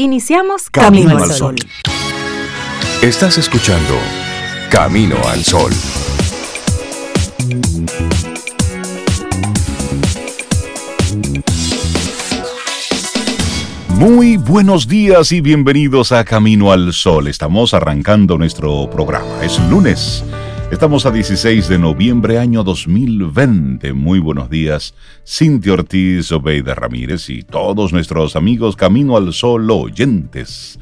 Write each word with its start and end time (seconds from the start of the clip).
Iniciamos 0.00 0.70
Camino, 0.70 1.18
al 1.18 1.32
Sol. 1.32 1.56
Estás 3.02 3.36
escuchando 3.36 3.96
Camino 4.70 5.16
al 5.26 5.42
Sol. 5.44 5.72
Muy 13.88 14.36
buenos 14.36 14.86
días 14.86 15.32
y 15.32 15.40
bienvenidos 15.40 16.12
a 16.12 16.24
Camino 16.24 16.70
al 16.70 16.92
Sol. 16.92 17.26
Estamos 17.26 17.74
arrancando 17.74 18.38
nuestro 18.38 18.88
programa. 18.88 19.42
Es 19.42 19.58
lunes 19.68 20.22
Estamos 20.70 21.06
a 21.06 21.10
16 21.10 21.66
de 21.68 21.78
noviembre 21.78 22.38
año 22.38 22.62
2020. 22.62 23.94
Muy 23.94 24.18
buenos 24.18 24.50
días, 24.50 24.94
Cintia 25.26 25.72
Ortiz, 25.72 26.30
Obeida 26.30 26.74
Ramírez 26.74 27.30
y 27.30 27.42
todos 27.42 27.90
nuestros 27.94 28.36
amigos 28.36 28.76
Camino 28.76 29.16
al 29.16 29.32
Sol 29.32 29.70
oyentes. 29.70 30.78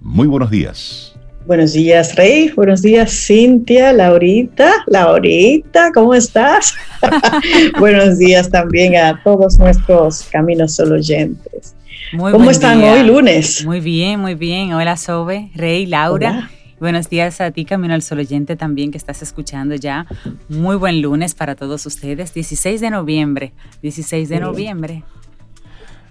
Muy 0.00 0.28
buenos 0.28 0.52
días. 0.52 1.16
Buenos 1.46 1.72
días, 1.72 2.14
Rey. 2.14 2.52
Buenos 2.54 2.80
días, 2.80 3.10
Cintia, 3.10 3.92
Laurita. 3.92 4.70
Laurita, 4.86 5.90
¿cómo 5.92 6.14
estás? 6.14 6.72
buenos 7.80 8.18
días 8.18 8.48
también 8.48 8.96
a 8.96 9.20
todos 9.24 9.58
nuestros 9.58 10.22
Camino 10.30 10.62
al 10.62 10.70
Sol 10.70 10.92
oyentes. 10.92 11.74
Muy 12.12 12.30
¿Cómo 12.30 12.50
están 12.50 12.82
hoy, 12.84 13.02
lunes? 13.02 13.64
Muy 13.66 13.80
bien, 13.80 14.20
muy 14.20 14.36
bien. 14.36 14.74
Hola, 14.74 14.96
Sobe, 14.96 15.50
Rey, 15.56 15.86
Laura. 15.86 16.50
Buenos 16.84 17.08
días 17.08 17.40
a 17.40 17.50
ti, 17.50 17.64
Camino 17.64 17.94
al 17.94 18.02
Sol 18.02 18.18
oyente, 18.18 18.56
también 18.56 18.90
que 18.90 18.98
estás 18.98 19.22
escuchando 19.22 19.74
ya. 19.74 20.04
Muy 20.50 20.76
buen 20.76 21.00
lunes 21.00 21.34
para 21.34 21.54
todos 21.54 21.86
ustedes, 21.86 22.34
16 22.34 22.78
de 22.78 22.90
noviembre. 22.90 23.54
16 23.80 24.28
de 24.28 24.36
oh. 24.36 24.40
noviembre. 24.40 25.02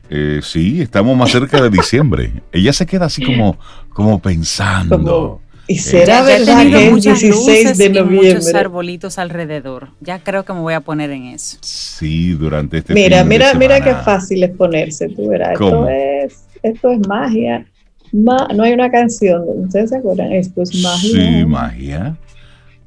Eh, 0.10 0.40
sí, 0.42 0.82
estamos 0.82 1.16
más 1.16 1.30
cerca 1.30 1.62
de 1.62 1.70
diciembre. 1.70 2.42
Ella 2.52 2.74
se 2.74 2.88
queda 2.88 3.06
así 3.06 3.24
como, 3.24 3.60
como 3.90 4.18
pensando. 4.18 5.42
Y 5.68 5.76
eh, 5.76 5.80
será 5.80 6.22
eh, 6.22 6.40
verdad 6.40 6.64
que 6.64 6.88
es 6.88 7.04
16 7.04 7.78
de 7.78 7.90
noviembre. 7.92 8.34
Muchos 8.34 8.56
arbolitos 8.56 9.20
alrededor. 9.20 9.90
Ya 10.02 10.24
creo 10.24 10.44
que 10.44 10.54
me 10.54 10.62
voy 10.62 10.74
a 10.74 10.82
poner 10.82 11.12
en 11.12 11.26
eso. 11.26 11.60
Sí, 11.62 12.32
durante 12.32 12.80
este 12.80 12.96
Mira, 12.96 13.24
mira, 13.24 13.54
mira 13.54 13.80
qué 13.80 13.94
fácil 13.94 14.42
es 14.42 14.50
ponerse, 14.58 15.08
tú 15.10 15.28
verás. 15.28 15.52
Esto 15.54 15.88
es, 15.88 16.46
esto 16.64 16.90
es 16.90 17.08
magia. 17.08 17.64
Ma 18.14 18.48
no 18.54 18.64
hay 18.64 18.74
una 18.74 18.92
canción, 18.92 19.44
¿ustedes 19.66 19.90
se 19.90 19.98
acuerdan? 19.98 20.32
Esto 20.32 20.62
es 20.62 20.76
magia. 20.84 21.12
Sí, 21.12 21.46
magia. 21.46 22.16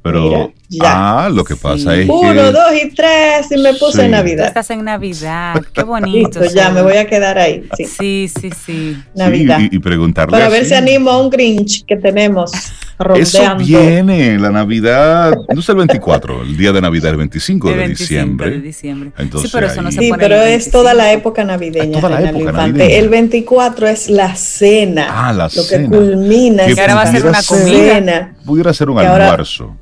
Pero, 0.01 0.53
ya. 0.69 1.25
ah, 1.25 1.29
lo 1.29 1.43
que 1.43 1.57
pasa 1.57 1.97
es 1.97 2.07
que... 2.07 2.13
Uno, 2.13 2.53
dos 2.53 2.73
y 2.81 2.95
tres, 2.95 3.51
y 3.51 3.61
me 3.61 3.75
puse 3.75 4.05
en 4.05 4.13
Navidad. 4.13 4.47
Estás 4.47 4.71
en 4.71 4.85
Navidad, 4.85 5.61
qué 5.73 5.83
bonito. 5.83 6.39
Listo, 6.39 6.55
ya, 6.55 6.71
me 6.71 6.81
voy 6.81 6.97
a 6.97 7.09
quedar 7.09 7.37
ahí. 7.39 7.69
Sí, 7.77 8.29
sí, 8.29 8.51
sí. 8.51 8.97
Navidad. 9.17 9.59
y, 9.59 9.75
y 9.75 9.79
preguntarle 9.81 10.31
Para 10.31 10.49
ver 10.49 10.65
si 10.65 10.75
animo 10.75 11.11
a 11.11 11.21
un 11.21 11.29
Grinch 11.29 11.85
que 11.85 11.97
tenemos. 11.97 12.53
Rondeando. 12.99 13.23
Eso 13.23 13.57
viene, 13.57 14.39
la 14.39 14.51
Navidad, 14.51 15.37
no 15.53 15.61
es 15.61 15.69
el 15.69 15.77
24, 15.77 16.43
el 16.43 16.57
día 16.57 16.73
de 16.73 16.81
Navidad 16.81 17.11
el 17.11 17.17
25, 17.19 17.71
el 17.71 17.77
25 17.77 17.85
de 17.85 17.89
diciembre. 17.89 18.51
De 18.51 18.61
diciembre. 18.61 19.13
Entonces, 19.19 19.51
sí, 19.51 19.57
pero, 19.57 19.67
eso 19.67 19.83
no 19.83 19.93
se 19.93 20.01
sí, 20.01 20.09
pone 20.09 20.23
pero 20.23 20.43
es 20.43 20.71
toda 20.71 20.95
la 20.95 21.13
época 21.13 21.45
navideña. 21.45 21.99
Ah, 21.99 22.01
toda 22.01 22.21
la 22.21 22.31
época 22.31 22.53
navideña. 22.53 22.95
El 22.95 23.09
24 23.09 23.89
es 23.89 24.09
la 24.09 24.35
cena. 24.35 25.09
Ah, 25.11 25.33
la 25.33 25.45
lo 25.45 25.51
cena. 25.51 25.91
que 25.91 25.97
culmina. 25.97 26.67
Que 26.67 26.81
ahora 26.81 26.95
va 26.95 27.03
a 27.03 27.13
ser 27.13 27.27
una 27.27 27.43
comida. 27.43 27.95
Cena, 27.95 28.35
pudiera 28.45 28.73
ser 28.73 28.89
un 28.89 28.99
almuerzo. 28.99 29.65
Ahora, 29.65 29.77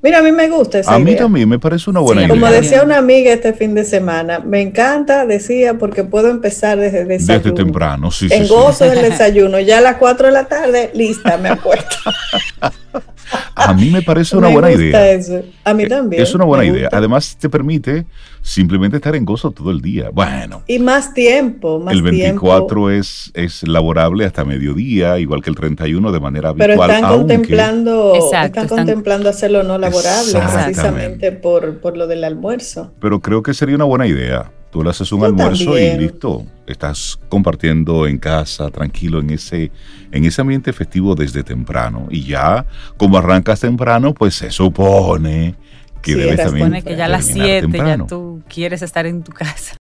Mira, 0.00 0.18
a 0.18 0.22
mí 0.22 0.30
me 0.30 0.48
gusta 0.48 0.78
esa 0.78 0.94
A 0.94 0.98
mí 0.98 1.16
también 1.16 1.48
me 1.48 1.58
parece 1.58 1.90
una 1.90 2.00
buena 2.00 2.22
idea. 2.22 2.30
Como 2.30 2.46
decía 2.46 2.82
una 2.82 2.98
amiga 2.98 3.32
este 3.32 3.52
fin 3.52 3.74
de 3.74 3.84
semana, 3.84 4.38
me 4.38 4.60
encanta, 4.60 5.26
decía, 5.26 5.74
porque 5.76 6.04
puedo 6.04 6.28
empezar 6.30 6.78
desde 6.78 7.04
desayuno. 7.04 7.44
Desde 7.44 7.52
temprano, 7.64 8.10
sí, 8.10 8.28
Tengo 8.28 8.44
sí. 8.46 8.54
gozo 8.54 8.84
del 8.84 9.02
desayuno, 9.10 9.58
ya 9.58 9.78
a 9.78 9.80
las 9.80 9.96
4 9.96 10.28
de 10.28 10.32
la 10.32 10.44
tarde, 10.44 10.90
lista, 10.94 11.36
me 11.36 11.48
acuesto. 11.48 11.96
A 13.54 13.74
mí 13.74 13.90
me 13.90 14.02
parece 14.02 14.36
una 14.36 14.48
me 14.48 14.54
buena 14.54 14.68
gusta 14.68 14.84
idea. 14.84 15.12
Eso. 15.12 15.42
A 15.64 15.74
mí 15.74 15.84
eh, 15.84 15.88
también. 15.88 16.22
Es 16.22 16.34
una 16.34 16.44
buena 16.44 16.64
idea. 16.64 16.88
Además, 16.92 17.36
te 17.38 17.48
permite 17.48 18.06
simplemente 18.42 18.96
estar 18.96 19.14
en 19.16 19.24
gozo 19.24 19.50
todo 19.50 19.70
el 19.70 19.80
día. 19.80 20.10
Bueno. 20.12 20.62
Y 20.66 20.78
más 20.78 21.12
tiempo. 21.12 21.80
Más 21.80 21.94
el 21.94 22.02
24. 22.02 22.90
Es, 22.90 23.30
es 23.34 23.66
laborable 23.66 24.24
hasta 24.24 24.44
mediodía, 24.44 25.18
igual 25.18 25.42
que 25.42 25.50
el 25.50 25.56
31 25.56 26.12
de 26.12 26.20
manera 26.20 26.50
habitual. 26.50 26.76
Pero 26.76 26.84
están, 26.84 27.18
contemplando, 27.18 28.14
exacto, 28.14 28.60
están, 28.60 28.68
contemplando 28.68 29.28
hacerlo 29.28 29.62
no 29.62 29.78
laborable 29.78 30.32
precisamente 30.32 31.32
por, 31.32 31.80
por 31.80 31.96
lo 31.96 32.06
del 32.06 32.24
almuerzo. 32.24 32.92
Pero 33.00 33.20
creo 33.20 33.42
que 33.42 33.54
sería 33.54 33.76
una 33.76 33.84
buena 33.84 34.06
idea 34.06 34.52
Tú 34.70 34.82
le 34.82 34.90
haces 34.90 35.10
un 35.12 35.24
almuerzo 35.24 35.78
y 35.78 35.96
listo. 35.96 36.44
Estás 36.66 37.18
compartiendo 37.28 38.06
en 38.06 38.18
casa, 38.18 38.70
tranquilo, 38.70 39.20
en 39.20 39.30
ese, 39.30 39.70
en 40.12 40.24
ese 40.24 40.42
ambiente 40.42 40.72
festivo 40.72 41.14
desde 41.14 41.42
temprano. 41.42 42.06
Y 42.10 42.24
ya, 42.24 42.66
como 42.98 43.16
arrancas 43.16 43.60
temprano, 43.60 44.12
pues 44.12 44.34
se 44.34 44.50
supone 44.50 45.54
que 46.02 46.14
debes 46.14 46.36
también. 46.36 46.52
Se 46.52 46.80
supone 46.80 46.82
que 46.82 46.96
ya 46.96 47.06
a 47.06 47.08
las 47.08 47.24
7 47.26 47.68
ya 47.72 48.06
tú 48.06 48.42
quieres 48.48 48.82
estar 48.82 49.06
en 49.06 49.22
tu 49.22 49.32
casa. 49.32 49.76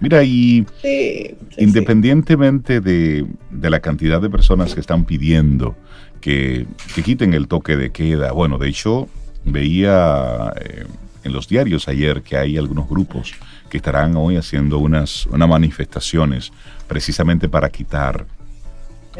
Mira, 0.00 0.24
y 0.24 0.66
sí, 0.82 1.36
independientemente 1.56 2.80
de, 2.80 3.24
de, 3.52 3.70
la 3.70 3.78
cantidad 3.78 4.20
de 4.20 4.28
personas 4.28 4.74
que 4.74 4.80
están 4.80 5.04
pidiendo 5.04 5.76
que, 6.20 6.66
que, 6.96 7.02
quiten 7.04 7.32
el 7.32 7.46
toque 7.46 7.76
de 7.76 7.92
queda, 7.92 8.32
bueno, 8.32 8.58
de 8.58 8.68
hecho, 8.68 9.08
veía. 9.44 10.52
Eh, 10.60 10.84
en 11.24 11.32
los 11.32 11.48
diarios 11.48 11.88
ayer 11.88 12.22
que 12.22 12.36
hay 12.36 12.56
algunos 12.56 12.88
grupos 12.88 13.34
que 13.70 13.78
estarán 13.78 14.16
hoy 14.16 14.36
haciendo 14.36 14.78
unas, 14.78 15.26
manifestaciones 15.30 16.52
precisamente 16.86 17.48
para 17.48 17.70
quitar 17.70 18.26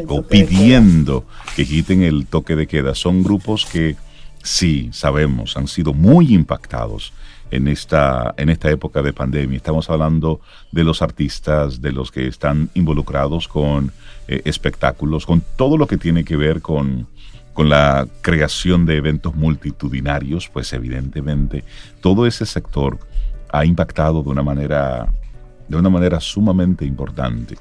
o 0.08 0.22
pidiendo 0.22 1.26
que 1.56 1.66
quiten 1.66 2.02
el 2.02 2.26
toque 2.26 2.56
de 2.56 2.66
queda. 2.66 2.94
Son 2.94 3.22
grupos 3.22 3.66
que 3.66 3.96
sí, 4.42 4.90
sabemos, 4.92 5.56
han 5.56 5.68
sido 5.68 5.92
muy 5.92 6.34
impactados 6.34 7.12
en 7.50 7.68
esta, 7.68 8.34
en 8.36 8.50
esta 8.50 8.70
época 8.70 9.02
de 9.02 9.12
pandemia. 9.12 9.56
Estamos 9.56 9.88
hablando 9.88 10.40
de 10.72 10.84
los 10.84 11.02
artistas, 11.02 11.80
de 11.80 11.92
los 11.92 12.10
que 12.10 12.26
están 12.26 12.70
involucrados 12.74 13.48
con 13.48 13.92
eh, 14.28 14.42
espectáculos, 14.44 15.26
con 15.26 15.42
todo 15.56 15.76
lo 15.76 15.86
que 15.86 15.96
tiene 15.96 16.24
que 16.24 16.36
ver 16.36 16.60
con 16.60 17.06
con 17.54 17.68
la 17.68 18.06
creación 18.20 18.84
de 18.84 18.96
eventos 18.96 19.34
multitudinarios, 19.34 20.48
pues 20.48 20.72
evidentemente 20.72 21.64
todo 22.00 22.26
ese 22.26 22.44
sector 22.44 22.98
ha 23.50 23.64
impactado 23.64 24.22
de 24.22 24.28
una 24.28 24.42
manera, 24.42 25.08
de 25.68 25.76
una 25.76 25.88
manera 25.88 26.20
sumamente 26.20 26.84
importante. 26.84 27.56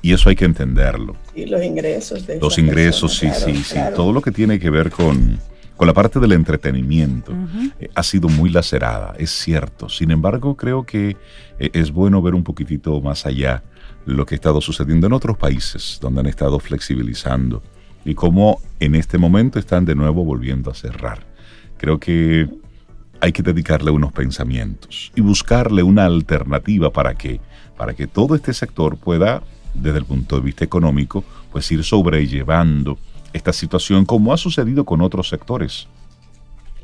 Y 0.00 0.12
eso 0.12 0.28
hay 0.28 0.36
que 0.36 0.44
entenderlo. 0.44 1.16
Y 1.34 1.46
los 1.46 1.62
ingresos. 1.62 2.26
De 2.26 2.38
los 2.38 2.58
ingresos, 2.58 3.16
sí, 3.16 3.28
sí, 3.34 3.56
sí. 3.56 3.78
Todo 3.96 4.12
lo 4.12 4.22
que 4.22 4.30
tiene 4.30 4.58
que 4.58 4.70
ver 4.70 4.90
con, 4.90 5.38
con 5.76 5.86
la 5.86 5.94
parte 5.94 6.20
del 6.20 6.32
entretenimiento 6.32 7.32
eh, 7.80 7.88
ha 7.94 8.02
sido 8.02 8.28
muy 8.28 8.50
lacerada, 8.50 9.14
es 9.18 9.30
cierto. 9.30 9.88
Sin 9.88 10.10
embargo, 10.10 10.56
creo 10.56 10.84
que 10.84 11.16
eh, 11.58 11.70
es 11.72 11.90
bueno 11.90 12.22
ver 12.22 12.34
un 12.34 12.44
poquitito 12.44 13.00
más 13.00 13.26
allá 13.26 13.62
lo 14.06 14.26
que 14.26 14.34
ha 14.34 14.36
estado 14.36 14.60
sucediendo 14.60 15.06
en 15.06 15.14
otros 15.14 15.36
países 15.36 15.98
donde 16.00 16.20
han 16.20 16.26
estado 16.26 16.60
flexibilizando 16.60 17.62
y 18.04 18.14
cómo 18.14 18.60
en 18.80 18.94
este 18.94 19.18
momento 19.18 19.58
están 19.58 19.84
de 19.84 19.94
nuevo 19.94 20.24
volviendo 20.24 20.70
a 20.70 20.74
cerrar. 20.74 21.26
Creo 21.78 21.98
que 21.98 22.48
hay 23.20 23.32
que 23.32 23.42
dedicarle 23.42 23.90
unos 23.90 24.12
pensamientos 24.12 25.10
y 25.14 25.20
buscarle 25.20 25.82
una 25.82 26.04
alternativa 26.04 26.90
para 26.90 27.14
que, 27.14 27.40
para 27.76 27.94
que 27.94 28.06
todo 28.06 28.34
este 28.34 28.52
sector 28.52 28.96
pueda, 28.96 29.42
desde 29.72 29.98
el 29.98 30.04
punto 30.04 30.36
de 30.36 30.42
vista 30.42 30.64
económico, 30.64 31.24
pues 31.50 31.70
ir 31.72 31.82
sobrellevando 31.84 32.98
esta 33.32 33.52
situación 33.52 34.04
como 34.04 34.32
ha 34.32 34.36
sucedido 34.36 34.84
con 34.84 35.00
otros 35.00 35.28
sectores. 35.28 35.88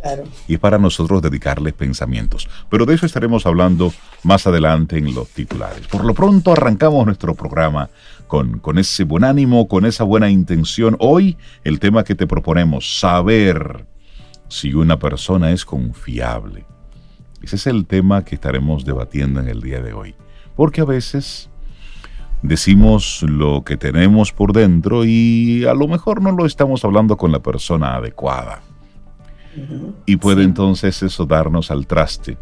Claro. 0.01 0.25
Y 0.49 0.55
es 0.55 0.61
para 0.61 0.79
nosotros 0.79 1.21
dedicarles 1.21 1.75
pensamientos. 1.75 2.49
Pero 2.71 2.87
de 2.87 2.95
eso 2.95 3.05
estaremos 3.05 3.45
hablando 3.45 3.93
más 4.23 4.47
adelante 4.47 4.97
en 4.97 5.15
los 5.15 5.29
titulares. 5.29 5.87
Por 5.89 6.07
lo 6.07 6.15
pronto 6.15 6.53
arrancamos 6.53 7.05
nuestro 7.05 7.35
programa 7.35 7.91
con, 8.31 8.79
ese 8.79 9.03
buen 9.03 9.25
ánimo, 9.25 9.67
con 9.67 9.85
esa 9.85 10.05
buena 10.05 10.31
intención. 10.31 10.97
Hoy 11.01 11.37
el 11.65 11.81
tema 11.81 12.05
que 12.05 12.15
te 12.15 12.29
proponemos, 12.29 13.01
saber 13.01 13.85
si 14.49 14.73
una 14.73 14.99
persona 15.01 15.51
es 15.51 15.65
confiable. 15.65 16.65
Ese 17.43 17.57
es 17.57 17.67
el 17.67 17.87
tema 17.87 18.25
que 18.25 18.37
estaremos 18.37 18.85
debatiendo 18.85 19.41
en 19.41 19.49
el 19.49 19.61
día 19.61 19.81
de 19.81 19.93
hoy. 19.93 20.15
Porque 20.55 20.81
a 20.81 20.85
veces 20.85 21.51
decimos 22.43 23.25
lo 23.25 23.65
que 23.65 23.77
tenemos 23.77 24.33
por 24.33 24.53
dentro 24.53 25.05
y 25.05 25.65
a 25.65 25.75
lo 25.75 25.89
mejor 25.89 26.23
no 26.23 26.31
lo 26.31 26.47
estamos 26.47 26.85
hablando 26.85 27.17
con 27.17 27.33
la 27.33 27.41
persona 27.41 27.97
adecuada. 27.97 28.63
Y 30.07 30.17
puede 30.17 30.45
entonces 30.45 31.03
eso 31.03 31.27
darnos 31.27 31.73
al 31.73 31.89
traste 31.89 32.39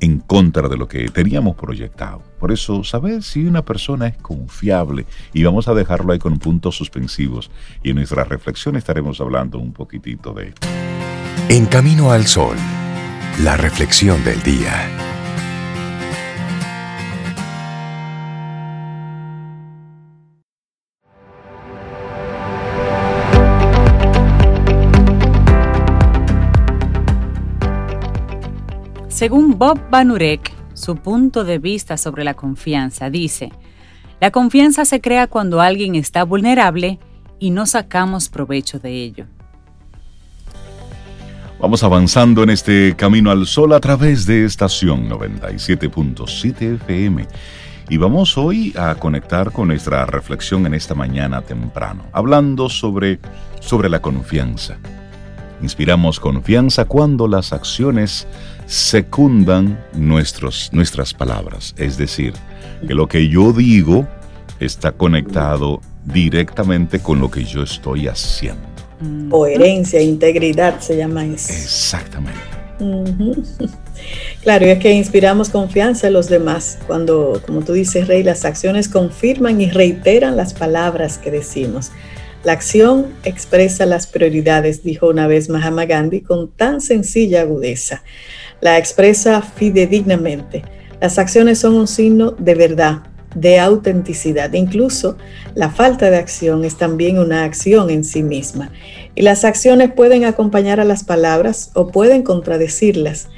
en 0.00 0.18
contra 0.18 0.68
de 0.68 0.76
lo 0.76 0.88
que 0.88 1.08
teníamos 1.08 1.56
proyectado. 1.56 2.22
Por 2.38 2.52
eso, 2.52 2.82
saber 2.84 3.22
si 3.22 3.44
una 3.44 3.64
persona 3.64 4.06
es 4.08 4.16
confiable, 4.16 5.06
y 5.32 5.42
vamos 5.44 5.68
a 5.68 5.74
dejarlo 5.74 6.12
ahí 6.12 6.18
con 6.18 6.38
puntos 6.38 6.76
suspensivos, 6.76 7.50
y 7.82 7.90
en 7.90 7.96
nuestra 7.96 8.24
reflexión 8.24 8.76
estaremos 8.76 9.20
hablando 9.20 9.58
un 9.58 9.72
poquitito 9.72 10.32
de 10.32 10.48
esto. 10.48 10.68
En 11.48 11.66
camino 11.66 12.12
al 12.12 12.26
sol, 12.26 12.56
la 13.42 13.56
reflexión 13.56 14.22
del 14.24 14.42
día. 14.42 14.88
Según 29.20 29.58
Bob 29.58 29.78
Banurek, 29.90 30.50
su 30.72 30.96
punto 30.96 31.44
de 31.44 31.58
vista 31.58 31.98
sobre 31.98 32.24
la 32.24 32.32
confianza 32.32 33.10
dice, 33.10 33.52
la 34.18 34.30
confianza 34.30 34.86
se 34.86 35.02
crea 35.02 35.26
cuando 35.26 35.60
alguien 35.60 35.94
está 35.94 36.24
vulnerable 36.24 36.98
y 37.38 37.50
no 37.50 37.66
sacamos 37.66 38.30
provecho 38.30 38.78
de 38.78 39.04
ello. 39.04 39.26
Vamos 41.60 41.82
avanzando 41.82 42.42
en 42.44 42.48
este 42.48 42.96
camino 42.96 43.30
al 43.30 43.46
sol 43.46 43.74
a 43.74 43.80
través 43.80 44.24
de 44.24 44.46
estación 44.46 45.10
97.7 45.10 46.76
FM. 46.76 47.26
Y 47.90 47.98
vamos 47.98 48.38
hoy 48.38 48.72
a 48.74 48.94
conectar 48.94 49.52
con 49.52 49.68
nuestra 49.68 50.06
reflexión 50.06 50.64
en 50.64 50.72
esta 50.72 50.94
mañana 50.94 51.42
temprano, 51.42 52.04
hablando 52.12 52.70
sobre, 52.70 53.18
sobre 53.60 53.90
la 53.90 54.00
confianza. 54.00 54.78
Inspiramos 55.60 56.20
confianza 56.20 56.86
cuando 56.86 57.28
las 57.28 57.52
acciones 57.52 58.26
secundan 58.70 59.84
nuestros, 59.94 60.70
nuestras 60.72 61.12
palabras, 61.12 61.74
es 61.76 61.98
decir, 61.98 62.34
que 62.86 62.94
lo 62.94 63.08
que 63.08 63.28
yo 63.28 63.52
digo 63.52 64.06
está 64.60 64.92
conectado 64.92 65.80
directamente 66.04 67.00
con 67.00 67.18
lo 67.18 67.28
que 67.32 67.44
yo 67.44 67.64
estoy 67.64 68.06
haciendo. 68.06 68.62
Coherencia, 69.28 70.00
integridad 70.00 70.78
se 70.78 70.96
llama 70.96 71.26
eso. 71.26 71.52
Exactamente. 71.52 72.38
Claro, 74.42 74.66
y 74.66 74.70
es 74.70 74.78
que 74.78 74.90
inspiramos 74.90 75.50
confianza 75.50 76.06
en 76.06 76.14
los 76.14 76.28
demás 76.30 76.78
cuando, 76.86 77.42
como 77.46 77.60
tú 77.60 77.74
dices, 77.74 78.08
Rey, 78.08 78.22
las 78.22 78.46
acciones 78.46 78.88
confirman 78.88 79.60
y 79.60 79.70
reiteran 79.70 80.38
las 80.38 80.54
palabras 80.54 81.18
que 81.18 81.30
decimos. 81.30 81.92
La 82.42 82.52
acción 82.52 83.08
expresa 83.22 83.84
las 83.84 84.06
prioridades, 84.06 84.82
dijo 84.82 85.08
una 85.08 85.26
vez 85.26 85.50
Mahatma 85.50 85.84
Gandhi 85.84 86.22
con 86.22 86.50
tan 86.50 86.80
sencilla 86.80 87.42
agudeza. 87.42 88.02
La 88.60 88.78
expresa 88.78 89.42
fidedignamente. 89.42 90.62
Las 91.00 91.18
acciones 91.18 91.58
son 91.58 91.74
un 91.74 91.88
signo 91.88 92.32
de 92.32 92.54
verdad, 92.54 93.02
de 93.34 93.58
autenticidad. 93.58 94.52
Incluso 94.52 95.16
la 95.54 95.70
falta 95.70 96.10
de 96.10 96.18
acción 96.18 96.64
es 96.64 96.76
también 96.76 97.18
una 97.18 97.44
acción 97.44 97.90
en 97.90 98.04
sí 98.04 98.22
misma. 98.22 98.70
Y 99.14 99.22
las 99.22 99.44
acciones 99.44 99.92
pueden 99.92 100.24
acompañar 100.24 100.78
a 100.80 100.84
las 100.84 101.04
palabras 101.04 101.70
o 101.74 101.88
pueden 101.88 102.22
contradecirlas. 102.22 103.28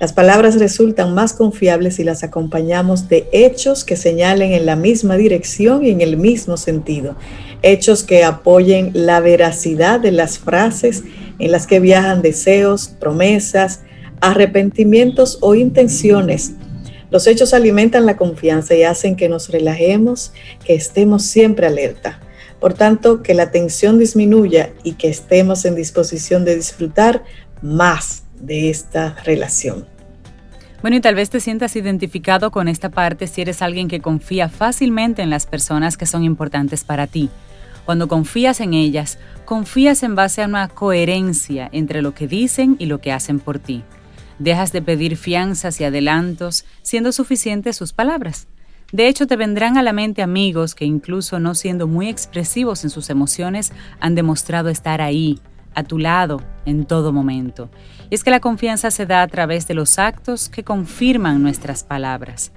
Las 0.00 0.12
palabras 0.12 0.58
resultan 0.58 1.14
más 1.14 1.32
confiables 1.32 1.94
si 1.94 2.02
las 2.02 2.24
acompañamos 2.24 3.08
de 3.08 3.28
hechos 3.32 3.84
que 3.84 3.94
señalen 3.94 4.52
en 4.52 4.66
la 4.66 4.74
misma 4.74 5.16
dirección 5.16 5.84
y 5.84 5.90
en 5.90 6.00
el 6.00 6.16
mismo 6.16 6.56
sentido. 6.56 7.14
Hechos 7.62 8.02
que 8.02 8.24
apoyen 8.24 8.90
la 8.94 9.20
veracidad 9.20 10.00
de 10.00 10.10
las 10.10 10.40
frases 10.40 11.04
en 11.38 11.52
las 11.52 11.68
que 11.68 11.78
viajan 11.78 12.20
deseos, 12.20 12.88
promesas, 12.98 13.82
arrepentimientos 14.22 15.38
o 15.42 15.54
intenciones 15.54 16.54
los 17.12 17.26
hechos 17.26 17.52
alimentan 17.52 18.06
la 18.06 18.16
confianza 18.16 18.74
y 18.74 18.84
hacen 18.84 19.16
que 19.16 19.28
nos 19.28 19.50
relajemos, 19.50 20.32
que 20.64 20.74
estemos 20.74 21.24
siempre 21.24 21.66
alerta. 21.66 22.20
Por 22.58 22.72
tanto, 22.72 23.22
que 23.22 23.34
la 23.34 23.50
tensión 23.50 23.98
disminuya 23.98 24.70
y 24.82 24.94
que 24.94 25.10
estemos 25.10 25.66
en 25.66 25.74
disposición 25.74 26.46
de 26.46 26.56
disfrutar 26.56 27.22
más 27.60 28.24
de 28.40 28.70
esta 28.70 29.14
relación. 29.24 29.86
Bueno, 30.80 30.96
y 30.96 31.00
tal 31.02 31.14
vez 31.14 31.28
te 31.28 31.40
sientas 31.40 31.76
identificado 31.76 32.50
con 32.50 32.66
esta 32.66 32.88
parte 32.88 33.26
si 33.26 33.42
eres 33.42 33.60
alguien 33.60 33.88
que 33.88 34.00
confía 34.00 34.48
fácilmente 34.48 35.20
en 35.20 35.28
las 35.28 35.44
personas 35.44 35.98
que 35.98 36.06
son 36.06 36.24
importantes 36.24 36.82
para 36.82 37.06
ti. 37.06 37.28
Cuando 37.84 38.08
confías 38.08 38.60
en 38.60 38.72
ellas, 38.72 39.18
confías 39.44 40.02
en 40.02 40.14
base 40.14 40.40
a 40.40 40.46
una 40.46 40.68
coherencia 40.68 41.68
entre 41.72 42.00
lo 42.00 42.14
que 42.14 42.26
dicen 42.26 42.76
y 42.78 42.86
lo 42.86 43.02
que 43.02 43.12
hacen 43.12 43.38
por 43.38 43.58
ti. 43.58 43.84
Dejas 44.42 44.72
de 44.72 44.82
pedir 44.82 45.16
fianzas 45.16 45.80
y 45.80 45.84
adelantos, 45.84 46.64
siendo 46.82 47.12
suficientes 47.12 47.76
sus 47.76 47.92
palabras. 47.92 48.48
De 48.90 49.06
hecho, 49.06 49.28
te 49.28 49.36
vendrán 49.36 49.78
a 49.78 49.84
la 49.84 49.92
mente 49.92 50.20
amigos 50.20 50.74
que 50.74 50.84
incluso 50.84 51.38
no 51.38 51.54
siendo 51.54 51.86
muy 51.86 52.08
expresivos 52.08 52.82
en 52.82 52.90
sus 52.90 53.08
emociones, 53.08 53.72
han 54.00 54.16
demostrado 54.16 54.68
estar 54.68 55.00
ahí, 55.00 55.38
a 55.76 55.84
tu 55.84 55.96
lado, 55.96 56.42
en 56.66 56.86
todo 56.86 57.12
momento. 57.12 57.70
Y 58.10 58.16
es 58.16 58.24
que 58.24 58.32
la 58.32 58.40
confianza 58.40 58.90
se 58.90 59.06
da 59.06 59.22
a 59.22 59.28
través 59.28 59.68
de 59.68 59.74
los 59.74 60.00
actos 60.00 60.48
que 60.48 60.64
confirman 60.64 61.40
nuestras 61.40 61.84
palabras 61.84 62.50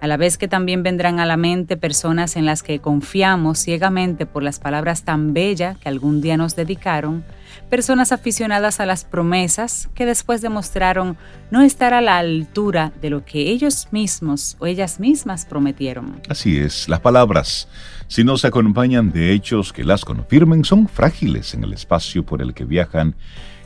a 0.00 0.06
la 0.06 0.16
vez 0.16 0.38
que 0.38 0.48
también 0.48 0.82
vendrán 0.82 1.20
a 1.20 1.26
la 1.26 1.36
mente 1.36 1.76
personas 1.76 2.36
en 2.36 2.46
las 2.46 2.62
que 2.62 2.80
confiamos 2.80 3.58
ciegamente 3.58 4.26
por 4.26 4.42
las 4.42 4.58
palabras 4.58 5.04
tan 5.04 5.34
bellas 5.34 5.76
que 5.78 5.88
algún 5.88 6.20
día 6.20 6.36
nos 6.36 6.56
dedicaron, 6.56 7.22
personas 7.70 8.10
aficionadas 8.10 8.80
a 8.80 8.86
las 8.86 9.04
promesas 9.04 9.88
que 9.94 10.04
después 10.04 10.42
demostraron 10.42 11.16
no 11.50 11.62
estar 11.62 11.94
a 11.94 12.00
la 12.00 12.18
altura 12.18 12.92
de 13.00 13.10
lo 13.10 13.24
que 13.24 13.50
ellos 13.50 13.88
mismos 13.92 14.56
o 14.58 14.66
ellas 14.66 14.98
mismas 14.98 15.46
prometieron. 15.46 16.20
Así 16.28 16.58
es, 16.58 16.88
las 16.88 17.00
palabras, 17.00 17.68
si 18.08 18.24
no 18.24 18.36
se 18.36 18.48
acompañan 18.48 19.12
de 19.12 19.32
hechos 19.32 19.72
que 19.72 19.84
las 19.84 20.04
confirmen, 20.04 20.64
son 20.64 20.88
frágiles 20.88 21.54
en 21.54 21.62
el 21.64 21.72
espacio 21.72 22.26
por 22.26 22.42
el 22.42 22.52
que 22.52 22.64
viajan 22.64 23.14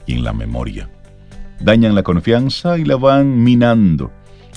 y 0.07 0.13
en 0.13 0.23
la 0.23 0.35
memoria. 0.35 0.91
Dañan 1.61 1.95
la 1.95 2.03
confianza 2.03 2.79
y 2.79 2.85
la 2.85 2.97
van 2.97 3.43
minando 3.43 4.13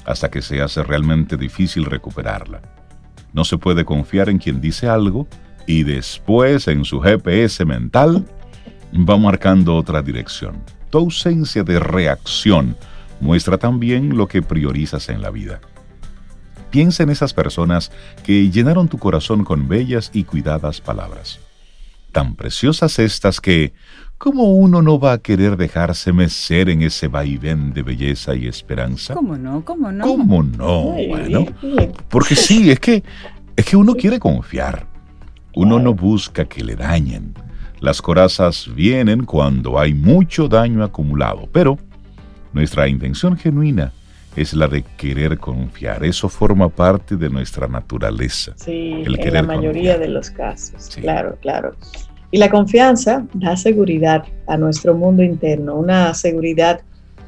hasta 0.06 0.30
que 0.30 0.42
se 0.42 0.62
hace 0.62 0.84
realmente 0.84 1.38
difícil 1.38 1.86
recuperarla. 1.86 2.62
No 3.34 3.46
se 3.46 3.58
puede 3.58 3.86
confiar 3.86 4.30
en 4.30 4.40
quien 4.40 4.60
dice 4.60 4.90
algo 4.90 5.28
y 5.66 5.84
después 5.84 6.68
en 6.68 6.86
su 6.86 7.00
GPS 7.00 7.64
mental 7.66 8.26
va 8.94 9.18
marcando 9.18 9.76
otra 9.76 10.02
dirección. 10.02 10.62
Tu 10.90 10.98
ausencia 10.98 11.64
de 11.64 11.80
reacción 11.80 12.76
muestra 13.20 13.58
también 13.58 14.18
lo 14.18 14.28
que 14.28 14.42
priorizas 14.42 15.10
en 15.10 15.22
la 15.22 15.30
vida. 15.30 15.60
Piensa 16.70 17.04
en 17.04 17.10
esas 17.10 17.34
personas 17.34 17.92
que 18.24 18.50
llenaron 18.50 18.88
tu 18.88 18.98
corazón 18.98 19.44
con 19.44 19.68
bellas 19.68 20.12
y 20.14 20.24
cuidadas 20.24 20.82
palabras. 20.82 21.40
Tan 22.12 22.36
preciosas 22.36 23.00
estas 23.00 23.42
que 23.42 23.74
¿Cómo 24.18 24.52
uno 24.52 24.82
no 24.82 25.00
va 25.00 25.14
a 25.14 25.18
querer 25.20 25.58
dejarse 25.58 26.12
mecer 26.12 26.70
en 26.70 26.82
ese 26.82 27.08
vaivén 27.08 27.72
de 27.72 27.84
belleza 27.84 28.34
y 28.34 28.48
esperanza? 28.48 29.14
¿Cómo 29.14 29.38
no? 29.38 29.64
¿Cómo 29.64 29.92
no? 29.92 30.04
¿Cómo 30.04 30.42
no? 30.42 30.84
Bueno, 31.08 31.46
porque 32.10 32.36
sí, 32.36 32.72
es 32.72 32.80
que, 32.80 33.04
es 33.56 33.64
que 33.66 33.78
uno 33.78 33.94
quiere 33.94 34.20
confiar. 34.20 34.88
Uno 35.54 35.78
no 35.78 35.94
busca 35.94 36.46
que 36.46 36.64
le 36.64 36.76
dañen. 36.76 37.36
Las 37.80 38.02
corazas 38.02 38.68
vienen 38.74 39.26
cuando 39.26 39.80
hay 39.80 39.94
mucho 39.94 40.48
daño 40.48 40.84
acumulado, 40.84 41.48
pero 41.52 41.78
nuestra 42.52 42.88
intención 42.88 43.38
genuina 43.38 43.94
es 44.36 44.54
la 44.54 44.68
de 44.68 44.84
querer 44.98 45.38
confiar. 45.38 46.04
Eso 46.04 46.30
forma 46.30 46.70
parte 46.70 47.16
de 47.16 47.30
nuestra 47.30 47.68
naturaleza. 47.68 48.54
Sí, 48.56 49.04
en 49.06 49.34
la 49.34 49.44
mayoría 49.44 49.98
de 49.98 50.08
los 50.08 50.30
casos. 50.30 50.90
Claro, 50.96 51.38
claro. 51.42 51.76
Y 52.32 52.38
la 52.38 52.50
confianza 52.50 53.26
da 53.34 53.56
seguridad 53.56 54.26
a 54.48 54.58
nuestro 54.58 54.96
mundo 54.96 55.24
interno, 55.24 55.76
una 55.76 56.14
seguridad 56.14 56.82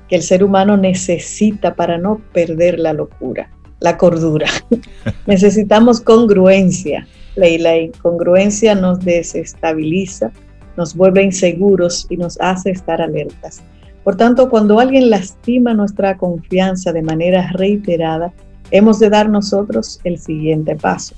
que 0.08 0.16
el 0.16 0.24
ser 0.24 0.44
humano 0.44 0.78
necesita 0.78 1.76
para 1.76 1.98
no 1.98 2.20
perder 2.34 2.80
la 2.80 2.94
locura, 2.94 3.50
la 3.80 3.98
cordura. 3.98 4.48
Necesitamos 5.28 6.02
congruencia. 6.02 7.08
La 7.40 7.78
incongruencia 7.78 8.76
nos 8.76 9.00
desestabiliza, 9.00 10.32
nos 10.78 10.96
vuelve 10.96 11.24
inseguros 11.24 12.06
y 12.10 12.18
nos 12.18 12.40
hace 12.40 12.72
estar 12.72 13.02
alertas. 13.02 13.62
Por 14.04 14.16
tanto, 14.16 14.50
cuando 14.50 14.80
alguien 14.80 15.10
lastima 15.10 15.74
nuestra 15.74 16.18
confianza 16.18 16.92
de 16.92 17.02
manera 17.02 17.52
reiterada, 17.54 18.34
hemos 18.72 19.00
de 19.00 19.10
dar 19.10 19.30
nosotros 19.30 20.00
el 20.04 20.18
siguiente 20.18 20.76
paso 20.76 21.16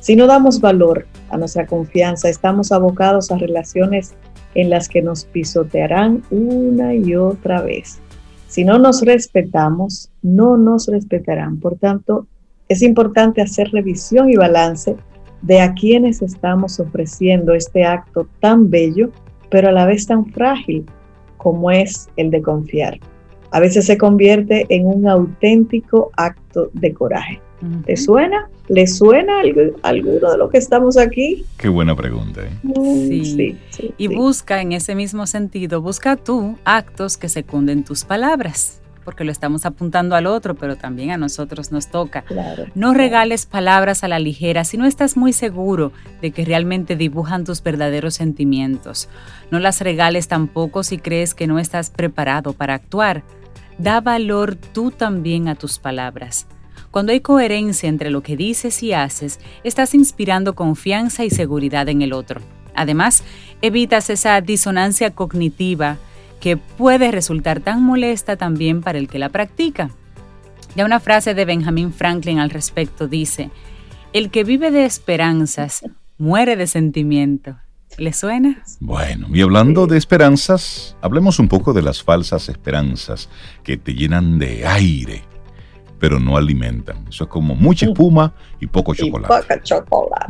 si 0.00 0.16
no 0.16 0.26
damos 0.26 0.62
valor 0.62 1.06
a 1.28 1.36
nuestra 1.36 1.66
confianza, 1.66 2.30
estamos 2.30 2.72
abocados 2.72 3.30
a 3.30 3.36
relaciones 3.36 4.14
en 4.54 4.70
las 4.70 4.88
que 4.88 5.02
nos 5.02 5.26
pisotearán 5.26 6.22
una 6.30 6.94
y 6.94 7.14
otra 7.14 7.60
vez. 7.60 8.00
Si 8.48 8.64
no 8.64 8.78
nos 8.78 9.02
respetamos, 9.02 10.10
no 10.22 10.56
nos 10.56 10.88
respetarán. 10.88 11.60
Por 11.60 11.76
tanto, 11.76 12.26
es 12.68 12.80
importante 12.80 13.42
hacer 13.42 13.68
revisión 13.72 14.30
y 14.30 14.36
balance 14.36 14.96
de 15.42 15.60
a 15.60 15.74
quienes 15.74 16.22
estamos 16.22 16.80
ofreciendo 16.80 17.54
este 17.54 17.84
acto 17.84 18.28
tan 18.40 18.70
bello, 18.70 19.10
pero 19.50 19.68
a 19.68 19.72
la 19.72 19.86
vez 19.86 20.06
tan 20.06 20.26
frágil 20.26 20.84
como 21.36 21.70
es 21.70 22.08
el 22.16 22.30
de 22.30 22.42
confiar. 22.42 22.98
A 23.52 23.60
veces 23.60 23.86
se 23.86 23.98
convierte 23.98 24.66
en 24.68 24.86
un 24.86 25.08
auténtico 25.08 26.10
acto 26.16 26.70
de 26.74 26.94
coraje. 26.94 27.40
¿Te 27.84 27.96
suena? 27.96 28.48
¿Le 28.68 28.86
suena 28.86 29.40
alguno 29.82 30.30
de 30.30 30.38
lo 30.38 30.48
que 30.48 30.56
estamos 30.56 30.96
aquí? 30.96 31.44
Qué 31.58 31.68
buena 31.68 31.94
pregunta. 31.94 32.40
¿eh? 32.42 32.50
Mm, 32.62 33.24
sí. 33.24 33.58
y 33.98 34.08
busca 34.08 34.62
en 34.62 34.72
ese 34.72 34.94
mismo 34.94 35.26
sentido, 35.26 35.82
busca 35.82 36.16
tú 36.16 36.56
actos 36.64 37.18
que 37.18 37.28
secunden 37.28 37.84
tus 37.84 38.04
palabras, 38.04 38.79
porque 39.10 39.24
lo 39.24 39.32
estamos 39.32 39.66
apuntando 39.66 40.14
al 40.14 40.28
otro, 40.28 40.54
pero 40.54 40.76
también 40.76 41.10
a 41.10 41.16
nosotros 41.16 41.72
nos 41.72 41.88
toca. 41.88 42.22
no 42.76 42.94
regales 42.94 43.44
palabras 43.44 44.04
a 44.04 44.08
la 44.08 44.20
ligera 44.20 44.62
si 44.62 44.76
no 44.76 44.86
estás 44.86 45.16
muy 45.16 45.32
seguro 45.32 45.90
de 46.22 46.30
que 46.30 46.44
realmente 46.44 46.94
dibujan 46.94 47.42
tus 47.42 47.60
verdaderos 47.60 48.14
sentimientos. 48.14 49.08
No 49.50 49.58
las 49.58 49.80
regales 49.80 50.28
tampoco 50.28 50.84
si 50.84 50.98
crees 50.98 51.34
que 51.34 51.48
no 51.48 51.58
estás 51.58 51.90
preparado 51.90 52.52
para 52.52 52.74
actuar 52.74 53.24
da 53.78 54.00
valor 54.00 54.54
tú 54.54 54.92
también 54.92 55.48
a 55.48 55.56
tus 55.56 55.80
palabras. 55.80 56.46
Cuando 56.92 57.10
hay 57.10 57.18
coherencia 57.18 57.88
entre 57.88 58.10
lo 58.10 58.22
que 58.22 58.36
dices 58.36 58.80
y 58.84 58.92
haces, 58.92 59.40
estás 59.64 59.92
inspirando 59.92 60.54
confianza 60.54 61.24
y 61.24 61.30
seguridad 61.30 61.88
en 61.88 62.02
el 62.02 62.12
otro. 62.12 62.40
Además, 62.76 63.24
evitas 63.60 64.08
esa 64.08 64.40
disonancia 64.40 65.10
cognitiva 65.10 65.98
que 66.40 66.56
puede 66.56 67.10
resultar 67.10 67.60
tan 67.60 67.82
molesta 67.82 68.36
también 68.36 68.80
para 68.80 68.98
el 68.98 69.08
que 69.08 69.18
la 69.18 69.28
practica. 69.28 69.90
Ya 70.74 70.84
una 70.84 71.00
frase 71.00 71.34
de 71.34 71.44
Benjamin 71.44 71.92
Franklin 71.92 72.38
al 72.38 72.50
respecto 72.50 73.08
dice, 73.08 73.50
el 74.12 74.30
que 74.30 74.44
vive 74.44 74.70
de 74.70 74.84
esperanzas 74.84 75.82
muere 76.18 76.56
de 76.56 76.66
sentimiento. 76.66 77.56
¿Le 77.98 78.12
suena? 78.12 78.62
Bueno, 78.78 79.26
y 79.32 79.40
hablando 79.40 79.86
de 79.86 79.98
esperanzas, 79.98 80.96
hablemos 81.02 81.38
un 81.38 81.48
poco 81.48 81.72
de 81.72 81.82
las 81.82 82.02
falsas 82.02 82.48
esperanzas 82.48 83.28
que 83.64 83.76
te 83.76 83.94
llenan 83.94 84.38
de 84.38 84.66
aire, 84.66 85.24
pero 86.00 86.18
no 86.18 86.36
alimentan. 86.36 87.06
Eso 87.08 87.24
es 87.24 87.30
como 87.30 87.54
mucha 87.54 87.86
espuma 87.86 88.32
y 88.58 88.66
poco 88.66 88.94
chocolate. 88.94 89.60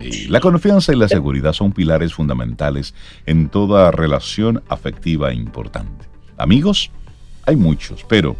Y 0.02 0.26
la 0.26 0.40
confianza 0.40 0.92
y 0.92 0.96
la 0.96 1.08
seguridad 1.08 1.52
son 1.52 1.72
pilares 1.72 2.12
fundamentales 2.12 2.94
en 3.24 3.48
toda 3.48 3.90
relación 3.92 4.62
afectiva 4.68 5.32
importante. 5.32 6.06
Amigos, 6.36 6.90
hay 7.46 7.56
muchos, 7.56 8.04
pero 8.08 8.36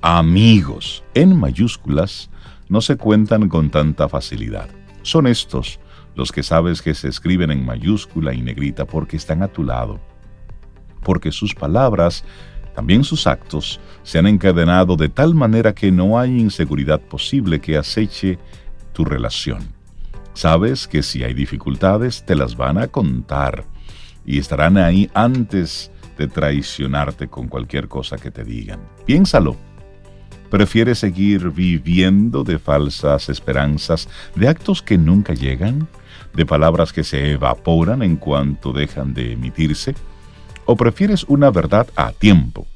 amigos 0.00 1.04
en 1.14 1.38
mayúsculas 1.38 2.30
no 2.68 2.80
se 2.80 2.96
cuentan 2.96 3.48
con 3.48 3.70
tanta 3.70 4.08
facilidad. 4.08 4.68
Son 5.02 5.26
estos 5.26 5.78
los 6.14 6.32
que 6.32 6.42
sabes 6.42 6.82
que 6.82 6.94
se 6.94 7.08
escriben 7.08 7.50
en 7.50 7.64
mayúscula 7.64 8.32
y 8.32 8.40
negrita 8.40 8.86
porque 8.86 9.16
están 9.16 9.42
a 9.42 9.48
tu 9.48 9.64
lado, 9.64 10.00
porque 11.02 11.30
sus 11.30 11.54
palabras, 11.54 12.24
también 12.80 13.04
sus 13.04 13.26
actos, 13.26 13.78
se 14.04 14.18
han 14.18 14.26
encadenado 14.26 14.96
de 14.96 15.10
tal 15.10 15.34
manera 15.34 15.74
que 15.74 15.92
no 15.92 16.18
hay 16.18 16.40
inseguridad 16.40 16.98
posible 16.98 17.60
que 17.60 17.76
aceche 17.76 18.38
tu 18.94 19.04
relación. 19.04 19.58
Sabes 20.32 20.88
que 20.88 21.02
si 21.02 21.22
hay 21.22 21.34
dificultades 21.34 22.24
te 22.24 22.34
las 22.34 22.56
van 22.56 22.78
a 22.78 22.86
contar 22.86 23.66
y 24.24 24.38
estarán 24.38 24.78
ahí 24.78 25.10
antes 25.12 25.90
de 26.16 26.26
traicionarte 26.26 27.28
con 27.28 27.48
cualquier 27.48 27.86
cosa 27.86 28.16
que 28.16 28.30
te 28.30 28.44
digan. 28.44 28.80
Piénsalo 29.04 29.58
¿Prefieres 30.48 31.00
seguir 31.00 31.50
viviendo 31.50 32.44
de 32.44 32.58
falsas 32.58 33.28
esperanzas, 33.28 34.08
de 34.34 34.48
actos 34.48 34.80
que 34.80 34.96
nunca 34.96 35.34
llegan, 35.34 35.86
de 36.32 36.46
palabras 36.46 36.94
que 36.94 37.04
se 37.04 37.32
evaporan 37.32 38.02
en 38.02 38.16
cuanto 38.16 38.72
dejan 38.72 39.12
de 39.12 39.32
emitirse? 39.32 39.94
¿O 40.64 40.76
prefieres 40.76 41.24
una 41.24 41.50
verdad 41.50 41.86
a 41.94 42.12
tiempo, 42.12 42.66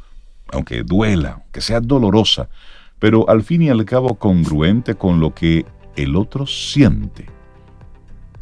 aunque 0.55 0.83
duela, 0.83 1.43
que 1.53 1.61
sea 1.61 1.81
dolorosa, 1.81 2.49
pero 2.99 3.29
al 3.29 3.43
fin 3.43 3.63
y 3.63 3.71
al 3.71 3.85
cabo 3.85 4.15
congruente 4.15 4.95
con 4.95 5.21
lo 5.21 5.35
que 5.35 5.67
el 5.97 6.17
otro 6.17 6.47
siente? 6.47 7.27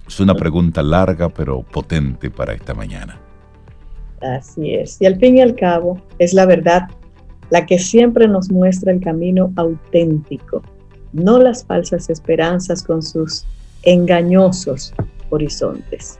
Es 0.06 0.20
una 0.20 0.34
pregunta 0.34 0.82
larga 0.82 1.28
pero 1.28 1.62
potente 1.62 2.30
para 2.30 2.52
esta 2.52 2.74
mañana. 2.74 3.18
Así 4.20 4.74
es. 4.74 4.98
Y 5.00 5.06
al 5.06 5.16
fin 5.16 5.38
y 5.38 5.40
al 5.40 5.54
cabo 5.56 6.00
es 6.18 6.32
la 6.32 6.46
verdad 6.46 6.88
la 7.50 7.66
que 7.66 7.78
siempre 7.78 8.28
nos 8.28 8.50
muestra 8.50 8.92
el 8.92 9.00
camino 9.00 9.52
auténtico, 9.56 10.62
no 11.12 11.38
las 11.38 11.64
falsas 11.64 12.08
esperanzas 12.08 12.82
con 12.82 13.02
sus 13.02 13.44
engañosos 13.82 14.94
horizontes. 15.30 16.18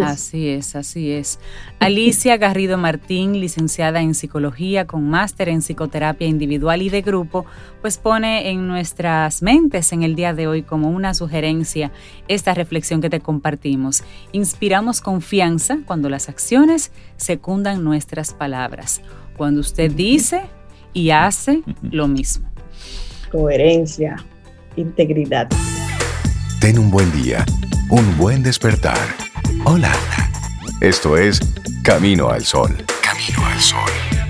Así 0.00 0.48
es, 0.48 0.74
así 0.74 1.12
es. 1.12 1.38
Alicia 1.78 2.36
Garrido 2.36 2.78
Martín, 2.78 3.40
licenciada 3.40 4.00
en 4.00 4.14
psicología 4.14 4.86
con 4.86 5.08
máster 5.10 5.48
en 5.48 5.60
psicoterapia 5.60 6.26
individual 6.26 6.82
y 6.82 6.88
de 6.88 7.02
grupo, 7.02 7.44
pues 7.80 7.98
pone 7.98 8.50
en 8.50 8.66
nuestras 8.68 9.42
mentes 9.42 9.92
en 9.92 10.02
el 10.02 10.14
día 10.14 10.32
de 10.32 10.46
hoy 10.46 10.62
como 10.62 10.88
una 10.90 11.14
sugerencia 11.14 11.92
esta 12.28 12.54
reflexión 12.54 13.00
que 13.00 13.10
te 13.10 13.20
compartimos. 13.20 14.02
Inspiramos 14.32 15.00
confianza 15.00 15.78
cuando 15.84 16.08
las 16.08 16.28
acciones 16.28 16.92
secundan 17.16 17.84
nuestras 17.84 18.32
palabras 18.32 19.02
cuando 19.36 19.60
usted 19.60 19.90
dice 19.90 20.42
y 20.92 21.10
hace 21.10 21.62
lo 21.82 22.08
mismo. 22.08 22.48
Coherencia, 23.30 24.16
integridad. 24.76 25.48
Ten 26.60 26.78
un 26.78 26.90
buen 26.90 27.10
día, 27.12 27.44
un 27.90 28.16
buen 28.18 28.42
despertar. 28.42 28.98
Hola. 29.64 29.92
Esto 30.80 31.16
es 31.16 31.40
Camino 31.84 32.28
al 32.28 32.44
Sol. 32.44 32.84
Camino 33.00 33.46
al 33.46 33.60
Sol. 33.60 34.21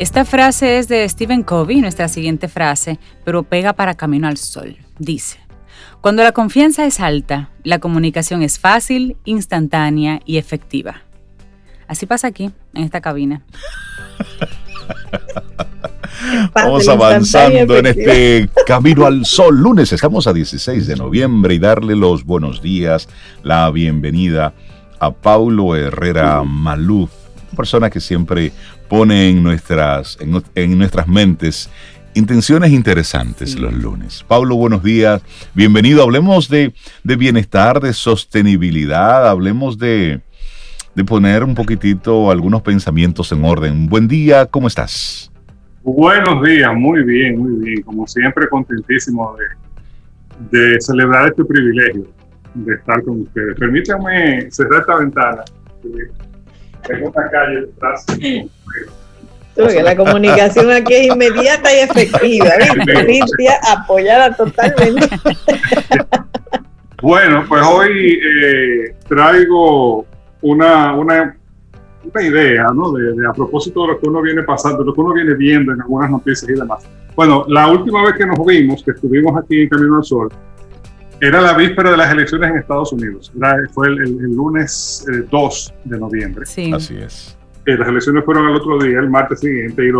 Esta 0.00 0.24
frase 0.24 0.78
es 0.78 0.88
de 0.88 1.06
Stephen 1.06 1.42
Covey, 1.42 1.82
nuestra 1.82 2.08
siguiente 2.08 2.48
frase, 2.48 2.98
pero 3.22 3.42
pega 3.42 3.74
para 3.74 3.92
Camino 3.92 4.28
al 4.28 4.38
Sol. 4.38 4.78
Dice, 4.98 5.36
cuando 6.00 6.22
la 6.22 6.32
confianza 6.32 6.86
es 6.86 7.00
alta, 7.00 7.50
la 7.64 7.80
comunicación 7.80 8.40
es 8.40 8.58
fácil, 8.58 9.18
instantánea 9.26 10.20
y 10.24 10.38
efectiva. 10.38 11.02
Así 11.86 12.06
pasa 12.06 12.28
aquí, 12.28 12.50
en 12.72 12.82
esta 12.82 13.02
cabina. 13.02 13.42
Vamos 16.54 16.88
avanzando 16.88 17.76
en 17.76 17.84
este 17.84 18.48
Camino 18.66 19.04
al 19.04 19.26
Sol. 19.26 19.58
Lunes 19.58 19.92
estamos 19.92 20.26
a 20.26 20.32
16 20.32 20.86
de 20.86 20.96
noviembre 20.96 21.56
y 21.56 21.58
darle 21.58 21.94
los 21.94 22.24
buenos 22.24 22.62
días, 22.62 23.06
la 23.42 23.70
bienvenida 23.70 24.54
a 24.98 25.10
Paulo 25.10 25.76
Herrera 25.76 26.42
Maluf, 26.42 27.10
persona 27.56 27.90
que 27.90 28.00
siempre 28.00 28.52
pone 28.88 29.28
en 29.28 29.42
nuestras, 29.42 30.18
en, 30.54 30.78
nuestras 30.78 31.08
mentes 31.08 31.70
intenciones 32.14 32.70
interesantes 32.72 33.58
los 33.58 33.72
lunes. 33.72 34.24
Pablo, 34.26 34.56
buenos 34.56 34.82
días, 34.82 35.22
bienvenido. 35.54 36.02
Hablemos 36.02 36.48
de, 36.48 36.72
bienestar, 37.04 37.80
de 37.80 37.92
sostenibilidad, 37.92 39.28
hablemos 39.28 39.78
de, 39.78 40.20
de, 40.94 41.04
poner 41.04 41.44
un 41.44 41.54
poquitito 41.54 42.30
algunos 42.30 42.62
pensamientos 42.62 43.30
en 43.32 43.44
orden. 43.44 43.86
Buen 43.88 44.08
día, 44.08 44.46
¿cómo 44.46 44.66
estás? 44.66 45.30
Buenos 45.82 46.42
días, 46.44 46.74
muy 46.74 47.04
bien, 47.04 47.38
muy 47.38 47.64
bien. 47.64 47.82
Como 47.82 48.06
siempre, 48.06 48.48
contentísimo 48.48 49.36
de, 49.36 50.58
de 50.58 50.80
celebrar 50.80 51.28
este 51.28 51.44
privilegio 51.44 52.06
de 52.54 52.74
estar 52.74 53.02
con 53.04 53.22
ustedes. 53.22 53.56
Permítanme 53.58 54.50
cerrar 54.50 54.80
esta 54.80 54.96
ventana 54.96 55.44
tengo 56.86 57.10
una 57.10 57.30
calle 57.30 57.60
detrás. 57.66 58.06
la 59.56 59.96
comunicación 59.96 60.70
aquí 60.70 60.94
es 60.94 61.06
inmediata 61.08 61.74
y 61.74 61.80
efectiva. 61.80 62.50
Apoyada 63.68 64.34
totalmente. 64.36 65.08
Bueno, 67.02 67.44
pues 67.48 67.62
hoy 67.66 68.20
eh, 68.22 68.94
traigo 69.08 70.04
una, 70.42 70.94
una, 70.94 71.34
una 72.04 72.22
idea, 72.22 72.66
¿no? 72.74 72.92
De, 72.92 73.26
a 73.26 73.32
propósito 73.32 73.82
de 73.82 73.88
lo 73.88 74.00
que 74.00 74.08
uno 74.08 74.20
viene 74.20 74.42
pasando, 74.42 74.84
lo 74.84 74.92
que 74.92 75.00
uno 75.00 75.14
viene 75.14 75.34
viendo 75.34 75.72
en 75.72 75.80
algunas 75.80 76.10
noticias 76.10 76.50
y 76.50 76.54
demás. 76.54 76.86
Bueno, 77.16 77.44
la 77.48 77.68
última 77.68 78.04
vez 78.04 78.14
que 78.14 78.26
nos 78.26 78.44
vimos, 78.44 78.82
que 78.84 78.90
estuvimos 78.90 79.34
aquí 79.42 79.62
en 79.62 79.68
Camino 79.70 79.96
al 79.96 80.04
Sol, 80.04 80.28
era 81.20 81.40
la 81.40 81.52
víspera 81.52 81.90
de 81.90 81.96
las 81.96 82.10
elecciones 82.10 82.50
en 82.50 82.56
Estados 82.56 82.92
Unidos. 82.92 83.32
fue 83.72 83.88
el, 83.88 84.34
lunes 84.34 85.06
2 85.30 85.68
eh, 85.68 85.80
de 85.84 85.98
noviembre. 85.98 86.46
Sí. 86.46 86.72
Así 86.74 86.96
es. 86.96 87.36
Y 87.66 87.72
las 87.72 87.88
elecciones 87.88 88.24
fueron 88.24 88.48
el 88.48 88.56
otro 88.56 88.78
día, 88.78 88.98
el 88.98 89.10
martes 89.10 89.40
siguiente. 89.40 89.84
Y, 89.84 89.90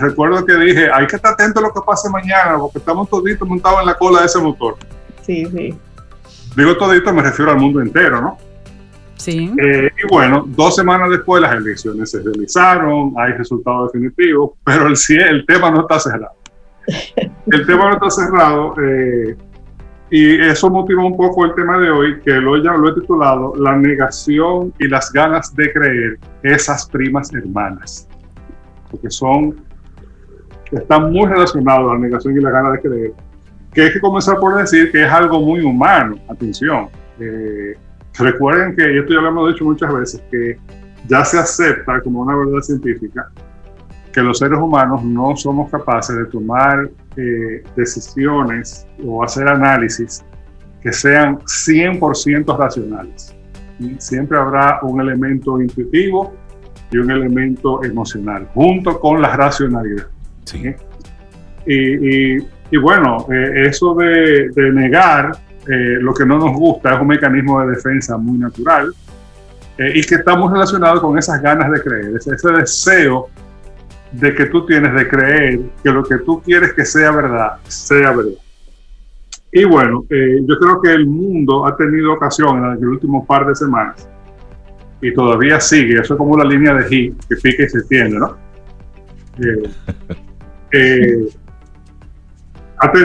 recuerdo 0.00 0.44
que 0.44 0.56
dije, 0.56 0.90
hay 0.90 1.06
que 1.06 1.16
estar 1.16 1.34
atento 1.34 1.60
a 1.60 1.64
lo 1.64 1.72
que 1.72 1.80
pase 1.86 2.08
mañana, 2.08 2.56
porque 2.58 2.78
estamos 2.78 3.10
toditos 3.10 3.46
montados 3.46 3.80
en 3.80 3.86
la 3.86 3.94
cola 3.94 4.20
de 4.20 4.26
ese 4.26 4.38
motor. 4.38 4.76
Sí, 5.20 5.46
sí. 5.46 5.74
Digo 6.56 6.76
todito, 6.76 7.12
me 7.12 7.22
refiero 7.22 7.52
al 7.52 7.58
mundo 7.58 7.80
entero, 7.80 8.20
¿no? 8.20 8.38
Sí. 9.16 9.52
Eh, 9.62 9.90
y 10.02 10.08
bueno, 10.08 10.44
dos 10.48 10.74
semanas 10.74 11.10
después 11.10 11.42
las 11.42 11.54
elecciones 11.54 12.10
se 12.10 12.22
realizaron, 12.22 13.12
hay 13.18 13.34
resultados 13.34 13.92
definitivos, 13.92 14.52
pero 14.64 14.86
el, 14.86 14.96
el 15.28 15.44
tema 15.44 15.70
no 15.70 15.82
está 15.82 16.00
cerrado. 16.00 16.32
El 17.46 17.66
tema 17.66 17.90
no 17.90 17.92
está 17.94 18.10
cerrado. 18.10 18.74
Eh, 18.82 19.36
y 20.10 20.40
eso 20.40 20.68
motivó 20.70 21.06
un 21.06 21.16
poco 21.16 21.44
el 21.44 21.54
tema 21.54 21.78
de 21.78 21.90
hoy, 21.90 22.20
que 22.20 22.32
lo, 22.32 22.56
ya 22.62 22.72
lo 22.72 22.90
he 22.90 23.00
titulado 23.00 23.54
La 23.56 23.76
negación 23.76 24.72
y 24.78 24.88
las 24.88 25.12
ganas 25.12 25.54
de 25.54 25.72
creer 25.72 26.18
esas 26.42 26.88
primas 26.88 27.32
hermanas. 27.32 28.08
Porque 28.90 29.08
son 29.10 29.56
está 30.72 30.98
muy 30.98 31.28
relacionado 31.28 31.90
a 31.90 31.94
la 31.94 32.00
negación 32.00 32.36
y 32.36 32.40
la 32.40 32.50
gana 32.50 32.70
de 32.72 32.80
creer, 32.80 33.12
que 33.72 33.82
hay 33.82 33.92
que 33.92 34.00
comenzar 34.00 34.38
por 34.38 34.56
decir 34.56 34.90
que 34.92 35.04
es 35.04 35.10
algo 35.10 35.40
muy 35.40 35.60
humano. 35.60 36.16
Atención. 36.28 36.88
Eh, 37.18 37.76
recuerden 38.18 38.76
que, 38.76 38.94
y 38.94 38.98
esto 38.98 39.14
ya 39.14 39.20
lo 39.20 39.28
hemos 39.28 39.52
dicho 39.52 39.64
muchas 39.64 39.92
veces, 39.92 40.22
que 40.30 40.58
ya 41.08 41.24
se 41.24 41.38
acepta 41.38 42.00
como 42.02 42.22
una 42.22 42.36
verdad 42.36 42.60
científica 42.60 43.30
que 44.12 44.22
los 44.22 44.38
seres 44.38 44.58
humanos 44.58 45.04
no 45.04 45.36
somos 45.36 45.70
capaces 45.70 46.16
de 46.16 46.24
tomar 46.26 46.90
eh, 47.20 47.62
decisiones 47.76 48.86
o 49.04 49.22
hacer 49.22 49.48
análisis 49.48 50.24
que 50.80 50.92
sean 50.92 51.38
100% 51.40 52.56
racionales. 52.56 53.34
Siempre 53.98 54.38
habrá 54.38 54.80
un 54.82 55.00
elemento 55.00 55.60
intuitivo 55.60 56.34
y 56.90 56.98
un 56.98 57.10
elemento 57.10 57.82
emocional, 57.84 58.48
junto 58.54 58.98
con 58.98 59.22
la 59.22 59.36
racionalidad. 59.36 60.06
Sí. 60.44 60.74
Y, 61.66 62.76
bueno, 62.76 63.26
eh, 63.32 63.66
eso 63.68 63.94
de, 63.94 64.50
negar 64.72 65.32
eh, 65.66 65.98
lo 66.00 66.14
que 66.14 66.24
no 66.24 66.38
nos 66.38 66.56
gusta 66.56 66.94
es 66.94 67.00
un 67.00 67.08
mecanismo 67.08 67.60
de 67.60 67.74
defensa 67.74 68.16
muy 68.16 68.38
natural 68.38 68.92
eh, 69.78 69.92
y 69.94 70.02
que 70.02 70.16
está 70.16 70.36
muy 70.36 70.52
relacionado 70.52 71.00
con 71.00 71.18
esas 71.18 71.40
ganas 71.42 71.70
de 71.70 71.80
creer, 71.82 72.12
ese, 72.16 72.52
deseo 72.52 73.28
de 74.12 74.34
que 74.34 74.46
tú 74.46 74.66
tienes 74.66 74.92
de 74.94 75.08
creer 75.08 75.60
que 75.82 75.90
lo 75.90 76.02
que 76.02 76.18
tú 76.18 76.40
quieres 76.42 76.72
que 76.74 76.84
sea 76.84 77.12
verdad, 77.12 77.58
sea 77.68 78.12
verdad. 78.12 78.38
Y 79.52 79.64
bueno, 79.64 80.04
yo 80.08 80.58
creo 80.58 80.80
que 80.80 80.92
el 80.92 81.06
mundo 81.06 81.66
ha 81.66 81.76
tenido 81.76 82.12
ocasión 82.12 82.64
en 82.64 82.82
el 82.82 82.88
último 82.88 83.26
par 83.26 83.46
de 83.46 83.54
semanas 83.54 84.08
y 85.02 85.12
todavía 85.12 85.58
sigue, 85.60 85.94
eso 85.94 86.14
es 86.14 86.18
como 86.18 86.34
una 86.34 86.44
línea 86.44 86.74
de 86.74 86.84
hit 86.88 87.14
que 87.28 87.36
pica 87.36 87.64
y 87.64 87.68
se 87.68 87.78
extiende, 87.78 88.18
¿no? 88.18 88.36
Eh, 90.72 91.28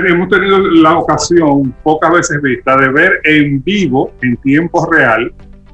hemos 0.07 0.29
tenido 0.29 0.59
la 0.59 0.99
ocasión, 0.99 1.73
pocas 1.83 2.13
veces 2.13 2.41
vista, 2.41 2.77
de 2.77 2.89
ver 2.89 3.21
en 3.23 3.63
vivo, 3.63 4.11
en 4.21 4.37
tiempo 4.37 4.87
real, 4.91 5.33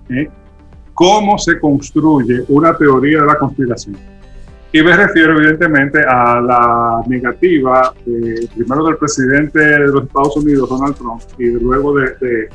¿eh? 0.10 0.30
cómo 0.94 1.38
se 1.38 1.60
construye 1.60 2.44
una 2.48 2.78
teoría 2.78 3.22
de 3.22 3.28
la 3.28 3.38
conspiración. 3.38 4.11
Y 4.74 4.82
me 4.82 4.96
refiero 4.96 5.38
evidentemente 5.38 6.00
a 6.00 6.40
la 6.40 7.04
negativa, 7.08 7.94
primero 8.56 8.86
del 8.86 8.98
presidente 8.98 9.60
de 9.60 9.80
los 9.88 10.04
Estados 10.04 10.38
Unidos, 10.38 10.70
Donald 10.70 10.96
Trump, 10.96 11.22
y 11.38 11.52
luego 11.52 11.94
de, 11.94 12.48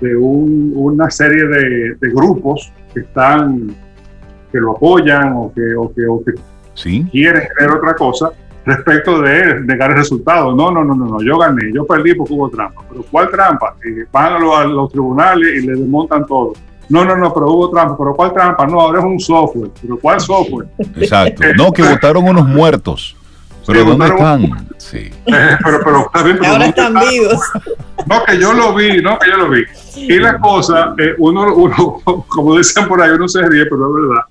de, 0.00 0.16
una 0.16 1.10
serie 1.10 1.44
de, 1.46 2.10
grupos 2.14 2.72
que 2.94 3.00
están, 3.00 3.74
que 4.50 4.58
lo 4.58 4.72
apoyan 4.72 5.34
o 5.34 5.52
que, 5.54 5.74
o 5.76 5.92
que, 5.92 6.06
o 6.06 6.24
que 6.24 6.32
¿Sí? 6.72 7.06
quieren 7.12 7.42
creer 7.54 7.72
otra 7.72 7.94
cosa, 7.94 8.32
respecto 8.64 9.20
de 9.20 9.60
negar 9.60 9.90
el 9.90 9.96
resultado. 9.98 10.54
No, 10.54 10.70
no, 10.70 10.84
no, 10.84 10.94
no, 10.94 11.06
no, 11.06 11.22
yo 11.22 11.38
gané, 11.38 11.72
yo 11.72 11.84
perdí 11.84 12.14
porque 12.14 12.32
hubo 12.32 12.48
trampa. 12.48 12.82
Pero 12.88 13.04
¿cuál 13.10 13.30
trampa? 13.30 13.76
van 14.12 14.32
a 14.32 14.64
los, 14.64 14.90
tribunales 14.90 15.62
y 15.62 15.66
le 15.66 15.74
desmontan 15.74 16.26
todo. 16.26 16.52
No, 16.90 17.04
no, 17.04 17.16
no, 17.16 17.32
pero 17.32 17.50
hubo 17.50 17.70
trampa. 17.70 17.96
¿Pero 17.96 18.14
cuál 18.14 18.32
trampa? 18.32 18.66
No, 18.66 18.80
ahora 18.80 18.98
es 18.98 19.04
un 19.04 19.18
software. 19.18 19.70
¿Pero 19.80 19.96
cuál 19.96 20.20
software? 20.20 20.68
Exacto. 20.96 21.42
No, 21.56 21.72
que 21.72 21.82
votaron 21.82 22.28
unos 22.28 22.46
muertos. 22.46 23.16
¿Pero 23.66 23.84
dónde 23.84 24.06
están? 24.06 24.68
Sí. 24.78 25.10
pero, 25.24 25.80
pero, 25.84 26.10
ahora 26.46 26.66
están 26.66 26.94
vivos. 26.94 27.40
No, 28.06 28.24
que 28.24 28.38
yo 28.38 28.52
lo 28.52 28.74
vi, 28.74 29.00
no, 29.00 29.18
que 29.18 29.30
yo 29.30 29.36
lo 29.36 29.50
vi. 29.50 29.62
Y 29.94 30.18
la 30.18 30.38
cosa, 30.38 30.94
eh, 30.98 31.14
uno, 31.18 31.54
uno, 31.54 32.24
como 32.28 32.56
decían 32.56 32.88
por 32.88 33.00
ahí, 33.00 33.10
uno 33.10 33.28
se 33.28 33.46
ríe, 33.46 33.66
pero 33.66 33.88
es 33.88 34.08
verdad. 34.08 34.24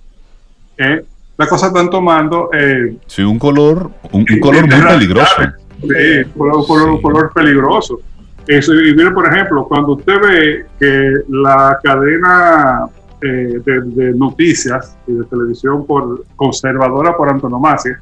Eh, 0.78 1.06
las 1.38 1.48
cosas 1.48 1.70
están 1.70 1.90
tomando... 1.90 2.50
Eh, 2.52 2.98
sí, 3.08 3.22
un 3.22 3.40
color, 3.40 3.92
un, 4.12 4.26
color 4.42 4.68
muy 4.68 4.82
peligroso. 4.82 5.36
Sí, 5.82 5.88
un 6.36 6.66
color, 6.66 7.02
color, 7.02 7.32
peligroso. 7.34 8.02
Eso, 8.50 8.74
y 8.74 8.96
mire, 8.96 9.12
por 9.12 9.32
ejemplo, 9.32 9.64
cuando 9.68 9.92
usted 9.92 10.20
ve 10.24 10.66
que 10.80 11.14
la 11.30 11.78
cadena 11.84 12.88
eh, 13.22 13.62
de, 13.64 14.14
noticias 14.16 14.98
y 15.06 15.14
de 15.14 15.24
televisión 15.26 15.86
por, 15.86 16.26
conservadora 16.36 17.16
por 17.16 17.30
antonomasia, 17.30 18.00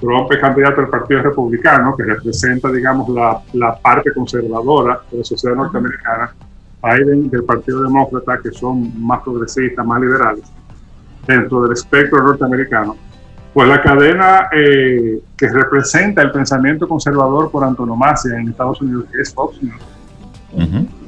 Trump 0.00 0.30
es 0.30 0.38
candidato 0.38 0.80
del 0.82 0.90
Partido 0.90 1.22
Republicano, 1.22 1.96
que 1.96 2.04
representa, 2.04 2.70
digamos, 2.70 3.08
la, 3.08 3.42
la 3.52 3.76
parte 3.80 4.12
conservadora 4.12 5.00
de 5.10 5.18
la 5.18 5.24
sociedad 5.24 5.56
norteamericana, 5.56 6.36
Biden 6.84 7.28
del 7.28 7.42
Partido 7.42 7.82
Demócrata, 7.82 8.38
que 8.40 8.52
son 8.52 8.92
más 9.04 9.22
progresistas, 9.24 9.84
más 9.84 10.00
liberales 10.00 10.44
dentro 11.26 11.62
del 11.62 11.72
espectro 11.72 12.22
norteamericano, 12.22 12.96
pues 13.52 13.68
la 13.68 13.82
cadena 13.82 14.48
eh, 14.52 15.20
que 15.36 15.48
representa 15.48 16.22
el 16.22 16.30
pensamiento 16.30 16.86
conservador 16.86 17.50
por 17.50 17.64
antonomasia 17.64 18.36
en 18.36 18.48
Estados 18.48 18.80
Unidos, 18.80 19.06
que 19.12 19.20
es 19.22 19.34
Fox 19.34 19.60
News, 19.62 19.82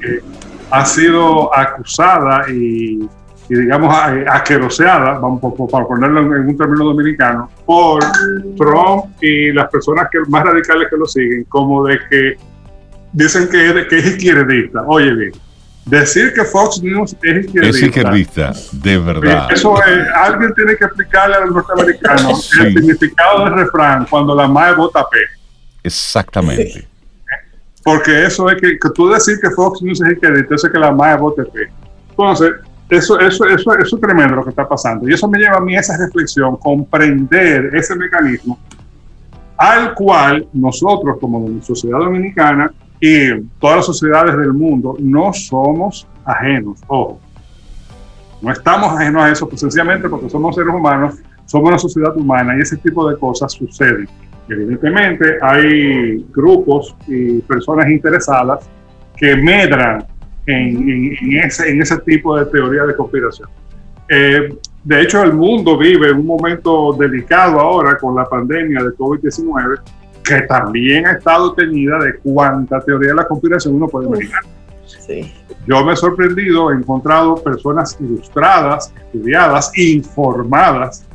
eh, 0.04 0.20
ha 0.70 0.84
sido 0.84 1.54
acusada 1.54 2.48
y, 2.50 3.08
digamos, 3.48 3.94
aqueroseada, 4.28 5.18
vamos, 5.18 5.40
para 5.70 5.86
ponerlo 5.86 6.20
en 6.36 6.48
un 6.48 6.56
término 6.56 6.86
dominicano, 6.86 7.48
por 7.64 8.02
Trump 8.56 9.04
y 9.20 9.52
las 9.52 9.70
personas 9.70 10.08
que, 10.10 10.18
más 10.28 10.44
radicales 10.44 10.88
que 10.88 10.96
lo 10.96 11.06
siguen, 11.06 11.44
como 11.44 11.86
de 11.86 11.98
que 12.10 12.36
dicen 13.12 13.48
que, 13.50 13.86
que 13.88 13.98
es 13.98 14.06
izquierdista. 14.06 14.82
Oye 14.86 15.14
bien, 15.14 15.32
Decir 15.84 16.32
que 16.32 16.44
Fox 16.44 16.80
News 16.80 17.16
es 17.22 17.44
izquierdista. 17.44 17.68
Es 17.68 17.82
izquierdista, 17.82 18.52
de 18.72 18.98
verdad. 18.98 19.48
Eso 19.50 19.76
es, 19.82 20.08
alguien 20.14 20.54
tiene 20.54 20.76
que 20.76 20.84
explicarle 20.84 21.36
a 21.36 21.40
los 21.40 21.54
norteamericanos 21.54 22.50
el 22.60 22.72
significado 22.74 23.44
del 23.44 23.54
refrán 23.54 24.06
cuando 24.08 24.34
la 24.34 24.46
madre 24.46 24.76
vota 24.76 25.04
P. 25.10 25.18
Exactamente. 25.82 26.86
Porque 27.82 28.26
eso 28.26 28.48
es 28.48 28.60
que, 28.60 28.78
que, 28.78 28.90
tú 28.94 29.08
decir 29.08 29.40
que 29.40 29.50
Fox 29.50 29.82
News 29.82 30.00
es 30.02 30.12
izquierdista, 30.12 30.54
eso 30.54 30.66
es 30.68 30.72
que 30.72 30.78
la 30.78 30.92
madre 30.92 31.20
vote 31.20 31.42
P. 31.44 31.68
Entonces, 32.10 32.52
eso, 32.88 33.18
eso, 33.18 33.46
eso, 33.46 33.74
eso 33.74 33.96
es 33.96 34.02
tremendo 34.02 34.36
lo 34.36 34.44
que 34.44 34.50
está 34.50 34.68
pasando. 34.68 35.08
Y 35.08 35.14
eso 35.14 35.26
me 35.28 35.38
lleva 35.38 35.56
a 35.56 35.60
mí 35.60 35.76
a 35.76 35.80
esa 35.80 35.96
reflexión, 35.96 36.56
comprender 36.58 37.74
ese 37.74 37.96
mecanismo 37.96 38.58
al 39.56 39.94
cual 39.94 40.46
nosotros 40.52 41.18
como 41.20 41.62
sociedad 41.62 41.98
dominicana 41.98 42.72
y 43.04 43.40
todas 43.58 43.78
las 43.78 43.86
sociedades 43.86 44.38
del 44.38 44.52
mundo 44.52 44.94
no 45.00 45.32
somos 45.32 46.06
ajenos, 46.24 46.80
ojo. 46.86 47.18
No 48.40 48.52
estamos 48.52 48.92
ajenos 48.96 49.22
a 49.24 49.32
eso, 49.32 49.48
pues 49.48 49.60
sencillamente 49.60 50.08
porque 50.08 50.30
somos 50.30 50.54
seres 50.54 50.72
humanos, 50.72 51.16
somos 51.46 51.68
una 51.68 51.78
sociedad 51.80 52.16
humana 52.16 52.56
y 52.56 52.60
ese 52.60 52.76
tipo 52.76 53.10
de 53.10 53.18
cosas 53.18 53.50
suceden. 53.54 54.08
Evidentemente 54.48 55.36
hay 55.42 56.24
grupos 56.32 56.94
y 57.08 57.40
personas 57.40 57.90
interesadas 57.90 58.70
que 59.16 59.34
medran 59.34 60.06
en, 60.46 61.36
ese, 61.42 61.70
en 61.70 61.82
ese 61.82 61.98
tipo 62.02 62.38
de 62.38 62.46
teoría 62.46 62.84
de 62.84 62.94
conspiración. 62.94 63.48
Eh, 64.08 64.56
de 64.84 65.02
hecho, 65.02 65.24
el 65.24 65.32
mundo 65.32 65.76
vive 65.76 66.12
un 66.12 66.26
momento 66.26 66.92
delicado 66.92 67.58
ahora 67.58 67.98
con 67.98 68.14
la 68.14 68.26
pandemia 68.26 68.80
de 68.84 68.90
COVID-19 68.90 69.80
que 70.24 70.42
también 70.42 71.06
ha 71.06 71.12
estado 71.12 71.52
teñida 71.54 71.98
de 71.98 72.18
cuánta 72.18 72.80
teoría 72.80 73.10
de 73.10 73.16
la 73.16 73.26
conspiración 73.26 73.74
uno 73.74 73.88
puede 73.88 74.06
imaginar. 74.06 74.42
Yo 75.66 75.84
me 75.84 75.92
he 75.92 75.96
sorprendido, 75.96 76.70
he 76.70 76.74
encontrado 76.74 77.36
personas 77.36 77.96
ilustradas, 78.00 78.92
estudiadas, 78.96 79.76
informadas, 79.76 81.06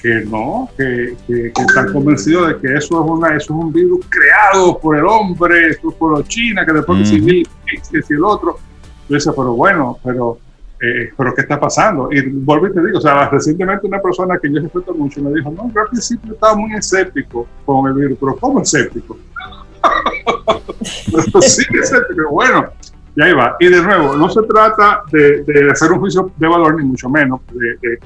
que 0.00 0.24
no, 0.24 0.68
que, 0.76 1.16
están 1.28 1.92
convencidos 1.92 2.48
de 2.48 2.58
que 2.58 2.76
eso 2.76 3.02
es, 3.04 3.10
una, 3.10 3.28
eso 3.28 3.36
es 3.36 3.50
un 3.50 3.72
virus 3.72 4.00
creado 4.08 4.78
por 4.78 4.96
el 4.96 5.04
hombre, 5.04 5.70
esto 5.70 5.90
es 5.90 5.94
por 5.96 6.18
los 6.18 6.28
chinos, 6.28 6.64
que 6.64 6.72
después 6.72 6.98
mm 6.98 7.02
-hmm. 7.02 7.48
que 7.90 8.02
si 8.02 8.14
el 8.14 8.24
otro. 8.24 8.58
Yo 9.08 9.14
decía, 9.14 9.32
pero 9.36 9.52
bueno, 9.52 9.98
pero 10.02 10.38
eh, 10.82 11.12
pero 11.14 11.34
¿qué 11.34 11.42
está 11.42 11.60
pasando? 11.60 12.08
Y 12.10 12.22
vuelvo 12.30 12.68
y 12.68 12.72
te 12.72 12.80
digo, 12.80 12.98
o 12.98 13.00
sea, 13.00 13.28
recientemente 13.28 13.86
una 13.86 14.00
persona 14.00 14.38
que 14.38 14.50
yo 14.50 14.62
respeto 14.62 14.94
mucho 14.94 15.22
me 15.22 15.34
dijo, 15.34 15.50
no, 15.50 15.70
yo 15.74 15.80
al 15.80 15.88
principio 15.88 16.32
estaba 16.32 16.54
muy 16.54 16.74
escéptico 16.74 17.46
con 17.66 17.88
el 17.88 17.94
virus, 17.94 18.16
pero 18.18 18.36
¿cómo 18.36 18.62
escéptico? 18.62 19.18
bueno, 22.30 22.66
y 23.14 23.22
ahí 23.22 23.32
va. 23.34 23.56
Y 23.60 23.68
de 23.68 23.82
nuevo, 23.82 24.16
no 24.16 24.30
se 24.30 24.40
trata 24.42 25.02
de, 25.12 25.42
de 25.42 25.70
hacer 25.70 25.92
un 25.92 26.00
juicio 26.00 26.32
de 26.36 26.48
valor, 26.48 26.76
ni 26.76 26.86
mucho 26.86 27.10
menos, 27.10 27.40
de, 27.52 27.98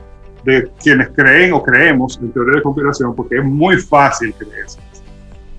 de, 0.44 0.68
quienes 0.82 1.10
creen 1.10 1.52
o 1.52 1.62
creemos 1.62 2.18
en 2.20 2.32
teoría 2.32 2.56
de 2.56 2.62
conspiración, 2.62 3.14
porque 3.14 3.38
es 3.38 3.44
muy 3.44 3.76
fácil 3.76 4.34
creer. 4.34 4.66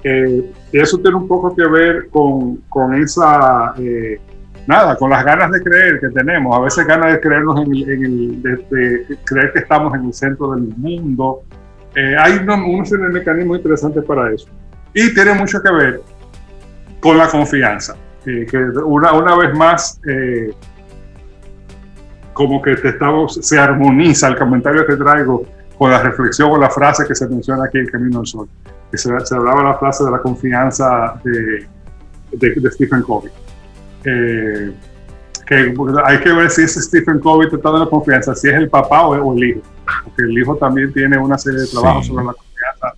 Eh, 0.04 0.52
eso 0.74 0.98
tiene 0.98 1.16
un 1.16 1.30
poco 1.30 1.56
que 1.56 1.66
ver 1.66 2.10
con, 2.10 2.58
con 2.68 2.94
esa... 2.96 3.74
Eh, 3.78 4.20
nada, 4.68 4.96
con 4.96 5.10
las 5.10 5.24
ganas 5.24 5.52
de 5.52 5.62
creer 5.62 6.00
que 6.00 6.10
tenemos, 6.10 6.56
a 6.56 6.60
veces 6.60 6.86
ganas 6.86 7.14
de 7.14 7.20
creernos 7.20 7.62
en 7.62 7.74
el, 7.74 8.42
de, 8.42 9.18
creer 9.24 9.54
que 9.54 9.60
estamos 9.60 9.94
en 9.96 10.06
el 10.06 10.14
centro 10.14 10.52
del 10.52 10.64
mundo. 10.76 11.44
Eh, 11.96 12.16
hay 12.20 12.34
unos, 12.38 12.92
mecanismos 13.12 13.58
interesantes 13.58 14.04
para 14.04 14.32
eso. 14.34 14.48
Y 14.94 15.14
tiene 15.14 15.34
mucho 15.34 15.62
que 15.62 15.72
ver 15.72 16.02
con 17.00 17.18
la 17.18 17.28
confianza, 17.28 17.96
que 18.24 18.48
una, 18.86 19.14
una 19.14 19.36
vez 19.36 19.54
más, 19.56 20.02
eh, 20.08 20.54
como 22.34 22.62
que 22.62 22.76
te 22.76 22.90
estamos, 22.90 23.40
se 23.42 23.60
armoniza 23.60 24.28
el 24.28 24.38
comentario 24.38 24.86
que 24.86 24.96
traigo 24.96 25.46
con 25.78 25.92
la 25.92 26.02
reflexión 26.02 26.52
o 26.52 26.58
la 26.58 26.70
frase 26.70 27.06
que 27.08 27.16
se 27.16 27.28
menciona 27.28 27.66
aquí 27.66 27.78
en 27.78 27.88
Camino 27.88 28.20
al 28.20 28.28
Sol. 28.28 28.48
que 28.92 28.98
se, 28.98 29.12
hablaba 29.12 29.64
la 29.64 29.74
frase 29.76 30.04
de 30.04 30.12
la 30.12 30.20
confianza 30.20 31.20
de, 31.24 31.68
de, 32.32 32.72
Stephen 32.72 33.02
Covey. 33.02 33.32
Eh, 34.06 34.74
que 35.46 35.74
hay 36.06 36.20
que 36.20 36.34
ver 36.34 36.50
si 36.50 36.64
es 36.64 36.74
Stephen 36.74 37.20
Covey 37.20 37.48
está 37.52 37.70
dando 37.70 37.90
confianza, 37.90 38.34
si 38.36 38.50
es 38.50 38.56
el 38.56 38.70
papá 38.70 39.06
o, 39.08 39.34
el 39.34 39.44
hijo, 39.44 39.62
porque 40.04 40.24
el 40.24 40.38
hijo 40.38 40.56
también 40.56 40.92
tiene 40.92 41.18
una 41.18 41.38
serie 41.38 41.60
de 41.60 41.68
trabajos 41.68 42.08
sobre 42.08 42.26
la 42.26 42.34
confianza 42.34 42.94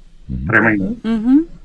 tremenda. 0.47 0.85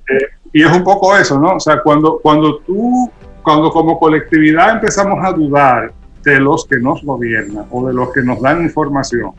Eh, 0.08 0.26
y 0.52 0.62
es 0.62 0.72
un 0.72 0.82
poco 0.82 1.16
eso, 1.16 1.38
¿no? 1.38 1.56
O 1.56 1.60
sea, 1.60 1.80
cuando, 1.82 2.18
cuando 2.20 2.58
tú, 2.58 3.10
cuando 3.42 3.70
como 3.70 3.98
colectividad 3.98 4.74
empezamos 4.74 5.24
a 5.24 5.32
dudar 5.32 5.92
de 6.24 6.40
los 6.40 6.66
que 6.66 6.78
nos 6.78 7.02
gobiernan 7.04 7.66
o 7.70 7.86
de 7.86 7.94
los 7.94 8.12
que 8.12 8.22
nos 8.22 8.40
dan 8.40 8.62
información, 8.62 9.32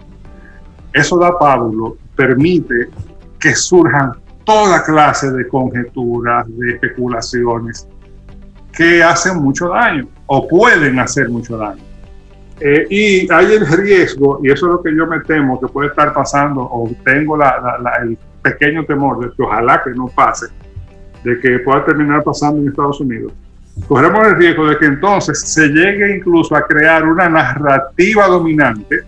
eso 0.94 1.18
da 1.18 1.38
Pablo, 1.38 1.98
permite 2.16 2.90
que 3.40 3.54
surjan 3.54 4.14
toda 4.46 4.84
clase 4.84 5.32
de 5.32 5.48
conjeturas, 5.48 6.46
de 6.58 6.72
especulaciones 6.72 7.88
que 8.76 9.04
hacen 9.04 9.38
mucho 9.38 9.70
daño 9.70 10.08
o 10.26 10.48
pueden 10.48 11.00
hacer 11.00 11.30
mucho 11.30 11.58
daño. 11.58 11.84
Eh, 12.60 12.88
y 12.90 13.34
hay 13.34 13.54
el 13.54 13.68
riesgo, 13.68 14.40
y 14.44 14.52
eso 14.52 14.68
es 14.68 14.72
lo 14.74 14.84
que 14.84 14.96
yo 14.96 15.06
me 15.08 15.20
temo 15.22 15.60
que 15.60 15.68
puede 15.68 15.90
estar 15.90 16.14
pasando, 16.14 16.62
o 16.62 16.90
tengo 17.04 17.38
el 18.02 18.18
pequeño 18.42 18.86
temor 18.86 19.20
de 19.20 19.36
que 19.36 19.44
ojalá 19.44 19.82
que 19.84 19.92
no 19.92 20.08
pase, 20.08 20.48
de 21.24 21.40
que 21.40 21.60
pueda 21.60 21.84
terminar 21.86 22.24
pasando 22.24 22.62
en 22.62 22.70
Estados 22.70 23.00
Unidos. 23.02 23.34
Corremos 23.88 24.28
el 24.28 24.36
riesgo 24.36 24.68
de 24.68 24.78
que 24.78 24.86
entonces 24.86 25.40
se 25.42 25.68
llegue 25.68 26.16
incluso 26.16 26.56
a 26.56 26.62
crear 26.62 27.08
una 27.08 27.28
narrativa 27.28 28.28
dominante 28.28 29.02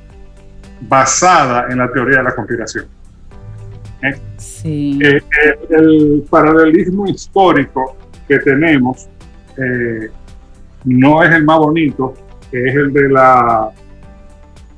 basada 0.81 1.67
en 1.69 1.77
la 1.77 1.91
teoría 1.91 2.17
de 2.17 2.23
la 2.23 2.35
conspiración. 2.35 2.85
¿Eh? 4.01 4.19
Sí. 4.37 4.99
Eh, 5.01 5.21
el 5.69 6.25
paralelismo 6.29 7.07
histórico 7.07 7.95
que 8.27 8.39
tenemos 8.39 9.07
no 10.85 11.23
es 11.23 11.31
el 11.31 11.43
más 11.43 11.57
bonito, 11.57 12.13
es 12.51 12.75
el 12.75 12.93
de 12.93 13.09
la, 13.09 13.69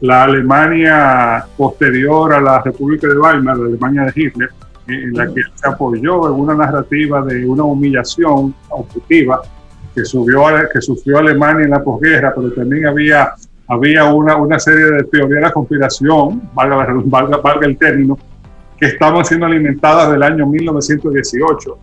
la 0.02 0.24
Alemania 0.24 1.46
posterior 1.56 2.34
a 2.34 2.42
la 2.42 2.62
República 2.62 3.08
de 3.08 3.18
Weimar, 3.18 3.58
la 3.58 3.66
Alemania 3.66 4.04
de 4.04 4.22
Hitler, 4.22 4.50
en 4.88 5.14
la 5.14 5.28
que 5.28 5.42
se 5.56 5.68
apoyó 5.68 6.28
en 6.28 6.40
una 6.40 6.56
narrativa 6.56 7.22
de 7.26 7.46
una 7.46 7.64
humillación 7.64 8.54
objetiva 8.70 9.42
que, 9.94 10.06
subió, 10.06 10.44
sufrió 10.80 11.18
Alemania 11.18 11.66
en 11.66 11.72
la 11.72 11.84
posguerra, 11.84 12.34
pero 12.36 12.52
también 12.54 12.86
había, 12.86 13.34
había 13.68 14.06
una, 14.06 14.38
una 14.38 14.60
serie 14.60 14.86
de 14.86 15.04
teorías 15.06 15.30
de 15.30 15.42
la 15.42 15.52
conspiración, 15.52 16.50
valga, 16.54 16.88
valga 17.42 17.66
el 17.66 17.78
término, 17.78 18.18
que 18.80 18.86
estaban 18.86 19.26
siendo 19.26 19.48
alimentadas 19.48 20.12
del 20.12 20.22
año 20.22 20.46
1918. 20.46 21.78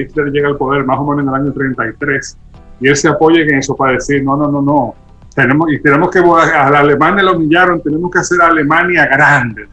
Hitler 0.00 0.30
llega 0.30 0.48
al 0.48 0.56
poder 0.56 0.84
más 0.84 0.98
o 0.98 1.04
menos 1.04 1.22
en 1.22 1.28
el 1.28 1.34
año 1.34 1.52
33 1.52 2.38
y 2.80 2.88
él 2.88 2.96
se 2.96 3.08
apoya 3.08 3.40
en 3.42 3.54
eso 3.58 3.76
para 3.76 3.92
decir, 3.92 4.22
no, 4.24 4.36
no, 4.36 4.50
no, 4.50 4.60
no, 4.62 4.94
tenemos, 5.34 5.72
y 5.72 5.80
tenemos 5.80 6.10
que, 6.10 6.18
a 6.18 6.70
la 6.70 6.80
Alemania 6.80 7.22
lo 7.22 7.36
humillaron, 7.36 7.82
tenemos 7.82 8.10
que 8.10 8.18
hacer 8.18 8.40
Alemania 8.40 9.06
grande. 9.06 9.68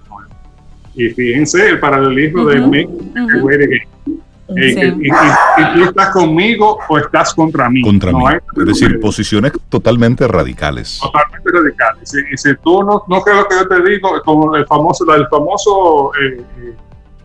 Y 0.94 1.10
fíjense 1.10 1.70
el 1.70 1.80
paralelismo 1.80 2.46
de 2.46 2.60
México, 2.68 3.50
y, 4.54 5.10
tú 5.10 5.84
estás 5.84 6.10
conmigo 6.10 6.78
o 6.90 6.98
estás 6.98 7.34
contra 7.34 7.70
mí. 7.70 7.82
Contra 7.82 8.12
mí. 8.12 8.24
Es 8.58 8.66
decir, 8.66 9.00
posiciones 9.00 9.54
totalmente 9.70 10.28
radicales. 10.28 11.00
Totalmente 11.02 11.50
radicales. 11.52 12.14
Y, 12.32 12.38
si 12.38 12.56
tú 12.58 12.84
no, 12.84 13.04
no 13.08 13.22
crees 13.22 13.40
lo 13.40 13.48
que 13.48 13.56
yo 13.56 13.68
te 13.68 13.90
digo, 13.90 14.22
como 14.26 14.56
el 14.56 14.66
famoso, 14.66 15.06
el 15.14 15.28
famoso 15.28 16.12
eh, 16.22 16.42
eh, 16.60 16.76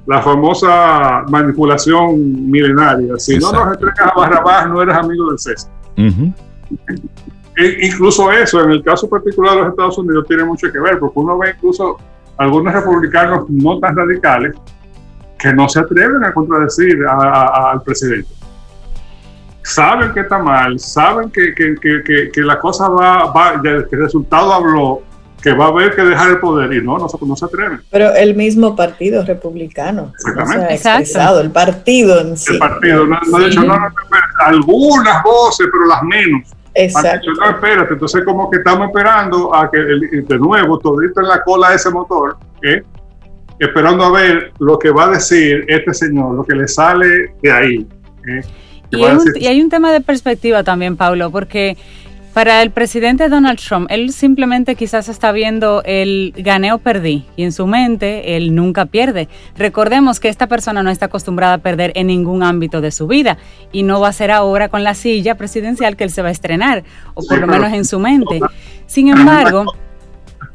la 0.06 0.22
famosa 0.22 1.24
manipulación 1.28 2.50
milenaria. 2.50 3.18
Si 3.18 3.38
no 3.38 3.52
nos 3.52 3.74
entregas 3.74 4.12
a 4.12 4.18
Barrabás, 4.18 4.68
no 4.68 4.82
eres 4.82 4.96
amigo 4.96 5.28
del 5.30 5.38
César. 5.38 5.70
E 7.56 7.86
incluso 7.86 8.30
eso, 8.30 8.62
en 8.62 8.70
el 8.70 8.82
caso 8.82 9.08
particular 9.08 9.54
de 9.54 9.60
los 9.62 9.70
Estados 9.70 9.98
Unidos, 9.98 10.26
tiene 10.28 10.44
mucho 10.44 10.70
que 10.70 10.78
ver, 10.78 10.98
porque 10.98 11.18
uno 11.18 11.38
ve 11.38 11.54
incluso 11.56 11.96
algunos 12.36 12.72
republicanos 12.72 13.48
no 13.48 13.78
tan 13.78 13.96
radicales 13.96 14.54
que 15.38 15.52
no 15.52 15.68
se 15.68 15.80
atreven 15.80 16.24
a 16.24 16.32
contradecir 16.32 16.98
al 17.08 17.82
presidente. 17.82 18.28
Saben 19.62 20.12
que 20.12 20.20
está 20.20 20.38
mal, 20.38 20.78
saben 20.78 21.30
que, 21.30 21.54
que, 21.54 22.30
que, 22.32 22.40
la 22.42 22.58
cosa 22.58 22.88
va, 22.88 23.32
va, 23.32 23.60
que 23.60 23.68
el 23.68 24.02
resultado 24.02 24.52
habló, 24.52 25.02
que 25.46 25.52
va 25.52 25.66
a 25.66 25.68
haber 25.68 25.94
que 25.94 26.02
dejar 26.02 26.30
el 26.30 26.40
poder 26.40 26.72
y 26.72 26.82
no, 26.82 26.98
no, 26.98 27.06
no 27.06 27.36
se 27.36 27.44
atreven. 27.44 27.80
Pero 27.92 28.12
el 28.16 28.34
mismo 28.34 28.74
partido 28.74 29.24
republicano. 29.24 30.12
Exactamente. 30.12 30.74
expresado, 30.74 31.40
el 31.40 31.52
partido 31.52 32.20
en 32.20 32.36
sí. 32.36 32.54
El 32.54 32.58
partido, 32.58 33.06
no, 33.06 33.16
no, 33.30 33.38
dicho, 33.38 33.62
no, 33.62 33.78
no, 33.78 33.88
algunas 34.44 35.22
voces, 35.22 35.68
pero 35.70 35.86
las 35.86 36.02
menos. 36.02 36.50
Exacto. 36.74 37.30
no, 37.38 37.50
espérate, 37.50 37.92
entonces 37.92 38.24
como 38.24 38.50
que 38.50 38.56
estamos 38.56 38.88
esperando 38.88 39.54
a 39.54 39.70
que 39.70 39.78
de 39.78 40.36
nuevo 40.36 40.80
todito 40.80 41.20
en 41.20 41.28
la 41.28 41.40
cola 41.44 41.70
de 41.70 41.76
ese 41.76 41.90
motor, 41.90 42.36
¿eh? 42.64 42.82
esperando 43.60 44.02
a 44.02 44.10
ver 44.10 44.52
lo 44.58 44.76
que 44.80 44.90
va 44.90 45.04
a 45.04 45.10
decir 45.10 45.64
este 45.68 45.94
señor, 45.94 46.34
lo 46.34 46.42
que 46.42 46.56
le 46.56 46.66
sale 46.66 47.36
de 47.40 47.52
ahí. 47.52 47.86
¿eh? 48.28 48.40
Y, 48.90 49.04
hay 49.04 49.14
un, 49.14 49.24
y 49.36 49.46
hay 49.46 49.62
un 49.62 49.70
tema 49.70 49.92
de 49.92 50.00
perspectiva 50.00 50.64
también, 50.64 50.96
Pablo, 50.96 51.30
porque 51.30 51.76
para 52.36 52.60
el 52.60 52.70
presidente 52.70 53.30
Donald 53.30 53.58
Trump, 53.58 53.86
él 53.88 54.12
simplemente 54.12 54.74
quizás 54.74 55.08
está 55.08 55.32
viendo 55.32 55.82
el 55.86 56.34
gané 56.36 56.70
o 56.70 56.76
perdí 56.76 57.24
y 57.34 57.44
en 57.44 57.50
su 57.50 57.66
mente 57.66 58.36
él 58.36 58.54
nunca 58.54 58.84
pierde. 58.84 59.30
Recordemos 59.56 60.20
que 60.20 60.28
esta 60.28 60.46
persona 60.46 60.82
no 60.82 60.90
está 60.90 61.06
acostumbrada 61.06 61.54
a 61.54 61.58
perder 61.58 61.92
en 61.94 62.08
ningún 62.08 62.42
ámbito 62.42 62.82
de 62.82 62.90
su 62.90 63.06
vida 63.06 63.38
y 63.72 63.84
no 63.84 64.00
va 64.00 64.08
a 64.08 64.12
ser 64.12 64.30
ahora 64.30 64.68
con 64.68 64.84
la 64.84 64.92
silla 64.92 65.36
presidencial 65.36 65.96
que 65.96 66.04
él 66.04 66.10
se 66.10 66.20
va 66.20 66.28
a 66.28 66.30
estrenar, 66.30 66.84
o 67.14 67.22
por 67.26 67.38
lo 67.38 67.46
menos 67.46 67.72
en 67.72 67.86
su 67.86 67.98
mente. 67.98 68.40
Sin 68.86 69.08
embargo, 69.08 69.64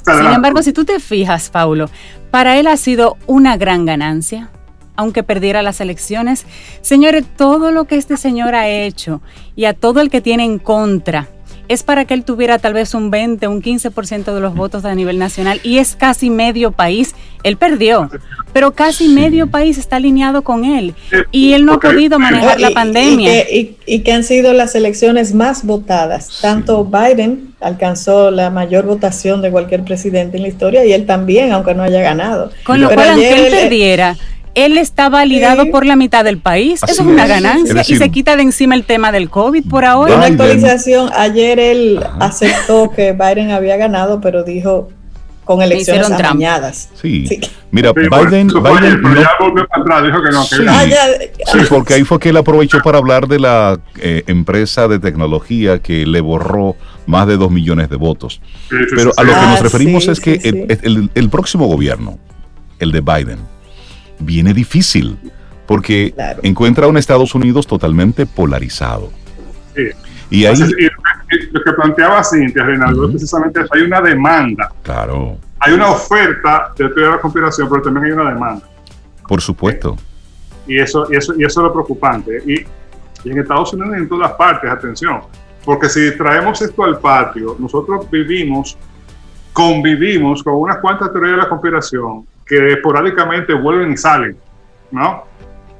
sin 0.05 0.27
embargo, 0.27 0.61
si 0.61 0.73
tú 0.73 0.85
te 0.85 0.99
fijas, 0.99 1.49
Paulo, 1.49 1.89
para 2.29 2.59
él 2.59 2.67
ha 2.67 2.77
sido 2.77 3.17
una 3.25 3.57
gran 3.57 3.87
ganancia 3.87 4.51
aunque 4.95 5.23
perdiera 5.23 5.63
las 5.63 5.81
elecciones. 5.81 6.45
Señores, 6.81 7.25
todo 7.35 7.71
lo 7.71 7.85
que 7.85 7.95
este 7.95 8.17
señor 8.17 8.53
ha 8.53 8.69
hecho 8.69 9.21
y 9.55 9.65
a 9.65 9.73
todo 9.73 9.99
el 9.99 10.11
que 10.11 10.21
tiene 10.21 10.43
en 10.43 10.59
contra, 10.59 11.27
es 11.71 11.83
para 11.83 12.03
que 12.03 12.13
él 12.13 12.25
tuviera 12.25 12.59
tal 12.59 12.73
vez 12.73 12.93
un 12.93 13.11
20, 13.11 13.47
un 13.47 13.61
15% 13.61 14.33
de 14.33 14.41
los 14.41 14.55
votos 14.55 14.83
a 14.83 14.93
nivel 14.93 15.17
nacional 15.17 15.61
y 15.63 15.77
es 15.77 15.95
casi 15.95 16.29
medio 16.29 16.73
país. 16.73 17.15
Él 17.43 17.55
perdió, 17.55 18.09
pero 18.51 18.73
casi 18.73 19.07
medio 19.07 19.47
país 19.47 19.77
está 19.77 19.95
alineado 19.95 20.41
con 20.43 20.65
él 20.65 20.93
y 21.31 21.53
él 21.53 21.65
no 21.65 21.73
ha 21.73 21.79
podido 21.79 22.19
manejar 22.19 22.59
la 22.59 22.71
pandemia. 22.71 23.49
Y 23.49 23.99
que, 23.99 24.11
han 24.11 24.25
sido 24.25 24.51
las 24.51 24.75
elecciones 24.75 25.33
más 25.33 25.65
votadas. 25.65 26.39
Tanto 26.41 26.83
Biden 26.83 27.53
alcanzó 27.61 28.31
la 28.31 28.49
mayor 28.49 28.85
votación 28.85 29.41
de 29.41 29.49
cualquier 29.49 29.83
presidente 29.83 30.37
en 30.37 30.43
la 30.43 30.49
historia 30.49 30.83
y 30.83 30.91
él 30.91 31.05
también, 31.05 31.53
aunque 31.53 31.73
no 31.73 31.83
haya 31.83 32.01
ganado. 32.01 32.51
Con 32.65 32.81
lo 32.81 32.89
cual, 32.89 33.11
aunque 33.11 33.47
él 33.47 33.51
perdiera, 33.51 34.17
él 34.55 34.77
está 34.77 35.09
validado 35.09 35.69
por 35.71 35.85
la 35.85 35.95
mitad 35.95 36.23
del 36.23 36.37
país. 36.37 36.81
Eso 36.83 37.01
es 37.01 37.07
una 37.07 37.27
ganancia. 37.27 37.83
y 37.87 37.95
se 37.95 38.09
quita 38.09 38.35
de 38.35 38.43
encima 38.43 38.75
el 38.75 38.83
tema 38.83 39.11
del 39.11 39.29
COVID 39.29 39.69
por 39.69 39.85
ahora. 39.85 40.15
Una 40.15 40.25
actualización, 40.25 41.09
ayer 41.15 41.59
él 41.59 42.03
aceptó 42.19 42.91
que 42.91 43.13
Biden 43.13 43.51
había 43.51 43.77
ganado, 43.77 44.21
pero 44.21 44.43
dijo 44.43 44.89
con 45.43 45.61
elecciones 45.61 46.09
amañadas. 46.11 46.89
Sí. 47.01 47.41
Mira, 47.71 47.93
Biden, 47.93 48.47
Biden 48.47 49.01
dijo 49.01 50.23
que 50.23 50.31
no. 50.31 50.43
sí, 50.43 51.59
porque 51.69 51.95
ahí 51.95 52.03
fue 52.03 52.19
que 52.19 52.29
él 52.29 52.37
aprovechó 52.37 52.79
para 52.81 52.97
hablar 52.97 53.27
de 53.27 53.39
la 53.39 53.79
eh, 53.99 54.23
empresa 54.27 54.87
de 54.87 54.99
tecnología 54.99 55.79
que 55.79 56.05
le 56.05 56.21
borró 56.21 56.75
más 57.05 57.27
de 57.27 57.37
dos 57.37 57.49
millones 57.49 57.89
de 57.89 57.95
votos. 57.95 58.41
Pero 58.69 59.11
a 59.17 59.23
lo 59.23 59.33
que 59.33 59.41
nos 59.41 59.59
ah, 59.59 59.63
referimos 59.63 60.07
es 60.07 60.19
que 60.19 60.67
el 61.13 61.29
próximo 61.29 61.67
gobierno, 61.67 62.19
el 62.79 62.91
de 62.91 63.01
Biden, 63.01 63.39
viene 64.21 64.53
difícil, 64.53 65.17
porque 65.67 66.13
encuentra 66.43 66.85
a 66.85 66.89
un 66.89 66.97
Estados 66.97 67.33
Unidos 67.35 67.67
totalmente 67.67 68.25
polarizado. 68.25 69.11
Sí. 69.75 69.87
Y 70.29 70.45
ahí... 70.45 70.57
lo 71.51 71.63
que 71.63 71.71
planteaba 71.73 72.23
Cintia, 72.23 72.63
Reinaldo, 72.63 73.09
precisamente 73.09 73.61
hay 73.69 73.81
una 73.81 74.01
demanda. 74.01 74.71
Claro. 74.83 75.37
Hay 75.59 75.73
una 75.73 75.91
oferta 75.91 76.73
de 76.77 76.87
teoría 76.87 77.05
de 77.05 77.11
la 77.11 77.21
conspiración, 77.21 77.69
pero 77.69 77.81
también 77.81 78.05
hay 78.05 78.11
una 78.11 78.33
demanda. 78.33 78.67
Por 79.27 79.41
supuesto. 79.41 79.97
Y 80.67 80.77
eso, 80.79 81.07
y 81.11 81.17
eso, 81.17 81.33
y 81.37 81.43
eso 81.43 81.61
es 81.61 81.63
lo 81.63 81.73
preocupante. 81.73 82.41
Y, 82.45 82.61
y 83.27 83.31
en 83.31 83.39
Estados 83.39 83.73
Unidos 83.73 83.95
y 83.97 84.01
en 84.01 84.09
todas 84.09 84.31
partes, 84.33 84.69
atención, 84.69 85.21
porque 85.63 85.89
si 85.89 86.17
traemos 86.17 86.61
esto 86.61 86.83
al 86.83 86.99
patio, 86.99 87.55
nosotros 87.59 88.09
vivimos, 88.09 88.77
convivimos 89.53 90.43
con 90.43 90.55
unas 90.55 90.77
cuantas 90.77 91.11
teorías 91.11 91.35
de 91.35 91.41
la 91.43 91.49
conspiración 91.49 92.25
que 92.51 92.73
esporádicamente 92.73 93.53
vuelven 93.53 93.93
y 93.93 93.97
salen, 93.97 94.35
¿no? 94.91 95.23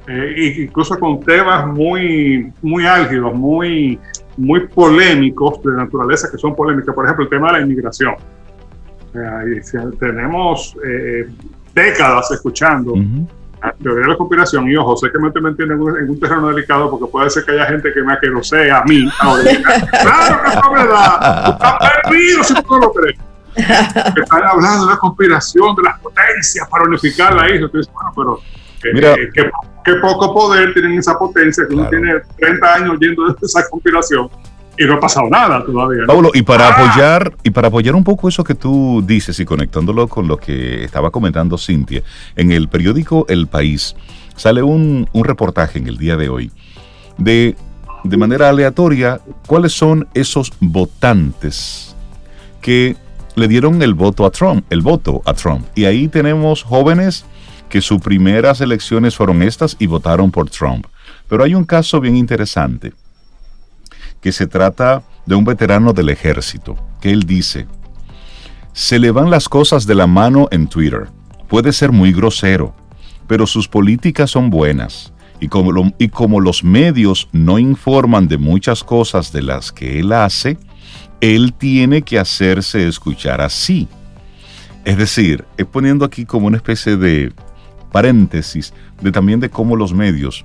Eh, 0.06 0.54
incluso 0.60 0.98
con 0.98 1.20
temas 1.20 1.66
muy, 1.66 2.50
muy 2.62 2.86
álgidos, 2.86 3.34
muy, 3.34 4.00
muy 4.38 4.66
polémicos 4.68 5.62
de 5.62 5.72
naturaleza 5.72 6.30
que 6.30 6.38
son 6.38 6.56
polémicas, 6.56 6.94
por 6.94 7.04
ejemplo, 7.04 7.24
el 7.24 7.30
tema 7.30 7.48
de 7.48 7.58
la 7.58 7.64
inmigración. 7.66 8.14
tenemos 10.00 10.74
eh, 10.82 11.28
décadas 11.74 12.30
escuchando 12.30 12.94
la 13.62 13.72
teoría 13.74 14.04
de 14.04 14.08
la 14.08 14.16
conspiración, 14.16 14.66
y 14.70 14.74
ojo, 14.74 14.96
sé 14.96 15.12
que 15.12 15.18
me 15.18 15.28
estoy 15.28 15.42
metiendo 15.42 15.74
en 15.74 16.08
un, 16.08 16.18
terreno 16.18 16.48
delicado 16.48 16.90
porque 16.90 17.06
puede 17.12 17.28
ser 17.28 17.44
que 17.44 17.52
haya 17.52 17.66
gente 17.66 17.92
que 17.92 18.02
me 18.02 18.14
aquerosee 18.14 18.70
a 18.70 18.82
mí. 18.84 19.06
claro 19.20 20.42
que 20.42 20.48
es 20.48 20.72
verdad. 20.72 21.50
Estás 21.50 21.74
perdido 22.02 22.44
si 22.44 22.54
tú 22.54 22.62
no 22.70 22.78
lo 22.78 22.92
crees. 22.92 23.18
Están 23.56 24.42
hablando 24.44 24.86
de 24.86 24.92
la 24.92 24.98
conspiración 24.98 25.74
de 25.76 25.82
las 25.82 25.98
potencias 26.00 26.68
para 26.68 26.84
unificar 26.84 27.34
la 27.34 27.46
isla. 27.46 27.66
Entonces, 27.66 27.92
bueno, 27.92 28.12
pero 28.14 29.14
eh, 29.14 29.30
eh, 29.34 29.50
qué, 29.84 29.94
poco 29.96 30.34
poder 30.34 30.72
tienen 30.72 30.98
esa 30.98 31.18
potencia, 31.18 31.64
que 31.68 31.74
uno 31.74 31.88
tiene 31.88 32.14
30 32.38 32.74
años 32.74 32.96
yendo 33.00 33.26
de 33.26 33.34
esa 33.42 33.68
conspiración 33.68 34.28
y 34.78 34.84
no 34.84 34.94
ha 34.94 35.00
pasado 35.00 35.28
nada 35.28 35.64
todavía. 35.64 36.02
Pablo, 36.06 36.30
y 36.34 36.42
para 36.42 36.68
ah. 36.68 36.72
apoyar 36.72 37.32
y 37.42 37.50
para 37.50 37.68
apoyar 37.68 37.94
un 37.94 38.04
poco 38.04 38.28
eso 38.28 38.42
que 38.42 38.54
tú 38.54 39.02
dices 39.06 39.38
y 39.38 39.44
conectándolo 39.44 40.08
con 40.08 40.26
lo 40.26 40.36
que 40.36 40.84
estaba 40.84 41.10
comentando 41.10 41.58
Cintia, 41.58 42.02
en 42.36 42.52
el 42.52 42.68
periódico 42.68 43.26
El 43.28 43.46
País 43.46 43.94
sale 44.36 44.62
un, 44.62 45.08
reportaje 45.12 45.78
en 45.78 45.86
el 45.86 45.98
día 45.98 46.16
de 46.16 46.28
hoy 46.28 46.50
de, 47.18 47.54
de 48.02 48.16
manera 48.16 48.48
aleatoria 48.48 49.20
cuáles 49.46 49.72
son 49.72 50.08
esos 50.14 50.52
votantes 50.58 51.94
que 52.62 52.96
le 53.34 53.48
dieron 53.48 53.82
el 53.82 53.94
voto 53.94 54.26
a 54.26 54.30
Trump, 54.30 54.64
el 54.70 54.80
voto 54.80 55.22
a 55.24 55.34
Trump. 55.34 55.66
Y 55.74 55.84
ahí 55.84 56.08
tenemos 56.08 56.62
jóvenes 56.62 57.24
que 57.68 57.80
sus 57.80 58.00
primeras 58.00 58.60
elecciones 58.60 59.16
fueron 59.16 59.42
estas 59.42 59.76
y 59.78 59.86
votaron 59.86 60.30
por 60.30 60.50
Trump. 60.50 60.86
Pero 61.28 61.44
hay 61.44 61.54
un 61.54 61.64
caso 61.64 62.00
bien 62.00 62.16
interesante 62.16 62.92
que 64.20 64.32
se 64.32 64.46
trata 64.46 65.02
de 65.26 65.34
un 65.34 65.44
veterano 65.44 65.92
del 65.92 66.10
ejército, 66.10 66.76
que 67.00 67.10
él 67.10 67.24
dice, 67.24 67.66
se 68.72 68.98
le 68.98 69.10
van 69.10 69.30
las 69.30 69.48
cosas 69.48 69.86
de 69.86 69.94
la 69.94 70.06
mano 70.06 70.48
en 70.50 70.66
Twitter. 70.66 71.08
Puede 71.48 71.72
ser 71.72 71.92
muy 71.92 72.12
grosero, 72.12 72.74
pero 73.26 73.46
sus 73.46 73.68
políticas 73.68 74.30
son 74.30 74.50
buenas. 74.50 75.12
Y 75.40 75.48
como, 75.48 75.92
y 75.98 76.08
como 76.08 76.40
los 76.40 76.62
medios 76.62 77.28
no 77.32 77.58
informan 77.58 78.28
de 78.28 78.38
muchas 78.38 78.84
cosas 78.84 79.32
de 79.32 79.42
las 79.42 79.72
que 79.72 79.98
él 79.98 80.12
hace, 80.12 80.56
él 81.22 81.54
tiene 81.54 82.02
que 82.02 82.18
hacerse 82.18 82.88
escuchar 82.88 83.40
así. 83.40 83.88
Es 84.84 84.96
decir, 84.96 85.44
es 85.56 85.64
poniendo 85.64 86.04
aquí 86.04 86.26
como 86.26 86.48
una 86.48 86.56
especie 86.56 86.96
de 86.96 87.32
paréntesis 87.92 88.74
de 89.00 89.12
también 89.12 89.38
de 89.38 89.48
cómo 89.48 89.76
los 89.76 89.94
medios 89.94 90.44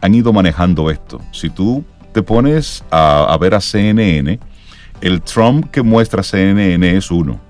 han 0.00 0.14
ido 0.14 0.32
manejando 0.32 0.90
esto. 0.90 1.20
Si 1.32 1.50
tú 1.50 1.84
te 2.12 2.22
pones 2.22 2.84
a, 2.92 3.36
ver 3.40 3.54
a 3.54 3.60
CNN, 3.60 4.38
el 5.00 5.22
Trump 5.22 5.70
que 5.72 5.82
muestra 5.82 6.22
CNN 6.22 6.96
es 6.96 7.10
uno. 7.10 7.40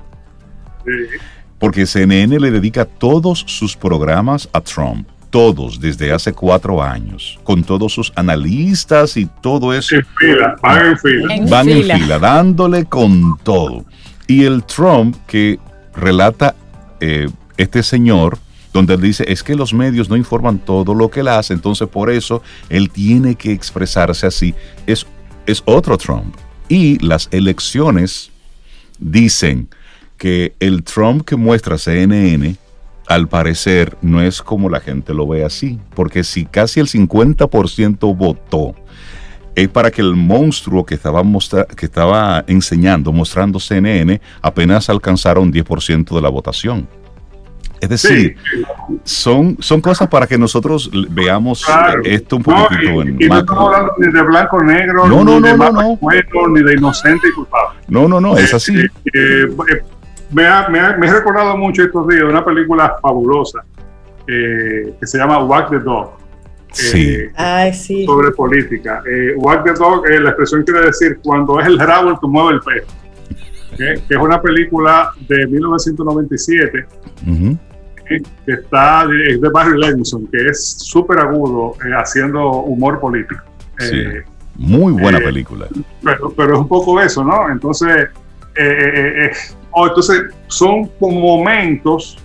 Porque 1.59 1.85
CNN 1.85 2.41
le 2.41 2.51
dedica 2.51 2.87
todos 2.87 3.45
sus 3.47 3.77
programas 3.77 4.49
a 4.51 4.63
Trump. 4.63 5.07
Todos, 5.33 5.81
desde 5.81 6.13
hace 6.13 6.33
cuatro 6.33 6.83
años, 6.83 7.41
con 7.43 7.65
todos 7.65 7.93
sus 7.93 8.13
analistas 8.15 9.17
y 9.17 9.27
todo 9.41 9.73
eso. 9.73 9.97
En 9.97 10.07
fila, 10.19 10.57
van 10.63 10.87
en 10.87 10.99
fila. 10.99 11.47
van 11.49 11.69
en 11.71 11.83
fila, 11.85 12.19
dándole 12.19 12.85
con 12.85 13.39
todo. 13.43 13.85
Y 14.27 14.45
el 14.45 14.63
Trump 14.65 15.17
que 15.27 15.59
relata 15.95 16.55
eh, 17.01 17.29
este 17.57 17.83
señor, 17.83 18.39
donde 18.75 18.95
él 18.95 19.01
dice, 19.01 19.25
es 19.27 19.43
que 19.43 19.57
los 19.57 19.73
medios 19.73 20.11
no 20.11 20.17
informan 20.17 20.59
todo 20.59 20.95
lo 20.95 21.11
que 21.11 21.21
él 21.21 21.29
hace, 21.29 21.55
entonces 21.55 21.89
por 21.89 22.11
eso 22.11 22.43
él 22.69 22.91
tiene 22.91 23.35
que 23.35 23.53
expresarse 23.53 24.27
así. 24.27 24.55
Es, 24.87 25.07
es 25.47 25.63
otro 25.65 25.97
Trump. 25.97 26.37
Y 26.69 26.99
las 27.05 27.29
elecciones 27.33 28.31
dicen 28.99 29.69
que 30.19 30.55
el 30.61 30.85
Trump 30.85 31.25
que 31.25 31.37
muestra 31.37 31.77
CNN, 31.79 32.57
al 33.07 33.29
parecer, 33.29 33.97
no 34.01 34.23
es 34.23 34.43
como 34.43 34.69
la 34.69 34.81
gente 34.81 35.15
lo 35.15 35.27
ve 35.27 35.45
así, 35.45 35.79
porque 35.95 36.25
si 36.25 36.45
casi 36.45 36.81
el 36.81 36.89
50% 36.89 38.17
votó, 38.17 38.75
es 39.55 39.69
para 39.69 39.91
que 39.91 40.01
el 40.01 40.15
monstruo 40.15 40.87
que 40.87 40.95
estaba, 40.95 41.23
que 41.77 41.87
estaba 41.87 42.45
enseñando, 42.47 43.13
mostrando 43.13 43.61
CNN, 43.61 44.21
apenas 44.41 44.89
alcanzara 44.89 45.41
un 45.41 45.53
10% 45.53 46.15
de 46.15 46.21
la 46.23 46.29
votación. 46.29 46.89
Es 47.83 47.89
decir, 47.89 48.37
son, 49.03 49.57
son 49.59 49.81
cosas 49.81 50.07
para 50.07 50.29
que 50.29 50.39
nosotros 50.39 50.89
veamos 51.11 51.67
esto 52.05 52.37
un 52.37 52.45
poquito 52.45 53.03
en 53.03 53.21
y, 53.21 53.27
no 53.27 53.39
estamos 53.41 53.75
hablando 53.75 53.95
ni 53.99 54.13
de 54.13 54.23
blanco 54.23 54.63
negro, 54.63 55.09
no, 55.09 55.25
no, 55.25 55.41
ni 55.41 55.49
de 55.49 55.59
no, 55.59 55.73
no. 55.73 55.99
ni 56.51 56.63
de 56.63 56.75
inocente 56.75 57.27
y 57.29 57.33
culpable. 57.33 57.81
No, 57.89 58.07
no, 58.07 58.21
no, 58.21 58.39
es 58.39 58.55
así. 58.55 58.79
Eh, 58.79 58.87
eh, 59.13 59.47
eh, 59.49 59.83
me, 60.33 60.47
ha, 60.47 60.69
me, 60.69 60.79
he 60.79 61.13
recordado 61.13 61.57
mucho 61.57 61.83
estos 61.83 62.09
días 62.09 62.23
de 62.23 62.29
una 62.29 62.45
película 62.45 62.97
fabulosa 63.01 63.65
que 64.27 64.95
se 65.03 65.19
llama 65.19 65.45
Walk 65.45 65.71
the 65.71 65.79
Dog. 65.81 66.13
Sí. 66.73 67.19
Ay, 67.35 67.75
sí. 67.75 68.07
Sobre 68.07 68.31
política. 68.31 69.03
Walk 69.37 69.65
the 69.65 69.73
Dog, 69.73 70.09
la 70.09 70.31
expresión 70.31 70.63
quiere 70.63 70.87
decir 70.87 71.19
cuando 71.23 71.61
es 71.61 71.67
el 71.67 71.79
rabo 71.79 72.11
el 72.11 72.19
que 72.19 72.27
mueve 72.27 72.55
el 72.55 72.61
perro. 72.61 72.87
que 73.77 74.15
es 74.15 74.21
una 74.21 74.41
película 74.41 75.13
de 75.29 75.47
1997 75.47 76.87
que 78.07 78.53
está 78.53 79.07
es 79.29 79.41
de 79.41 79.49
Barry 79.49 79.79
Levinson, 79.79 80.27
que 80.27 80.49
es 80.49 80.77
súper 80.79 81.19
agudo 81.19 81.77
eh, 81.85 81.93
haciendo 81.97 82.51
humor 82.63 83.01
político. 83.01 83.43
Eh, 83.81 84.23
muy 84.57 84.93
buena 84.93 85.19
eh, 85.19 85.23
película. 85.23 85.67
Pero, 86.03 86.33
pero, 86.37 86.55
es 86.55 86.61
un 86.61 86.69
poco 86.69 87.01
eso, 87.01 87.25
¿no? 87.25 87.49
Entonces, 87.51 88.09
oh, 89.73 89.87
entonces 89.87 90.23
son 90.47 90.91
momentos, 91.01 92.19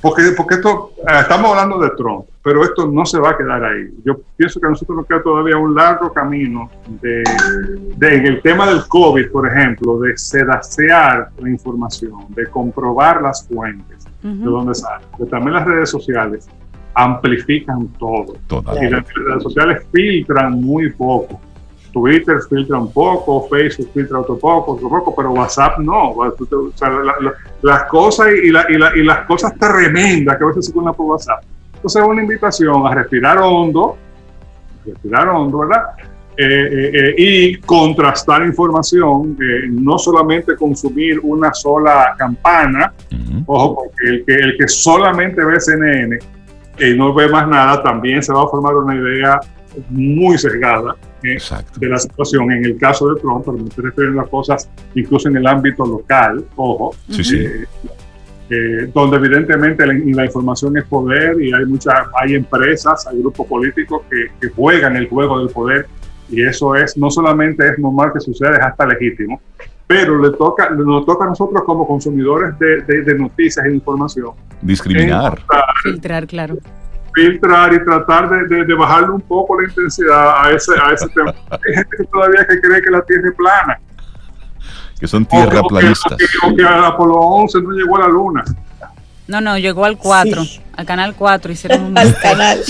porque, 0.00 0.22
porque 0.36 0.54
esto, 0.56 0.92
estamos 1.20 1.50
hablando 1.50 1.78
de 1.78 1.90
Trump, 1.96 2.26
pero 2.42 2.62
esto 2.62 2.86
no 2.86 3.06
se 3.06 3.18
va 3.18 3.30
a 3.30 3.36
quedar 3.38 3.64
ahí. 3.64 3.88
Yo 4.04 4.18
pienso 4.36 4.60
que 4.60 4.66
a 4.66 4.70
nosotros 4.70 4.98
nos 4.98 5.06
queda 5.06 5.22
todavía 5.22 5.56
un 5.56 5.74
largo 5.74 6.12
camino 6.12 6.70
de, 7.00 7.22
en 7.22 8.26
el 8.26 8.42
tema 8.42 8.66
del 8.66 8.86
COVID, 8.86 9.30
por 9.30 9.48
ejemplo, 9.50 9.98
de 10.00 10.16
sedacear 10.18 11.30
la 11.38 11.48
información, 11.48 12.26
de 12.30 12.46
comprobar 12.48 13.22
las 13.22 13.48
fuentes 13.48 14.04
de 14.22 14.44
dónde 14.44 14.74
sale. 14.74 15.04
Pero 15.16 15.30
también 15.30 15.54
las 15.54 15.66
redes 15.66 15.90
sociales 15.90 16.48
amplifican 16.94 17.88
todo. 17.98 18.34
Y 18.80 18.88
las 18.90 19.04
redes 19.14 19.42
sociales 19.42 19.86
filtran 19.90 20.60
muy 20.60 20.92
poco. 20.92 21.40
Twitter 21.94 22.36
filtra 22.50 22.78
un 22.78 22.92
poco, 22.92 23.48
Facebook 23.48 23.88
filtra 23.94 24.20
otro 24.20 24.36
poco, 24.36 24.72
otro 24.72 24.90
poco, 24.90 25.14
pero 25.16 25.30
WhatsApp 25.30 25.78
no. 25.78 26.14
las 27.62 27.84
cosas 27.84 28.28
y, 28.42 28.48
y, 28.48 29.02
las 29.04 29.26
cosas 29.26 29.54
tremendas 29.58 30.36
que 30.36 30.44
a 30.44 30.46
veces 30.48 30.66
se 30.66 30.72
ponen 30.72 30.92
por 30.92 31.06
WhatsApp 31.06 31.42
entonces 31.84 32.00
es 32.00 32.08
una 32.08 32.22
invitación 32.22 32.86
a 32.86 32.94
respirar 32.94 33.36
hondo, 33.40 33.98
respirar 34.86 35.28
hondo, 35.28 35.58
¿verdad? 35.58 35.82
Eh, 36.34 36.46
eh, 36.46 36.90
eh, 36.94 37.14
y 37.18 37.56
contrastar 37.56 38.42
información, 38.46 39.36
no 39.68 39.98
solamente 39.98 40.56
consumir 40.56 41.20
una 41.22 41.52
sola 41.52 42.14
campana, 42.16 42.90
ojo, 43.44 43.74
porque 43.74 44.04
el 44.06 44.24
que, 44.24 44.34
el 44.34 44.56
que 44.56 44.66
solamente 44.66 45.44
ve 45.44 45.60
CNN 45.60 46.18
y 46.78 46.96
no 46.96 47.12
ve 47.12 47.28
más 47.28 47.46
nada, 47.48 47.82
también 47.82 48.22
se 48.22 48.32
va 48.32 48.44
a 48.44 48.46
formar 48.46 48.76
una 48.76 48.94
idea 48.94 49.38
muy 49.90 50.38
sesgada 50.38 50.96
de 51.24 51.88
la 51.88 51.98
situación. 51.98 52.52
En 52.52 52.64
el 52.64 52.76
caso 52.76 53.12
de 53.12 53.20
Trump, 53.20 53.44
pero 53.44 53.58
me 53.58 53.68
estoy 53.68 53.84
refiriendo 53.84 54.20
a 54.20 54.26
cosas 54.28 54.68
incluso 54.94 55.28
en 55.28 55.36
el 55.36 55.46
ámbito 55.46 55.84
local, 55.84 56.44
ojo, 56.56 56.94
sí, 57.10 57.24
sí. 57.24 57.46
Eh, 58.50 58.90
donde 58.92 59.16
evidentemente 59.16 59.86
la, 59.86 60.24
información 60.24 60.76
es 60.76 60.84
poder 60.84 61.40
y 61.40 61.50
hay 61.52 61.64
muchas, 61.64 61.94
hay 62.20 62.34
empresas, 62.34 63.06
hay 63.06 63.18
grupos 63.18 63.46
políticos 63.46 64.02
que, 64.10 64.26
que, 64.38 64.52
juegan 64.54 64.96
el 64.96 65.08
juego 65.08 65.38
del 65.38 65.48
poder 65.48 65.86
y 66.28 66.42
eso 66.42 66.74
es, 66.74 66.94
no 66.98 67.10
solamente 67.10 67.66
es 67.66 67.78
normal 67.78 68.12
que 68.12 68.20
suceda, 68.20 68.56
es 68.56 68.62
hasta 68.62 68.86
legítimo, 68.86 69.40
pero 69.86 70.18
le 70.18 70.30
toca, 70.32 70.70
nos 70.70 71.06
toca 71.06 71.24
a 71.24 71.28
nosotros 71.28 71.62
como 71.64 71.86
consumidores 71.86 72.58
de, 72.58 72.82
de, 72.82 73.14
noticias 73.18 73.64
e 73.64 73.72
información. 73.72 74.32
Discriminar. 74.60 75.40
Filtrar, 75.82 76.26
claro. 76.26 76.58
Filtrar 77.14 77.72
y 77.72 77.84
tratar 77.84 78.28
de, 78.28 78.64
de, 78.64 78.74
bajarle 78.74 79.10
un 79.10 79.20
poco 79.20 79.60
la 79.60 79.68
intensidad 79.68 80.44
a 80.44 80.50
ese, 80.50 80.72
a 80.80 80.92
ese 80.92 81.08
tema. 81.08 81.32
Hay 81.50 81.74
gente 81.74 81.96
que 81.96 82.04
todavía 82.04 82.46
que 82.48 82.60
cree 82.60 82.82
que 82.82 82.90
la 82.90 83.02
Tierra 83.02 83.28
es 83.28 83.34
plana 83.36 83.78
que 84.98 85.08
son 85.08 85.26
tierraplanistas. 85.26 86.16
O 86.42 86.56
que, 86.56 86.64
Apolo 86.64 87.14
11 87.14 87.60
no 87.62 87.70
llegó 87.72 87.96
a 87.96 88.00
la 88.00 88.08
luna. 88.08 88.44
No, 89.26 89.40
no, 89.40 89.58
llegó 89.58 89.84
al 89.84 89.96
4, 89.96 90.42
al 90.76 90.86
canal 90.86 91.14
4, 91.14 91.52
hicieron 91.52 91.82
un 91.84 91.98
al 91.98 92.16
canal. 92.18 92.60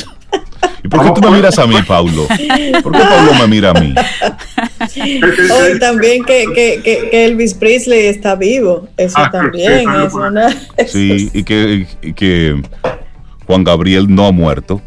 ¿Y 0.83 0.88
por 0.88 1.02
qué 1.02 1.20
tú 1.20 1.20
me 1.28 1.37
miras 1.37 1.59
a 1.59 1.66
mí, 1.66 1.76
Paulo? 1.87 2.26
¿Por 2.83 2.92
qué 2.92 2.98
Paulo 2.98 3.35
me 3.40 3.46
mira 3.46 3.70
a 3.70 3.74
mí? 3.74 3.94
Hoy 5.52 5.78
también 5.78 6.24
que, 6.24 6.46
que, 6.54 6.83
que, 6.83 7.24
Elvis 7.24 7.54
Presley 7.54 8.07
está 8.07 8.35
vivo. 8.35 8.88
Eso 8.96 9.18
ah, 9.18 9.30
también. 9.30 9.88
Sí, 10.87 11.30
y 11.33 11.44
que, 11.44 11.87
y 12.02 12.12
que 12.12 12.62
Juan 13.46 13.64
Gabriel 13.64 14.07
no 14.09 14.26
ha 14.26 14.33
muerto 14.33 14.80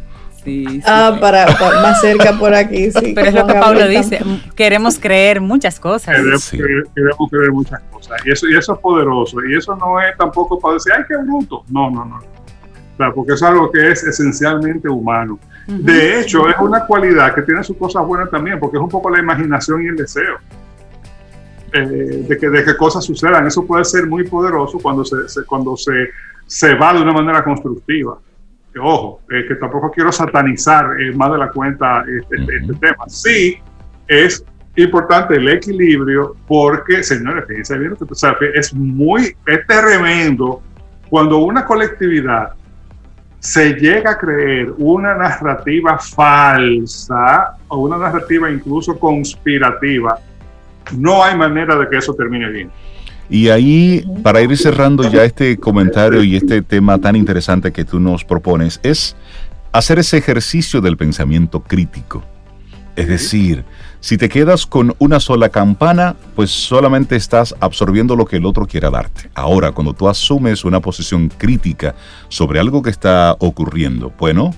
ah, 0.86 1.18
Para, 1.20 1.46
más 1.82 2.02
cerca 2.02 2.34
por 2.34 2.54
aquí, 2.54 2.92
sí. 2.92 3.14
Pero 3.14 3.28
es 3.28 3.34
lo 3.34 3.48
que 3.48 3.54
Pablo 3.54 3.88
dice, 3.88 4.20
queremos 4.56 5.00
creer 5.00 5.42
muchas 5.42 5.80
cosas. 5.80 6.16
Queremos, 6.16 6.50
creer, 6.50 7.52
muchas 7.52 7.82
cosas. 7.92 8.18
Y 8.26 8.32
eso, 8.32 8.48
y 8.48 8.56
eso 8.56 8.74
es 8.74 8.80
poderoso. 8.80 9.44
Y 9.46 9.56
eso 9.56 9.76
no 9.76 10.00
es 10.00 10.16
tampoco 10.18 10.60
para 10.60 10.76
decir, 10.76 10.94
ay, 10.96 11.04
qué 11.08 11.18
bruto. 11.18 11.64
No, 11.70 11.90
no, 11.90 12.06
no. 12.06 13.14
porque 13.14 13.34
es 13.34 13.44
algo 13.44 13.72
que 13.72 13.92
es 13.92 14.04
esencialmente 14.04 14.90
humano. 14.90 15.40
De 15.68 16.22
hecho, 16.22 16.48
es 16.48 16.56
una 16.60 16.86
cualidad 16.86 17.36
que 17.36 17.42
tiene 17.42 17.62
sus 17.64 17.76
cosas 17.76 18.06
buenas 18.06 18.30
también, 18.32 18.58
porque 18.60 18.78
es 18.78 18.84
un 18.84 18.90
poco 18.90 19.10
la 19.10 19.20
imaginación 19.20 19.84
y 19.84 19.88
el 19.88 19.98
deseo. 19.98 20.38
Eh, 21.74 22.26
de, 22.30 22.38
que, 22.38 22.50
de 22.50 22.64
que 22.64 22.78
cosas 22.78 23.04
sucedan. 23.04 23.46
Eso 23.46 23.66
puede 23.66 23.84
ser 23.84 24.08
muy 24.08 24.24
poderoso 24.24 24.80
cuando 24.80 25.04
se, 25.04 25.44
cuando 25.46 25.76
se, 25.76 26.10
se 26.46 26.74
va 26.76 26.94
de 26.94 27.02
una 27.02 27.12
manera 27.12 27.44
constructiva. 27.44 28.18
Ojo, 28.78 29.22
que 29.28 29.56
tampoco 29.56 29.92
quiero 29.92 30.12
satanizar 30.12 31.00
eh, 31.00 31.14
más 31.16 31.32
de 31.32 31.38
la 31.38 31.50
cuenta 31.52 32.04
este, 32.08 32.36
este, 32.36 32.74
tema. 32.76 33.06
Sí, 33.08 33.58
es 34.08 34.44
importante 34.76 35.36
el 35.36 35.48
equilibrio 35.50 36.36
porque, 36.48 37.04
señores, 37.04 37.46
fíjense 37.48 37.78
bien, 37.78 37.96
es 38.54 38.74
muy, 38.74 39.36
es 39.46 39.68
tremendo 39.68 40.62
cuando 41.10 41.38
una 41.38 41.66
colectividad 41.66 42.54
se 43.40 43.74
llega 43.74 44.12
a 44.12 44.18
creer 44.18 44.74
una 44.78 45.16
narrativa 45.16 45.98
falsa 45.98 47.56
o 47.68 47.78
una 47.78 47.98
narrativa 47.98 48.50
incluso 48.50 48.98
conspirativa 49.00 50.20
no 50.96 51.24
hay 51.24 51.36
manera 51.36 51.76
de 51.76 51.90
que 51.90 51.98
eso 51.98 52.14
termine 52.14 52.50
bien. 52.50 52.72
Y 53.30 53.50
ahí, 53.50 54.06
para 54.24 54.42
ir 54.42 54.58
cerrando 54.58 55.10
ya 55.10 55.24
este 55.24 55.58
comentario 55.58 56.24
y 56.24 56.36
este 56.36 56.62
tema 56.62 56.98
tan 56.98 57.16
interesante 57.16 57.72
que 57.72 57.84
tú 57.84 58.00
nos 58.00 58.24
propones, 58.24 58.80
es 58.84 59.16
hacer 59.74 60.00
ese 60.00 60.18
ejercicio 60.18 60.82
del 60.82 60.98
pensamiento 60.98 61.62
crítico. 61.62 62.24
Es 62.96 63.08
decir, 63.08 63.64
si 64.00 64.18
te 64.18 64.30
quedas 64.30 64.66
con 64.66 64.96
una 64.98 65.20
sola 65.20 65.50
campana, 65.50 66.16
pues 66.36 66.50
solamente 66.50 67.16
estás 67.16 67.54
absorbiendo 67.60 68.16
lo 68.16 68.26
que 68.26 68.38
el 68.38 68.46
otro 68.46 68.66
quiera 68.66 68.90
darte. 68.90 69.30
Ahora, 69.36 69.72
cuando 69.72 69.94
tú 69.94 70.08
asumes 70.08 70.66
una 70.66 70.80
posición 70.80 71.30
crítica 71.30 71.94
sobre 72.30 72.60
algo 72.60 72.82
que 72.82 72.90
está 72.90 73.36
ocurriendo, 73.40 74.12
bueno, 74.18 74.56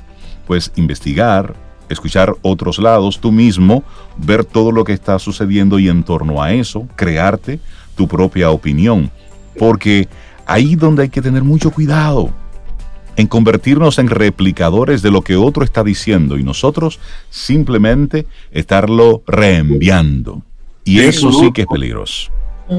pues 0.48 0.72
investigar, 0.76 1.54
escuchar 1.90 2.34
otros 2.42 2.80
lados, 2.80 3.20
tú 3.20 3.32
mismo, 3.32 3.84
ver 4.18 4.46
todo 4.46 4.72
lo 4.72 4.84
que 4.84 4.94
está 4.94 5.20
sucediendo 5.20 5.80
y 5.80 5.90
en 5.90 6.04
torno 6.04 6.42
a 6.42 6.54
eso, 6.54 6.88
crearte 6.96 7.60
tu 8.00 8.08
propia 8.08 8.50
opinión. 8.50 9.12
Porque 9.58 10.08
ahí 10.46 10.76
donde 10.76 11.04
hay 11.04 11.10
que 11.10 11.22
tener 11.22 11.44
mucho 11.44 11.70
cuidado 11.70 12.30
en 13.18 13.28
convertirnos 13.28 14.00
en 14.00 14.08
replicadores 14.08 15.02
de 15.02 15.12
lo 15.12 15.22
que 15.22 15.36
otro 15.36 15.66
está 15.66 15.84
diciendo 15.84 16.38
y 16.38 16.44
nosotros 16.44 17.02
simplemente 17.30 18.26
estarlo 18.52 19.22
reenviando. 19.28 20.42
Y 20.86 21.02
eso 21.02 21.34
sí 21.34 21.52
que 21.52 21.64
es 21.64 21.68
peligroso. 21.68 22.32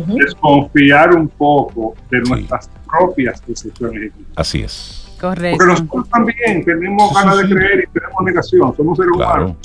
Desconfiar 0.07 1.15
un 1.15 1.29
poco 1.29 1.95
de 2.11 2.21
nuestras 2.21 2.71
propias 2.89 3.47
decisiones. 3.47 4.13
Así 4.37 4.63
es. 4.63 5.07
Correcto. 5.21 5.59
Porque 5.59 5.73
nosotros 5.73 6.09
también 6.09 6.65
tenemos 6.65 7.13
ganas 7.13 7.37
de 7.37 7.55
creer 7.55 7.85
y 7.87 7.93
tenemos 7.93 8.25
negación, 8.25 8.75
somos 8.75 8.97
seres 8.97 9.13
humanos. 9.13 9.57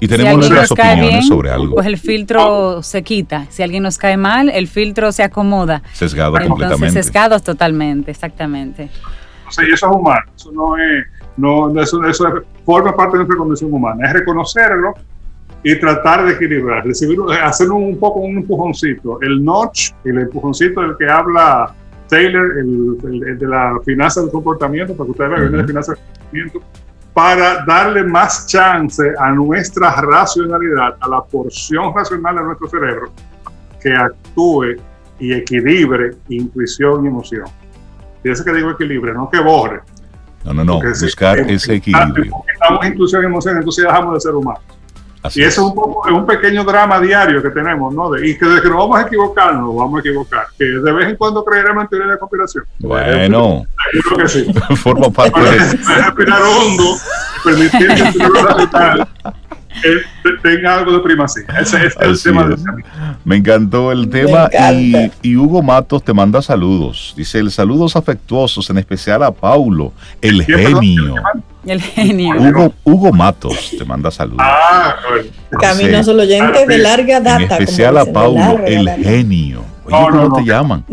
Y 0.00 0.08
tenemos 0.08 0.38
nuestras 0.38 0.70
opiniones 0.72 1.28
sobre 1.28 1.50
algo. 1.50 1.74
Pues 1.74 1.86
el 1.86 1.98
filtro 1.98 2.82
se 2.82 3.02
quita. 3.02 3.46
Si 3.50 3.62
alguien 3.62 3.82
nos 3.82 3.98
cae 3.98 4.16
mal, 4.16 4.48
el 4.48 4.66
filtro 4.66 5.12
se 5.12 5.22
acomoda. 5.22 5.82
Sesgado 5.92 6.32
completamente. 6.32 7.02
Sesgados 7.02 7.42
totalmente, 7.42 8.10
exactamente. 8.10 8.88
O 9.46 9.62
y 9.62 9.72
eso 9.72 9.90
es 9.90 9.96
humano. 9.96 10.22
Eso 10.34 10.52
no 10.52 10.76
es. 10.76 11.06
No, 11.36 11.80
eso, 11.80 12.04
eso 12.04 12.24
forma 12.64 12.96
parte 12.96 13.12
de 13.12 13.24
nuestra 13.24 13.36
condición 13.36 13.72
humana. 13.72 14.06
Es 14.06 14.12
reconocerlo 14.12 14.94
y 15.62 15.78
tratar 15.78 16.24
de 16.24 16.32
equilibrar. 16.32 16.84
Recibir, 16.84 17.18
hacer 17.42 17.70
un, 17.70 17.98
poco 17.98 18.20
un 18.20 18.38
empujoncito. 18.38 19.20
El 19.20 19.44
notch, 19.44 19.92
el 20.04 20.18
empujoncito 20.18 20.80
del 20.80 20.96
que 20.96 21.08
habla 21.08 21.74
Taylor, 22.08 22.58
el, 22.58 23.38
de 23.38 23.46
la 23.46 23.78
finanza 23.84 24.20
del 24.22 24.30
comportamiento, 24.30 24.94
para 24.94 25.06
que 25.06 25.10
ustedes 25.12 25.30
vean, 25.30 25.54
el 25.54 25.66
finanza 25.66 25.92
del 25.92 26.02
comportamiento, 26.02 26.62
para 27.12 27.64
darle 27.64 28.04
más 28.04 28.46
chance 28.46 29.02
a 29.18 29.30
nuestra 29.30 29.90
racionalidad, 30.00 30.96
a 31.00 31.08
la 31.08 31.22
porción 31.22 31.94
racional 31.94 32.36
de 32.36 32.42
nuestro 32.42 32.68
cerebro, 32.68 33.12
que 33.80 33.92
actúe 33.92 34.76
y 35.18 35.32
equilibre 35.32 36.16
intuición 36.28 37.04
y 37.04 37.08
emoción. 37.08 37.46
Y 38.22 38.30
eso 38.30 38.44
que 38.44 38.52
digo 38.52 38.70
equilibrio, 38.70 39.14
no 39.14 39.28
que 39.30 39.40
borre. 39.40 39.80
No, 40.44 40.54
no, 40.54 40.64
no, 40.64 40.80
buscar 40.80 41.38
ese 41.38 41.74
equilibrio. 41.74 42.32
Estamos 42.52 42.86
intuición 42.86 43.22
y 43.22 43.26
emoción, 43.26 43.56
entonces 43.56 43.84
dejamos 43.84 44.14
de 44.14 44.20
ser 44.20 44.34
humanos 44.34 44.62
y 45.34 45.42
eso 45.42 45.46
es 45.46 45.58
un, 45.58 45.74
poco, 45.74 46.08
es 46.08 46.14
un 46.14 46.26
pequeño 46.26 46.64
drama 46.64 46.98
diario 46.98 47.42
que 47.42 47.50
tenemos, 47.50 47.92
¿no? 47.94 48.16
y 48.16 48.38
que 48.38 48.46
de 48.46 48.62
que 48.62 48.68
nos 48.68 48.78
vamos 48.78 48.98
a 48.98 49.02
equivocar, 49.02 49.54
nos 49.54 49.74
vamos 49.76 49.98
a 49.98 50.00
equivocar. 50.00 50.46
Que 50.58 50.64
de 50.64 50.92
vez 50.92 51.08
en 51.08 51.16
cuando 51.16 51.44
creeremos 51.44 51.84
en 51.84 51.88
teoría 51.88 52.12
de 52.12 52.18
conspiración. 52.18 52.64
Bueno, 52.78 53.66
yo 53.92 54.00
creo 54.00 54.18
que 54.18 54.28
sí. 54.28 54.52
forma 54.76 55.10
parte 55.10 55.40
de 55.40 55.56
eso. 55.56 55.76
Respirar 55.76 56.42
hondo, 56.42 56.96
permitir 57.44 57.88
que 57.88 58.02
el 59.82 60.40
tenga 60.42 60.78
algo 60.78 60.92
de 60.92 61.00
primacía. 61.00 61.44
Ese, 61.60 61.86
es 61.86 61.96
el 62.00 62.20
tema 62.22 62.44
de 62.44 62.56
Me 63.24 63.36
encantó 63.36 63.92
el 63.92 64.08
tema 64.08 64.48
y, 64.72 65.10
y, 65.22 65.36
Hugo 65.36 65.62
Matos 65.62 66.02
te 66.02 66.12
manda 66.12 66.42
saludos. 66.42 67.14
Dice, 67.16 67.38
el 67.38 67.50
saludos 67.50 67.96
afectuosos, 67.96 68.68
en 68.70 68.78
especial 68.78 69.22
a 69.22 69.30
Paulo, 69.30 69.92
el 70.20 70.44
genio. 70.44 71.14
El 71.66 71.80
genio. 71.80 72.36
Hugo, 72.40 72.72
Hugo 72.84 73.12
Matos 73.12 73.72
te 73.76 73.84
manda 73.84 74.10
saludos. 74.10 74.40
Ah, 74.40 74.96
Camino 75.60 76.02
solo 76.02 76.22
oyente 76.22 76.66
de 76.66 76.78
larga 76.78 77.20
data. 77.20 77.56
En 77.56 77.62
especial 77.62 77.98
a 77.98 78.06
Paulo, 78.06 78.60
el 78.64 78.88
genio. 78.90 79.64
Oye, 79.84 80.06
¿cómo 80.10 80.36
te 80.36 80.44
llaman? 80.44 80.84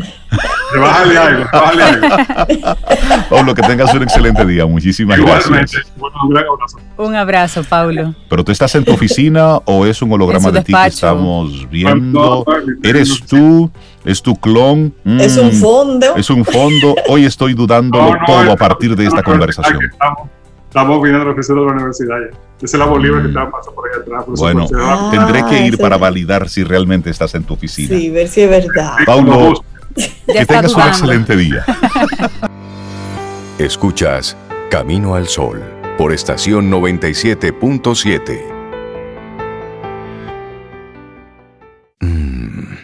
Bájale 0.79 1.17
algo, 1.17 1.43
bájale 1.51 1.83
algo. 1.83 2.07
Pablo, 3.29 3.55
que 3.55 3.61
tengas 3.61 3.93
un 3.93 4.03
excelente 4.03 4.45
día. 4.45 4.65
Muchísimas 4.65 5.19
gracias. 5.19 5.83
un 6.97 7.15
abrazo. 7.15 7.63
Paulo. 7.63 8.13
¿Pero 8.29 8.43
tú 8.43 8.51
estás 8.51 8.73
en 8.75 8.83
tu 8.83 8.93
oficina 8.93 9.57
o 9.65 9.85
es 9.85 10.01
un 10.01 10.11
holograma 10.11 10.51
de 10.51 10.63
ti 10.63 10.73
que 10.73 10.87
estamos 10.87 11.69
viendo? 11.69 12.45
¿Eres 12.83 13.21
tú? 13.25 13.71
¿Es 14.03 14.21
tu 14.21 14.35
clon? 14.35 14.93
es 15.19 15.37
un 15.37 15.49
mm, 15.49 15.53
fondo. 15.53 16.15
Es 16.15 16.29
un 16.29 16.45
fondo. 16.45 16.95
Hoy 17.07 17.25
estoy 17.25 17.53
dudándolo 17.53 18.15
todo 18.25 18.51
a 18.51 18.55
partir 18.55 18.95
de 18.95 19.05
esta 19.05 19.21
conversación. 19.21 19.79
Estamos 19.83 20.29
viendo 20.73 21.23
la 21.23 21.31
oficina 21.31 21.59
de 21.59 21.65
la 21.65 21.71
universidad 21.73 22.15
ya. 22.19 22.37
Esa 22.61 22.77
es 22.77 22.79
la 22.79 22.85
Bolívar 22.85 23.21
que 23.21 23.27
mm. 23.27 23.31
está 23.31 23.51
pasando 23.51 23.75
por 23.75 23.89
ahí 23.89 24.01
atrás. 24.01 24.25
bueno, 24.37 24.67
tendré 25.11 25.45
que 25.45 25.65
ir 25.65 25.77
para 25.77 25.97
validar 25.97 26.49
si 26.49 26.63
realmente 26.63 27.09
estás 27.09 27.35
en 27.35 27.43
tu 27.43 27.53
oficina. 27.53 27.89
Sí, 27.89 28.09
ver 28.09 28.27
si 28.27 28.41
es 28.41 28.49
verdad. 28.49 28.95
Paulo, 29.05 29.63
que 29.95 30.45
tengas 30.45 30.73
un 30.73 30.81
excelente 30.81 31.35
día. 31.35 31.65
Escuchas 33.59 34.37
Camino 34.69 35.15
al 35.15 35.27
Sol 35.27 35.63
por 35.97 36.13
estación 36.13 36.71
97.7. 36.71 38.41
Mm, 41.99 42.75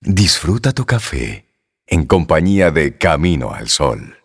disfruta 0.00 0.72
tu 0.72 0.84
café 0.84 1.46
en 1.86 2.06
compañía 2.06 2.72
de 2.72 2.96
Camino 2.96 3.52
al 3.52 3.68
Sol. 3.68 4.15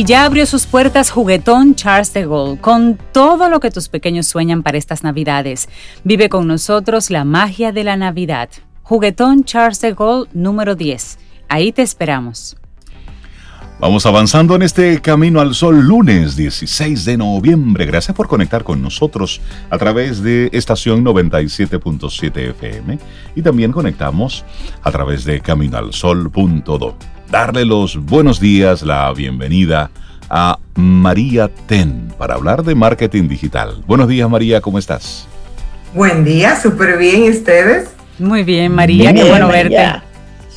Y 0.00 0.04
ya 0.04 0.24
abrió 0.24 0.46
sus 0.46 0.64
puertas 0.64 1.10
Juguetón 1.10 1.74
Charles 1.74 2.14
de 2.14 2.26
Gaulle, 2.26 2.58
con 2.58 2.98
todo 3.12 3.50
lo 3.50 3.60
que 3.60 3.70
tus 3.70 3.90
pequeños 3.90 4.26
sueñan 4.26 4.62
para 4.62 4.78
estas 4.78 5.04
Navidades. 5.04 5.68
Vive 6.04 6.30
con 6.30 6.46
nosotros 6.46 7.10
la 7.10 7.26
magia 7.26 7.70
de 7.70 7.84
la 7.84 7.98
Navidad. 7.98 8.48
Juguetón 8.82 9.44
Charles 9.44 9.82
de 9.82 9.92
Gaulle 9.92 10.30
número 10.32 10.74
10. 10.74 11.18
Ahí 11.50 11.70
te 11.72 11.82
esperamos. 11.82 12.56
Vamos 13.78 14.06
avanzando 14.06 14.56
en 14.56 14.62
este 14.62 15.02
Camino 15.02 15.38
al 15.38 15.54
Sol 15.54 15.78
lunes 15.80 16.34
16 16.34 17.04
de 17.04 17.18
noviembre. 17.18 17.84
Gracias 17.84 18.16
por 18.16 18.26
conectar 18.26 18.64
con 18.64 18.80
nosotros 18.80 19.42
a 19.68 19.76
través 19.76 20.22
de 20.22 20.48
estación 20.54 21.04
97.7 21.04 22.50
FM 22.52 22.98
y 23.36 23.42
también 23.42 23.70
conectamos 23.70 24.46
a 24.82 24.90
través 24.90 25.26
de 25.26 25.42
caminoalsol.do 25.42 26.96
darle 27.30 27.64
los 27.64 27.96
buenos 27.96 28.40
días, 28.40 28.82
la 28.82 29.12
bienvenida 29.12 29.90
a 30.28 30.58
María 30.74 31.48
Ten 31.66 32.12
para 32.18 32.34
hablar 32.34 32.64
de 32.64 32.74
marketing 32.74 33.28
digital. 33.28 33.82
Buenos 33.86 34.08
días 34.08 34.28
María, 34.28 34.60
¿cómo 34.60 34.78
estás? 34.78 35.26
Buen 35.94 36.24
día, 36.24 36.60
súper 36.60 36.98
bien, 36.98 37.24
¿y 37.24 37.30
ustedes? 37.30 37.90
Muy 38.18 38.42
bien, 38.42 38.72
María, 38.72 39.12
qué 39.14 39.24
bueno 39.24 39.48
verte. 39.48 40.00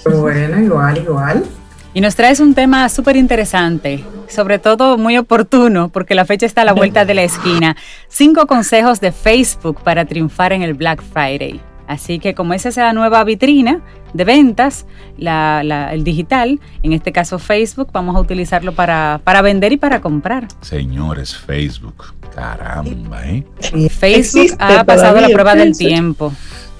Bueno, 0.05 0.59
igual, 0.59 0.97
igual. 0.97 1.43
Y 1.93 2.01
nos 2.01 2.15
traes 2.15 2.39
un 2.39 2.55
tema 2.55 2.89
súper 2.89 3.15
interesante, 3.15 4.03
sobre 4.27 4.57
todo 4.57 4.97
muy 4.97 5.17
oportuno, 5.17 5.89
porque 5.89 6.15
la 6.15 6.25
fecha 6.25 6.45
está 6.45 6.63
a 6.63 6.65
la 6.65 6.73
vuelta 6.73 7.05
de 7.05 7.13
la 7.13 7.23
esquina. 7.23 7.77
Cinco 8.09 8.47
consejos 8.47 8.99
de 8.99 9.11
Facebook 9.11 9.79
para 9.83 10.05
triunfar 10.05 10.53
en 10.53 10.63
el 10.63 10.73
Black 10.73 11.03
Friday. 11.03 11.61
Así 11.87 12.19
que 12.19 12.33
como 12.33 12.53
esa 12.53 12.69
es 12.69 12.77
la 12.77 12.93
nueva 12.93 13.23
vitrina 13.23 13.81
de 14.13 14.23
ventas, 14.23 14.85
el 15.17 16.03
digital, 16.03 16.59
en 16.81 16.93
este 16.93 17.11
caso 17.11 17.39
Facebook, 17.39 17.89
vamos 17.91 18.15
a 18.15 18.19
utilizarlo 18.19 18.73
para, 18.73 19.19
para 19.23 19.41
vender 19.41 19.73
y 19.73 19.77
para 19.77 20.01
comprar. 20.01 20.47
Señores, 20.61 21.35
Facebook, 21.35 22.13
caramba, 22.33 23.27
¿eh? 23.27 23.43
Facebook 23.89 24.55
ha 24.59 24.83
pasado 24.83 25.19
la 25.19 25.29
prueba 25.29 25.55
del 25.55 25.75
tiempo. 25.77 26.31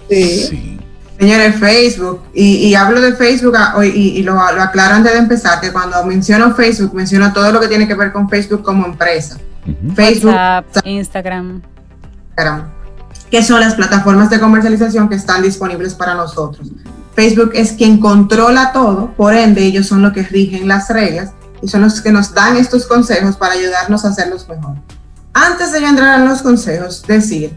Sí. 0.10 0.80
Señores, 1.20 1.56
Facebook, 1.56 2.22
y, 2.34 2.74
hablo 2.74 2.99
de 2.99 3.14
Facebook 3.14 3.56
ah, 3.56 3.76
y, 3.86 3.88
y 3.88 4.24
lo, 4.24 4.34
lo, 4.34 4.62
aclaro 4.62 4.95
antes 4.95 5.14
de 5.14 5.20
empezar, 5.20 5.62
que 5.62 5.72
cuando 5.72 6.04
menciono 6.06 6.54
Facebook, 6.54 6.93
menciono 6.93 7.32
todo 7.32 7.51
lo 7.51 7.60
que 7.62 7.68
tiene 7.68 7.88
que 7.88 7.93
ver 7.93 8.12
con 8.12 8.28
Facebook 8.28 8.64
como 8.64 8.86
empresa. 8.86 9.38
Facebook, 9.95 10.34
WhatsApp, 10.34 10.86
Instagram. 10.86 11.62
Instagram 12.30 12.82
que 13.34 13.41
son 13.41 13.59
las 13.59 13.73
plataformas 13.73 14.29
de 14.29 14.39
comercialización 14.39 15.09
que 15.09 15.15
están 15.15 15.41
disponibles 15.41 15.95
para 15.95 16.13
nosotros. 16.13 16.67
Facebook 17.15 17.49
es 17.55 17.71
quien 17.71 17.99
controla 17.99 18.71
todo, 18.71 19.11
por 19.17 19.34
ende 19.34 19.65
ellos 19.65 19.88
son 19.88 20.03
los 20.03 20.13
que 20.13 20.21
rigen 20.21 20.67
las 20.67 20.88
reglas 20.89 21.31
y 21.59 21.67
son 21.67 21.81
los 21.81 21.99
que 21.99 22.11
nos 22.11 22.36
dan 22.36 22.57
estos 22.57 22.86
consejos 22.86 23.36
para 23.36 23.55
ayudarnos 23.55 24.05
a 24.05 24.09
hacerlos 24.09 24.47
mejor. 24.47 24.75
Antes 25.34 25.71
de 25.71 25.81
yo 25.81 25.88
entrar 25.88 26.19
en 26.19 26.27
los 26.27 26.43
consejos, 26.43 27.01
decir, 27.07 27.55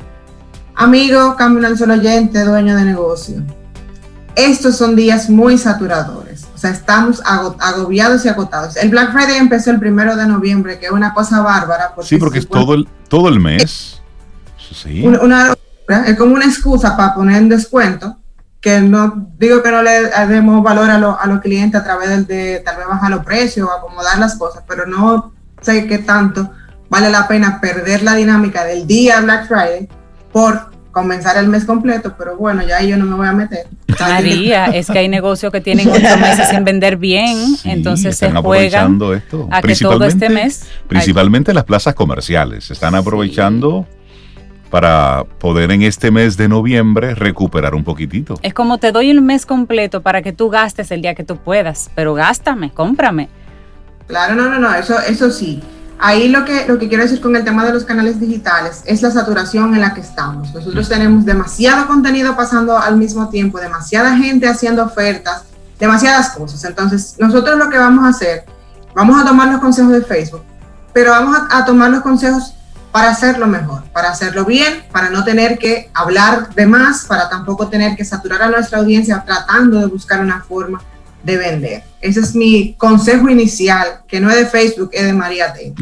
amigo, 0.75 1.37
camino 1.37 1.67
al 1.67 1.77
solo 1.77 1.93
oyente, 1.93 2.43
dueño 2.43 2.75
de 2.75 2.85
negocio, 2.87 3.43
estos 4.35 4.79
son 4.79 4.97
días 4.97 5.29
muy 5.29 5.59
saturadores. 5.59 6.47
O 6.55 6.59
sea, 6.59 6.71
estamos 6.71 7.21
agobiados 7.23 8.25
y 8.25 8.31
agotados. 8.31 8.79
El 8.79 8.89
Black 8.89 9.13
Friday 9.13 9.37
empezó 9.37 9.73
el 9.73 9.79
primero 9.79 10.17
de 10.17 10.27
noviembre, 10.27 10.79
que 10.79 10.87
es 10.87 10.93
una 10.93 11.13
cosa 11.13 11.43
bárbara. 11.43 11.93
sí, 12.01 12.17
porque 12.17 12.39
es 12.39 12.49
todo 12.49 12.73
el, 12.73 12.89
todo 13.11 13.29
el 13.29 13.41
mes. 13.41 14.01
Sí. 14.73 15.07
Una, 15.07 15.55
es 15.89 16.17
como 16.17 16.35
una 16.35 16.47
excusa 16.47 16.97
para 16.97 17.15
poner 17.15 17.37
en 17.37 17.49
descuento, 17.49 18.17
que 18.61 18.81
no 18.81 19.29
digo 19.39 19.63
que 19.63 19.71
no 19.71 19.83
le 19.83 20.11
demos 20.29 20.63
valor 20.63 20.91
a, 20.91 20.97
a 20.97 21.27
los 21.27 21.41
clientes 21.41 21.81
a 21.81 21.85
través 21.85 22.27
de, 22.27 22.63
tal 22.65 22.77
vez 22.77 22.87
bajar 22.87 23.11
los 23.11 23.25
precios 23.25 23.69
o 23.69 23.73
acomodar 23.73 24.19
las 24.19 24.37
cosas, 24.37 24.65
pero 24.67 24.87
no 24.87 25.33
sé 25.63 25.87
qué 25.87 25.99
tanto 25.99 26.51
vale 26.89 27.11
la 27.11 27.29
pena 27.29 27.61
perder 27.61 28.03
la 28.03 28.15
dinámica 28.15 28.65
del 28.65 28.87
día 28.87 29.21
Black 29.21 29.49
Friday 29.49 29.89
por 30.33 30.71
comenzar 30.97 31.37
el 31.37 31.49
mes 31.49 31.67
completo, 31.67 32.15
pero 32.17 32.39
bueno, 32.39 32.67
ya 32.67 32.81
yo 32.81 32.97
no 32.97 33.05
me 33.05 33.17
voy 33.17 33.27
a 33.27 33.33
meter. 33.33 33.67
María, 34.01 34.67
es 34.67 34.87
que 34.87 34.99
hay 34.99 35.09
negocios 35.09 35.53
que 35.53 35.61
tienen 35.61 35.91
ocho 35.91 36.17
meses 36.21 36.49
sin 36.49 36.65
vender 36.65 36.97
bien, 36.97 37.37
entonces 37.65 38.17
se 38.17 38.31
juegan 38.33 38.99
esto. 39.15 39.47
a 39.51 39.61
que 39.61 39.77
todo 39.77 40.07
este 40.07 40.31
mes. 40.31 40.67
Principalmente 40.89 41.53
las 41.53 41.65
plazas 41.65 41.95
comerciales, 41.95 42.71
están 42.71 42.95
aprovechando 42.95 43.87
para 44.71 45.25
poder 45.39 45.71
en 45.71 45.83
este 45.83 46.11
mes 46.11 46.37
de 46.37 46.49
noviembre 46.49 47.15
recuperar 47.15 47.75
un 47.75 47.85
poquitito. 47.85 48.39
Es 48.43 48.55
como 48.55 48.79
te 48.79 48.93
doy 48.93 49.11
el 49.11 49.23
mes 49.23 49.47
completo 49.47 50.03
para 50.03 50.23
que 50.23 50.33
tú 50.33 50.51
gastes 50.51 50.91
el 50.91 51.03
día 51.03 51.15
que 51.15 51.25
tú 51.25 51.37
puedas, 51.37 51.91
pero 51.95 52.15
gástame, 52.15 52.71
cómprame. 52.73 53.29
Claro, 54.07 54.35
no, 54.35 54.49
no, 54.49 54.59
no, 54.59 54.75
eso, 54.75 54.99
eso 55.01 55.31
sí. 55.31 55.63
Ahí 55.99 56.29
lo 56.29 56.45
que, 56.45 56.67
lo 56.69 56.79
que 56.79 56.89
quiero 56.89 57.05
decir 57.05 57.21
con 57.21 57.35
el 57.37 57.45
tema 57.45 57.65
de 57.65 57.73
los 57.73 57.85
canales 57.85 58.21
digitales 58.21 58.83
es 58.85 59.01
la 59.01 59.11
saturación 59.11 59.75
en 59.75 59.81
la 59.81 59.95
que 59.95 60.03
estamos. 60.03 60.53
Nosotros 60.53 60.89
tenemos 60.89 61.25
demasiado 61.25 61.87
contenido 61.87 62.37
pasando 62.37 62.77
al 62.77 62.97
mismo 62.97 63.29
tiempo, 63.31 63.59
demasiada 63.59 64.17
gente 64.17 64.47
haciendo 64.47 64.85
ofertas, 64.85 65.45
demasiadas 65.79 66.31
cosas. 66.31 66.63
Entonces, 66.65 67.17
nosotros 67.19 67.59
lo 67.59 67.71
que 67.71 67.79
vamos 67.79 68.05
a 68.05 68.09
hacer, 68.09 68.45
vamos 68.95 69.21
a 69.21 69.27
tomar 69.27 69.49
los 69.49 69.61
consejos 69.61 69.93
de 69.93 70.03
Facebook, 70.03 70.43
pero 70.93 71.13
vamos 71.13 71.39
a 71.51 71.65
tomar 71.65 71.91
los 71.91 72.03
consejos 72.03 72.55
para 72.97 73.11
hacerlo 73.11 73.47
mejor, 73.47 73.83
para 73.93 74.09
hacerlo 74.09 74.47
bien, 74.47 74.83
para 74.91 75.11
no 75.11 75.23
tener 75.23 75.59
que 75.59 75.91
hablar 75.93 76.55
de 76.55 76.65
más, 76.65 77.05
para 77.05 77.29
tampoco 77.29 77.69
tener 77.69 77.95
que 77.95 78.07
saturar 78.07 78.41
a 78.41 78.49
nuestra 78.49 78.79
audiencia 78.79 79.23
tratando 79.23 79.81
de 79.81 79.85
buscar 79.85 80.23
una 80.23 80.41
forma 80.41 80.83
de 81.23 81.37
vender. 81.37 81.83
Ese 82.01 82.21
es 82.21 82.35
mi 82.35 82.73
consejo 82.73 83.29
inicial, 83.29 84.01
que 84.09 84.19
no 84.19 84.31
es 84.31 84.37
de 84.37 84.47
Facebook, 84.47 84.89
es 84.95 85.05
de 85.05 85.13
María 85.13 85.53
T. 85.53 85.75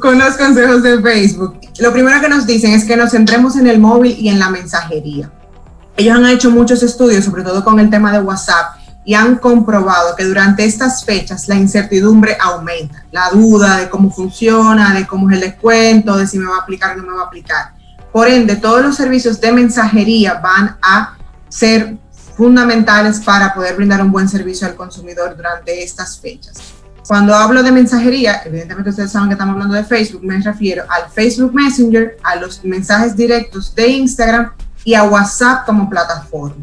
con 0.00 0.18
los 0.18 0.36
consejos 0.36 0.82
de 0.82 1.00
Facebook. 1.00 1.60
Lo 1.78 1.92
primero 1.92 2.20
que 2.20 2.28
nos 2.28 2.48
dicen 2.48 2.72
es 2.72 2.84
que 2.84 2.96
nos 2.96 3.12
centremos 3.12 3.54
en 3.54 3.68
el 3.68 3.78
móvil 3.78 4.16
y 4.18 4.28
en 4.28 4.40
la 4.40 4.50
mensajería. 4.50 5.30
Ellos 5.96 6.16
han 6.16 6.26
hecho 6.26 6.50
muchos 6.50 6.82
estudios, 6.82 7.24
sobre 7.24 7.44
todo 7.44 7.62
con 7.62 7.78
el 7.78 7.90
tema 7.90 8.10
de 8.10 8.18
WhatsApp, 8.18 8.74
y 9.06 9.14
han 9.14 9.36
comprobado 9.36 10.16
que 10.16 10.24
durante 10.24 10.64
estas 10.64 11.04
fechas 11.04 11.46
la 11.46 11.54
incertidumbre 11.54 12.36
aumenta, 12.40 13.04
la 13.12 13.30
duda 13.30 13.78
de 13.78 13.88
cómo 13.88 14.10
funciona, 14.10 14.92
de 14.92 15.06
cómo 15.06 15.30
es 15.30 15.36
el 15.36 15.42
descuento, 15.42 16.16
de 16.16 16.26
si 16.26 16.40
me 16.40 16.50
va 16.50 16.56
a 16.56 16.60
aplicar 16.62 16.92
o 16.92 16.96
no 17.00 17.06
me 17.06 17.16
va 17.16 17.22
a 17.22 17.26
aplicar. 17.26 17.70
Por 18.12 18.26
ende, 18.26 18.56
todos 18.56 18.82
los 18.82 18.96
servicios 18.96 19.40
de 19.40 19.52
mensajería 19.52 20.40
van 20.42 20.76
a 20.82 21.16
ser 21.48 21.96
fundamentales 22.36 23.20
para 23.20 23.54
poder 23.54 23.76
brindar 23.76 24.02
un 24.02 24.10
buen 24.10 24.28
servicio 24.28 24.66
al 24.66 24.74
consumidor 24.74 25.36
durante 25.36 25.84
estas 25.84 26.18
fechas. 26.18 26.58
Cuando 27.06 27.32
hablo 27.32 27.62
de 27.62 27.70
mensajería, 27.70 28.42
evidentemente 28.44 28.90
ustedes 28.90 29.12
saben 29.12 29.28
que 29.28 29.34
estamos 29.34 29.52
hablando 29.52 29.76
de 29.76 29.84
Facebook, 29.84 30.24
me 30.24 30.40
refiero 30.40 30.84
al 30.88 31.08
Facebook 31.12 31.54
Messenger, 31.54 32.16
a 32.24 32.34
los 32.34 32.64
mensajes 32.64 33.14
directos 33.14 33.72
de 33.72 33.86
Instagram 33.86 34.50
y 34.82 34.94
a 34.94 35.04
WhatsApp 35.04 35.64
como 35.64 35.88
plataforma 35.88 36.56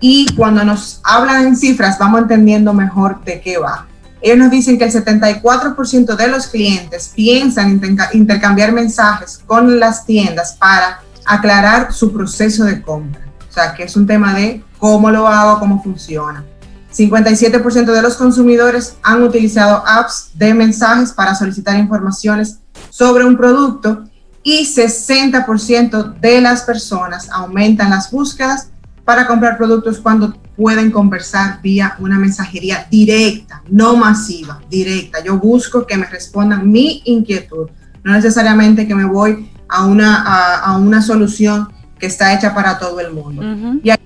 y 0.00 0.34
cuando 0.34 0.64
nos 0.64 1.00
hablan 1.04 1.46
en 1.46 1.56
cifras 1.56 1.98
vamos 1.98 2.22
entendiendo 2.22 2.72
mejor 2.72 3.22
de 3.24 3.40
qué 3.40 3.58
va. 3.58 3.86
Ellos 4.22 4.38
nos 4.38 4.50
dicen 4.50 4.78
que 4.78 4.84
el 4.84 4.92
74% 4.92 6.16
de 6.16 6.28
los 6.28 6.46
clientes 6.48 7.12
piensan 7.14 7.80
intercambiar 8.12 8.72
mensajes 8.72 9.40
con 9.46 9.78
las 9.78 10.04
tiendas 10.04 10.54
para 10.58 11.00
aclarar 11.24 11.92
su 11.92 12.12
proceso 12.12 12.64
de 12.64 12.82
compra. 12.82 13.22
O 13.48 13.52
sea, 13.52 13.74
que 13.74 13.84
es 13.84 13.96
un 13.96 14.06
tema 14.06 14.34
de 14.34 14.62
cómo 14.78 15.10
lo 15.10 15.26
hago, 15.26 15.58
cómo 15.58 15.82
funciona. 15.82 16.44
57% 16.92 17.84
de 17.92 18.02
los 18.02 18.16
consumidores 18.16 18.96
han 19.02 19.22
utilizado 19.22 19.82
apps 19.86 20.30
de 20.34 20.52
mensajes 20.54 21.12
para 21.12 21.34
solicitar 21.34 21.76
informaciones 21.78 22.58
sobre 22.90 23.24
un 23.24 23.36
producto 23.36 24.04
y 24.42 24.66
60% 24.66 26.18
de 26.20 26.40
las 26.40 26.62
personas 26.62 27.28
aumentan 27.30 27.90
las 27.90 28.10
búsquedas 28.10 28.68
para 29.10 29.26
comprar 29.26 29.58
productos 29.58 29.98
cuando 29.98 30.32
pueden 30.56 30.92
conversar 30.92 31.60
vía 31.60 31.96
una 31.98 32.16
mensajería 32.16 32.86
directa, 32.88 33.60
no 33.68 33.96
masiva, 33.96 34.60
directa. 34.70 35.18
Yo 35.20 35.36
busco 35.36 35.84
que 35.84 35.96
me 35.96 36.06
respondan 36.06 36.70
mi 36.70 37.02
inquietud, 37.06 37.68
no 38.04 38.12
necesariamente 38.12 38.86
que 38.86 38.94
me 38.94 39.04
voy 39.04 39.50
a 39.68 39.84
una, 39.84 40.60
a, 40.62 40.78
una 40.78 41.02
solución 41.02 41.72
que 41.98 42.06
está 42.06 42.32
hecha 42.32 42.54
para 42.54 42.78
todo 42.78 43.00
el 43.00 43.12
mundo. 43.12 43.42
Y 43.82 43.90
aquí 43.90 44.04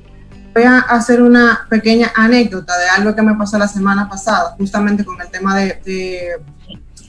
voy 0.55 0.63
a 0.63 0.79
hacer 0.79 1.21
una 1.21 1.67
pequeña 1.69 2.11
anécdota 2.17 2.73
de 2.79 2.89
algo 2.89 3.15
que 3.15 3.21
me 3.21 3.35
pasó 3.35 3.59
la 3.59 3.69
semana 3.69 4.09
pasada, 4.09 4.55
justamente 4.57 5.05
con 5.05 5.21
el 5.21 5.29
tema 5.29 5.55
de, 5.55 6.41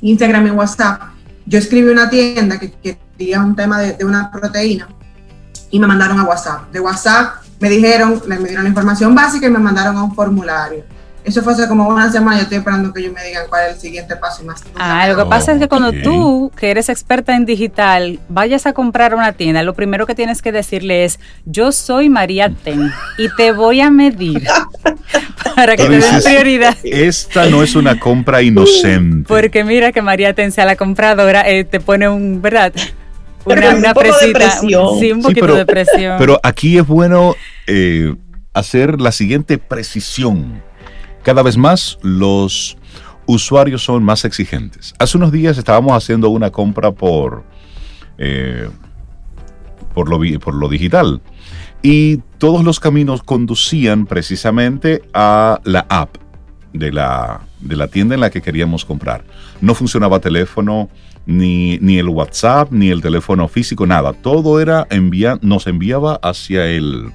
Instagram 0.02 0.48
y 0.48 0.52
WhatsApp. 0.52 1.02
Yo 1.46 1.60
escribí 1.60 1.88
una 1.88 2.10
tienda 2.10 2.60
que 2.60 2.74
quería 3.18 3.41
un 3.41 3.56
tema 3.56 3.80
de, 3.80 3.93
de 3.93 4.04
una 4.04 4.30
proteína 4.30 4.89
y 5.72 5.80
me 5.80 5.88
mandaron 5.88 6.20
a 6.20 6.26
WhatsApp. 6.26 6.70
De 6.74 6.82
WhatsApp 6.82 7.45
me 7.60 7.70
dijeron, 7.70 8.22
me 8.28 8.38
dieron 8.38 8.64
la 8.64 8.70
información 8.70 9.16
básica 9.16 9.47
y 9.47 9.49
me 9.49 9.60
mandaron 9.60 9.97
a 9.97 10.03
un 10.03 10.14
formulario. 10.14 10.84
Eso 11.26 11.41
fue 11.41 11.53
hace 11.53 11.68
como 11.68 11.89
una 11.89 12.12
semana, 12.12 12.38
yo 12.38 12.43
estoy 12.43 12.60
esperando 12.60 12.93
que 12.93 12.99
ellos 12.99 13.12
me 13.12 13.24
digan 13.26 13.45
cuál 13.49 13.66
es 13.66 13.76
el 13.76 13.82
siguiente 13.82 14.16
paso 14.16 14.43
y 14.43 14.45
más. 14.45 14.64
Ah, 14.76 15.08
lo 15.08 15.16
que 15.16 15.26
pasa 15.26 15.53
es 15.53 15.60
que 15.60 15.68
cuando 15.68 15.91
tú, 15.91 16.51
que 16.56 16.70
eres 16.70 16.88
experta 16.88 17.36
en 17.36 17.45
digital, 17.45 18.20
vayas 18.30 18.68
a 18.68 18.74
comprar 18.74 19.16
una 19.16 19.34
tienda, 19.34 19.64
lo 19.64 19.74
primero 19.74 20.06
que 20.06 20.14
tienes 20.14 20.43
que 20.43 20.51
decirle 20.51 21.03
es, 21.03 21.20
yo 21.45 21.72
soy 21.72 22.10
María 22.10 22.51
Ten 22.51 22.91
y 23.18 23.28
te 23.36 23.53
voy 23.53 23.82
a 23.82 23.89
medir 23.89 24.47
para 25.56 25.76
que 25.76 25.88
te 25.88 25.97
den 25.97 26.22
prioridad. 26.24 26.78
Esta 26.84 27.49
no 27.49 27.64
es 27.64 27.76
una 27.76 27.99
compra 27.99 28.43
inocente. 28.43 29.28
Porque 29.28 29.64
mira 29.64 29.91
que 29.91 30.03
María 30.03 30.36
Ten 30.36 30.51
sea 30.51 30.66
la 30.66 30.76
compradora, 30.76 31.49
eh, 31.49 31.64
te 31.64 31.80
pone 31.80 32.08
un, 32.08 32.39
¿verdad? 32.39 32.72
Una, 33.46 33.76
un. 33.76 35.00
Sí, 35.00 35.12
un 35.12 35.22
poquito 35.22 35.41
pero, 35.41 35.56
de 35.56 35.66
presión. 35.66 36.18
Pero 36.18 36.39
aquí 36.43 36.78
es 36.78 36.88
bueno 36.88 37.36
eh, 37.68 38.16
hacer 38.54 39.00
la 39.00 39.12
siguiente 39.12 39.58
precisión. 39.58 40.62
Cada 41.24 41.43
vez 41.43 41.58
más 41.58 41.98
los 42.02 42.78
usuarios 43.26 43.84
son 43.84 44.04
más 44.04 44.26
exigentes. 44.26 44.93
Hace 45.00 45.18
unos 45.18 45.32
días 45.32 45.58
estábamos 45.58 45.93
haciendo 45.93 46.30
una 46.30 46.52
compra 46.52 46.91
por, 46.91 47.43
eh, 48.18 48.70
por, 49.93 50.10
lo, 50.10 50.20
por 50.39 50.54
lo 50.56 50.70
digital 50.70 51.22
y 51.82 52.18
todos 52.39 52.64
los 52.64 52.80
caminos 52.80 53.22
conducían 53.22 54.08
precisamente 54.08 55.04
a 55.14 55.62
la 55.66 55.86
app 55.88 56.18
de 56.74 56.91
la, 56.91 57.41
de 57.60 57.76
la 57.76 57.88
tienda 57.89 58.16
en 58.16 58.22
la 58.22 58.32
que 58.32 58.41
queríamos 58.41 58.86
comprar. 58.86 59.24
No 59.62 59.76
funcionaba 59.76 60.20
teléfono, 60.20 60.89
ni, 61.26 61.78
ni 61.80 61.97
el 61.97 62.09
WhatsApp, 62.09 62.71
ni 62.71 62.89
el 62.89 63.01
teléfono 63.01 63.47
físico, 63.47 63.86
nada. 63.86 64.13
Todo 64.13 64.59
era 64.59 64.88
envía, 64.89 65.38
nos 65.41 65.67
enviaba 65.67 66.19
hacia 66.21 66.65
el, 66.67 67.11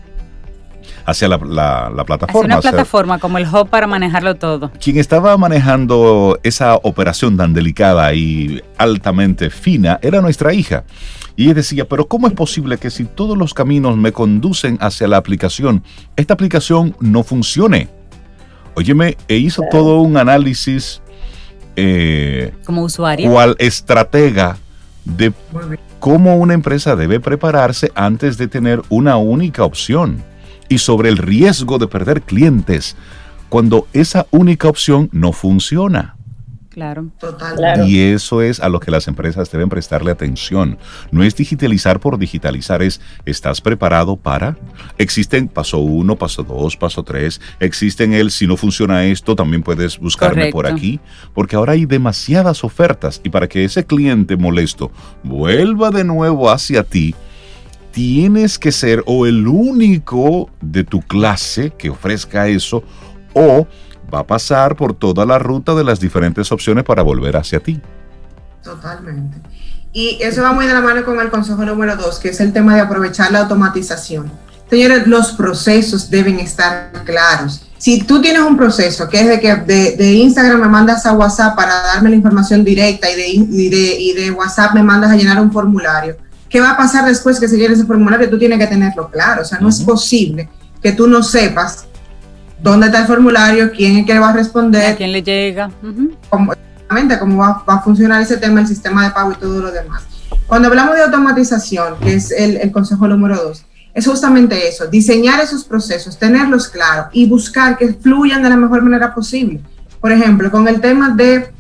hacia 1.07 1.29
la, 1.29 1.39
plataforma. 1.39 2.57
Hacia 2.57 2.59
una 2.59 2.61
plataforma 2.61 3.19
como 3.19 3.39
el 3.39 3.47
hub 3.47 3.69
para 3.69 3.87
manejarlo 3.87 4.37
todo. 4.37 4.71
Quien 4.81 4.99
estaba 4.99 5.37
manejando 5.37 6.39
esa 6.43 6.77
operación 6.77 7.37
tan 7.37 7.53
delicada 7.53 8.13
y 8.15 8.63
altamente 8.79 9.51
fina 9.51 9.99
era 10.03 10.21
nuestra 10.21 10.53
hija. 10.53 10.85
Y 11.37 11.45
ella 11.45 11.55
decía, 11.55 11.89
pero 11.89 12.07
¿cómo 12.07 12.27
es 12.27 12.35
posible 12.35 12.79
que 12.79 12.91
si 12.91 13.05
todos 13.05 13.37
los 13.37 13.55
caminos 13.55 13.97
me 13.97 14.13
conducen 14.13 14.79
hacia 14.81 15.09
la 15.09 15.17
aplicación, 15.17 15.83
esta 16.17 16.35
aplicación 16.35 16.95
no 17.01 17.23
funcione? 17.23 17.89
Óyeme, 18.75 19.17
e 19.27 19.37
hizo 19.37 19.63
todo 19.71 20.01
un 20.01 20.17
análisis 20.17 21.03
eh, 21.77 22.53
como 22.65 22.83
usuario. 22.83 23.31
Cual 23.31 23.57
estratega 23.59 24.59
de 25.05 25.33
cómo 25.99 26.37
una 26.37 26.55
empresa 26.55 26.97
debe 26.97 27.21
prepararse 27.21 27.91
antes 27.95 28.39
de 28.39 28.49
tener 28.49 28.83
una 28.89 29.17
única 29.17 29.65
opción 29.65 30.23
y 30.69 30.79
sobre 30.79 31.09
el 31.09 31.19
riesgo 31.19 31.79
de 31.79 31.89
perder 31.89 32.23
clientes 32.23 32.97
cuando 33.49 33.87
esa 33.93 34.27
única 34.31 34.69
opción 34.69 35.09
no 35.13 35.33
funciona. 35.33 36.17
Claro. 36.71 37.11
Total. 37.19 37.89
Y 37.89 37.99
eso 37.99 38.43
es 38.43 38.61
a 38.61 38.69
lo 38.69 38.79
que 38.79 38.93
las 38.93 39.09
empresas 39.09 39.51
deben 39.51 39.69
prestarle 39.69 40.13
atención. 40.13 40.79
No 41.11 41.25
es 41.25 41.35
digitalizar 41.35 41.99
por 41.99 42.17
digitalizar, 42.17 42.81
es 42.81 43.01
¿estás 43.27 43.61
preparado 43.61 44.17
para? 44.17 44.57
Existen 44.97 45.49
paso 45.49 45.79
uno, 45.79 46.15
paso 46.15 46.45
dos, 46.45 46.77
paso 46.77 47.03
tres. 47.03 47.41
Existen 47.59 48.13
el 48.13 48.31
si 48.31 48.47
no 48.47 48.57
funciona 48.57 49.05
esto, 49.05 49.35
también 49.35 49.65
puedes 49.65 49.99
buscarme 49.99 50.53
por 50.53 50.69
aquí. 50.69 51.01
Porque 51.35 51.57
ahora 51.57 51.73
hay 51.73 51.87
demasiadas 51.87 52.63
ofertas 52.63 53.21
y 53.25 53.31
para 53.31 53.49
que 53.49 53.65
ese 53.65 53.85
cliente 53.85 54.37
molesto 54.37 54.93
vuelva 55.25 55.91
de 55.91 56.05
nuevo 56.05 56.51
hacia 56.51 56.85
ti, 56.85 57.17
tienes 57.91 58.61
que 58.61 58.71
ser 58.71 59.03
o 59.07 59.27
el 59.27 59.49
único 59.49 60.49
de 60.61 60.85
tu 60.85 61.01
clase 61.01 61.73
que 61.77 61.91
ofrezca 61.91 62.47
eso 62.47 62.85
o 63.35 63.67
va 64.13 64.21
a 64.21 64.27
pasar 64.27 64.77
por 64.77 64.95
toda 64.95 65.25
la 65.25 65.39
ruta 65.39 65.75
de 65.75 65.85
las 65.85 66.01
diferentes 66.01 66.51
opciones 66.53 66.85
para 66.85 67.03
volver 67.03 67.37
hacia 67.37 67.61
ti. 67.61 67.81
Totalmente. 68.63 69.39
Y 69.93 70.19
eso 70.21 70.43
va 70.43 70.53
muy 70.53 70.67
de 70.67 70.75
la 70.75 70.81
mano 70.81 71.05
con 71.05 71.19
el 71.21 71.31
consejo 71.31 71.65
número 71.65 71.97
dos, 71.97 72.19
que 72.19 72.29
es 72.29 72.41
el 72.41 72.53
tema 72.53 72.75
de 72.75 72.81
aprovechar 72.81 73.33
la 73.33 73.41
automatización. 73.41 74.31
Señores, 74.69 75.07
los 75.09 75.33
procesos 75.33 76.11
deben 76.11 76.39
estar 76.39 76.93
claros. 77.05 77.67
Si 77.77 78.03
tú 78.05 78.21
tienes 78.21 78.43
un 78.43 78.57
proceso 78.57 79.09
que 79.09 79.21
es 79.21 79.27
de 79.27 79.41
que 79.41 79.55
de, 79.57 80.13
Instagram 80.13 80.61
me 80.61 80.69
mandas 80.69 81.07
a 81.07 81.13
WhatsApp 81.13 81.57
para 81.57 81.75
darme 81.83 82.11
la 82.11 82.17
información 82.17 82.63
directa 82.63 83.11
y 83.11 83.17
de, 83.17 83.29
y 83.29 84.13
de, 84.13 84.31
WhatsApp 84.31 84.75
me 84.75 84.83
mandas 84.83 85.11
a 85.11 85.17
llenar 85.17 85.41
un 85.41 85.51
formulario, 85.51 86.17
¿qué 86.49 86.61
va 86.61 86.71
a 86.73 86.77
pasar 86.77 87.05
después 87.07 87.41
que 87.41 87.49
se 87.49 87.57
llene 87.57 87.75
ese 87.75 87.85
formulario? 87.85 88.31
Tú 88.31 88.39
tienes 88.39 88.59
que 88.61 88.67
tenerlo 88.69 89.11
claro. 89.11 89.43
O 89.43 89.45
sea, 89.45 89.59
no 89.59 89.71
es 89.71 89.81
posible 89.81 90.49
que 90.81 90.93
tú 90.93 91.09
no 91.09 91.23
sepas 91.23 91.87
dónde 92.63 92.87
está 92.87 93.01
el 93.01 93.07
formulario, 93.07 93.71
quién 93.73 93.99
es 93.99 94.07
que 94.07 94.19
va 94.19 94.31
a 94.31 94.33
responder. 94.33 94.93
A 94.93 94.97
quién 94.97 95.13
le 95.13 95.23
llega. 95.23 95.71
cómo, 96.31 97.37
va, 97.39 97.63
a 97.67 97.81
funcionar 97.81 98.23
ese 98.23 98.37
tema, 98.37 98.61
el 98.61 98.67
sistema 98.67 99.05
de 99.05 99.11
pago 99.11 99.33
y 99.33 99.37
todo 99.37 99.61
lo 99.61 99.73
demás. 99.73 100.03
Cuando 100.47 100.69
hablamos 100.69 100.97
de 100.97 101.03
automatización, 101.03 101.99
que 102.01 102.15
es 102.15 102.31
el, 102.31 102.71
consejo 102.73 103.07
número 103.09 103.37
dos, 103.37 103.65
es 103.95 104.07
justamente 104.07 104.69
eso, 104.69 104.87
diseñar 104.87 105.41
esos 105.41 105.65
procesos, 105.65 106.19
tenerlos 106.19 106.69
claros 106.69 107.07
y 107.13 107.27
buscar 107.27 107.77
que 107.77 107.95
fluyan 107.95 108.43
de 108.43 108.51
la 108.51 108.57
mejor 108.57 108.83
manera 108.83 109.15
posible. 109.15 109.61
Por 110.01 110.13
ejemplo, 110.13 110.51
con 110.51 110.67
el 110.69 110.81
tema 110.81 111.11
de, 111.11 111.53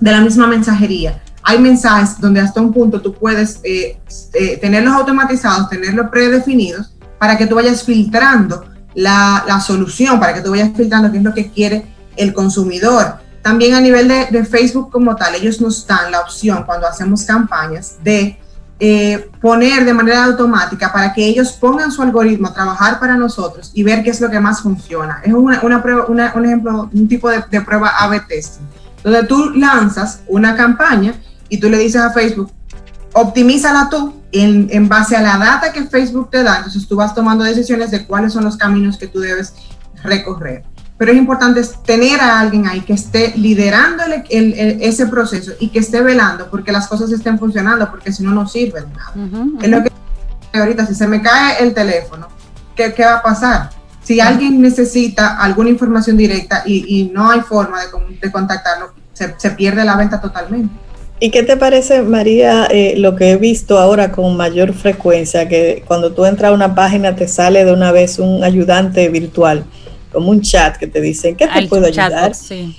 de 0.00 0.10
la 0.10 0.20
misma 0.20 0.46
mensajería, 0.46 1.22
hay 1.42 1.58
mensajes 1.60 2.20
donde 2.20 2.40
hasta 2.40 2.60
un 2.60 2.72
punto 2.72 3.00
tú 3.00 3.14
puedes 3.14 3.60
eh, 3.62 3.98
eh, 4.32 4.58
tenerlos 4.58 4.94
automatizados, 4.94 5.68
tenerlos 5.68 6.08
predefinidos, 6.10 6.92
para 7.18 7.38
que 7.38 7.46
tú 7.46 7.54
vayas 7.54 7.82
filtrando 7.82 8.64
la, 8.96 9.60
solución 9.60 10.18
para 10.18 10.34
que 10.34 10.40
tú 10.40 10.50
vayas 10.50 10.70
filtrando 10.74 11.12
qué 11.12 11.18
es 11.18 11.24
lo 11.24 11.34
que 11.34 11.50
quiere 11.50 11.86
el 12.16 12.32
consumidor. 12.32 13.16
También 13.42 13.74
a 13.74 13.80
nivel 13.80 14.08
de, 14.08 14.44
Facebook 14.44 14.90
como 14.90 15.14
tal, 15.14 15.34
ellos 15.36 15.60
nos 15.60 15.86
dan 15.86 16.10
la 16.10 16.20
opción 16.20 16.64
cuando 16.64 16.88
hacemos 16.88 17.22
campañas 17.24 17.96
de 18.02 18.38
eh, 18.80 19.30
poner 19.40 19.84
de 19.84 19.94
manera 19.94 20.24
automática 20.24 20.92
para 20.92 21.12
que 21.12 21.24
ellos 21.24 21.52
pongan 21.52 21.92
su 21.92 22.02
algoritmo 22.02 22.48
a 22.48 22.54
trabajar 22.54 22.98
para 22.98 23.16
nosotros 23.16 23.70
y 23.72 23.82
ver 23.82 24.02
qué 24.02 24.10
es 24.10 24.20
lo 24.20 24.30
que 24.30 24.40
más 24.40 24.62
funciona. 24.62 25.20
Es 25.22 25.32
una, 25.32 25.60
una 25.62 25.82
prueba, 25.82 26.06
un 26.06 26.18
ejemplo, 26.44 26.90
un 26.92 27.08
tipo 27.08 27.30
de, 27.30 27.44
de 27.50 27.60
prueba 27.60 27.90
A-B 28.00 28.20
testing, 28.28 28.64
donde 29.04 29.24
tú 29.24 29.50
lanzas 29.50 30.22
una 30.26 30.56
campaña 30.56 31.14
y 31.48 31.58
tú 31.58 31.68
le 31.68 31.78
dices 31.78 32.00
a 32.00 32.10
Facebook, 32.10 32.50
optimízala 33.16 33.88
tú 33.90 34.14
en, 34.30 34.68
en, 34.70 34.88
base 34.88 35.16
a 35.16 35.22
la 35.22 35.38
data 35.38 35.72
que 35.72 35.84
Facebook 35.84 36.30
te 36.30 36.42
da. 36.42 36.58
Entonces 36.58 36.86
tú 36.86 36.96
vas 36.96 37.14
tomando 37.14 37.44
decisiones 37.44 37.90
de 37.90 38.06
cuáles 38.06 38.34
son 38.34 38.44
los 38.44 38.56
caminos 38.56 38.98
que 38.98 39.08
tú 39.08 39.20
debes 39.20 39.54
recorrer. 40.02 40.64
Pero 40.98 41.12
es 41.12 41.18
importante 41.18 41.62
tener 41.84 42.20
a 42.20 42.40
alguien 42.40 42.66
ahí 42.66 42.82
que 42.82 42.92
esté 42.92 43.32
liderando 43.36 44.02
el, 44.04 44.54
ese 44.80 45.06
proceso 45.06 45.52
y 45.60 45.68
que 45.68 45.78
esté 45.78 46.02
velando 46.02 46.48
porque 46.50 46.72
las 46.72 46.88
cosas 46.88 47.10
estén 47.10 47.38
funcionando, 47.38 47.90
porque 47.90 48.12
si 48.12 48.22
no, 48.22 48.32
no 48.32 48.46
sirve 48.46 48.82
de 48.82 48.88
nada. 48.88 49.12
Es 49.62 49.68
lo 49.70 49.82
que 49.82 49.90
ahorita, 50.58 50.86
si 50.86 50.94
se 50.94 51.06
me 51.06 51.22
cae 51.22 51.62
el 51.62 51.74
teléfono, 51.74 52.28
¿qué, 52.74 52.92
qué 52.94 53.04
va 53.04 53.16
a 53.16 53.22
pasar? 53.22 53.70
Si 54.02 54.20
alguien 54.20 54.60
necesita 54.60 55.36
alguna 55.38 55.70
información 55.70 56.16
directa 56.16 56.62
y, 56.64 57.00
y 57.00 57.10
no 57.10 57.30
hay 57.30 57.40
forma 57.40 57.80
de, 57.80 57.88
de 58.20 58.32
contactarlo, 58.32 58.92
se, 59.12 59.34
se 59.38 59.50
pierde 59.50 59.84
la 59.84 59.96
venta 59.96 60.20
totalmente. 60.20 60.85
¿Y 61.18 61.30
qué 61.30 61.42
te 61.42 61.56
parece, 61.56 62.02
María, 62.02 62.66
eh, 62.70 62.94
lo 62.98 63.16
que 63.16 63.30
he 63.30 63.36
visto 63.36 63.78
ahora 63.78 64.12
con 64.12 64.36
mayor 64.36 64.74
frecuencia, 64.74 65.48
que 65.48 65.82
cuando 65.86 66.12
tú 66.12 66.26
entras 66.26 66.50
a 66.50 66.54
una 66.54 66.74
página 66.74 67.16
te 67.16 67.26
sale 67.26 67.64
de 67.64 67.72
una 67.72 67.90
vez 67.90 68.18
un 68.18 68.44
ayudante 68.44 69.08
virtual, 69.08 69.64
como 70.12 70.30
un 70.30 70.42
chat 70.42 70.76
que 70.76 70.86
te 70.86 71.00
dicen, 71.00 71.34
¿qué 71.34 71.48
te 71.48 71.66
puedo 71.68 71.86
ayudar? 71.86 72.34
sí. 72.34 72.76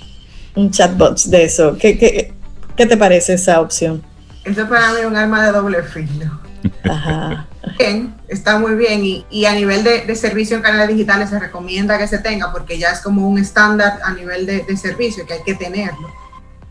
Un 0.54 0.70
chatbot 0.70 1.20
de 1.26 1.44
eso. 1.44 1.76
¿Qué, 1.78 1.98
qué, 1.98 2.32
qué 2.76 2.86
te 2.86 2.96
parece 2.96 3.34
esa 3.34 3.60
opción? 3.60 4.02
Eso 4.44 4.68
para 4.68 4.92
mí 4.92 5.00
es 5.00 5.06
un 5.06 5.14
arma 5.14 5.44
de 5.46 5.52
doble 5.52 5.82
filo. 5.84 6.40
Ajá. 6.82 7.46
Bien, 7.78 8.14
está 8.26 8.58
muy 8.58 8.74
bien 8.74 9.04
y, 9.04 9.24
y 9.30 9.44
a 9.44 9.54
nivel 9.54 9.84
de, 9.84 10.04
de, 10.04 10.14
servicio 10.16 10.56
en 10.56 10.62
canales 10.62 10.88
digitales 10.88 11.30
se 11.30 11.38
recomienda 11.38 11.98
que 11.98 12.08
se 12.08 12.18
tenga 12.18 12.50
porque 12.50 12.76
ya 12.76 12.90
es 12.90 13.00
como 13.00 13.28
un 13.28 13.38
estándar 13.38 14.00
a 14.02 14.12
nivel 14.14 14.46
de, 14.46 14.64
de 14.64 14.76
servicio 14.76 15.26
que 15.26 15.34
hay 15.34 15.42
que 15.44 15.54
tenerlo 15.54 16.08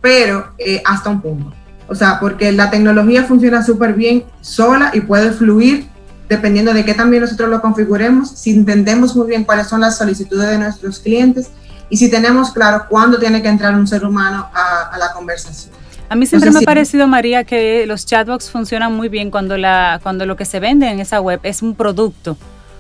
pero 0.01 0.53
eh, 0.57 0.81
hasta 0.85 1.09
un 1.09 1.21
punto. 1.21 1.56
O 1.87 1.95
sea, 1.95 2.19
porque 2.19 2.51
la 2.51 2.69
tecnología 2.69 3.23
funciona 3.23 3.63
súper 3.63 3.93
bien 3.93 4.25
sola 4.41 4.91
y 4.93 5.01
puede 5.01 5.31
fluir 5.31 5.87
dependiendo 6.29 6.73
de 6.73 6.83
qué 6.83 6.93
también 6.93 7.21
nosotros 7.21 7.49
lo 7.49 7.61
configuremos, 7.61 8.31
si 8.31 8.51
entendemos 8.51 9.15
muy 9.15 9.27
bien 9.27 9.43
cuáles 9.43 9.67
son 9.67 9.81
las 9.81 9.97
solicitudes 9.97 10.49
de 10.49 10.57
nuestros 10.57 10.99
clientes 10.99 11.49
y 11.89 11.97
si 11.97 12.11
tenemos 12.11 12.51
claro 12.51 12.85
cuándo 12.89 13.17
tiene 13.17 13.41
que 13.41 13.47
entrar 13.47 13.73
un 13.75 13.87
ser 13.87 14.03
humano 14.03 14.49
a, 14.53 14.97
la 14.97 15.13
conversación. 15.13 15.73
A 16.09 16.15
mí 16.15 16.25
siempre 16.25 16.51
me 16.51 16.59
ha 16.59 16.61
parecido, 16.61 17.07
María, 17.07 17.43
que 17.43 17.85
los 17.85 18.05
chatbots 18.05 18.49
funcionan 18.49 18.93
muy 18.93 19.09
bien 19.09 19.31
cuando, 19.31 19.57
la, 19.57 19.99
cuando 20.03 20.25
lo 20.25 20.35
que 20.35 20.45
se 20.45 20.59
vende 20.59 20.89
en 20.89 20.99
esa 20.99 21.21
web 21.21 21.39
es 21.43 21.61
un 21.61 21.75
producto 21.75 22.37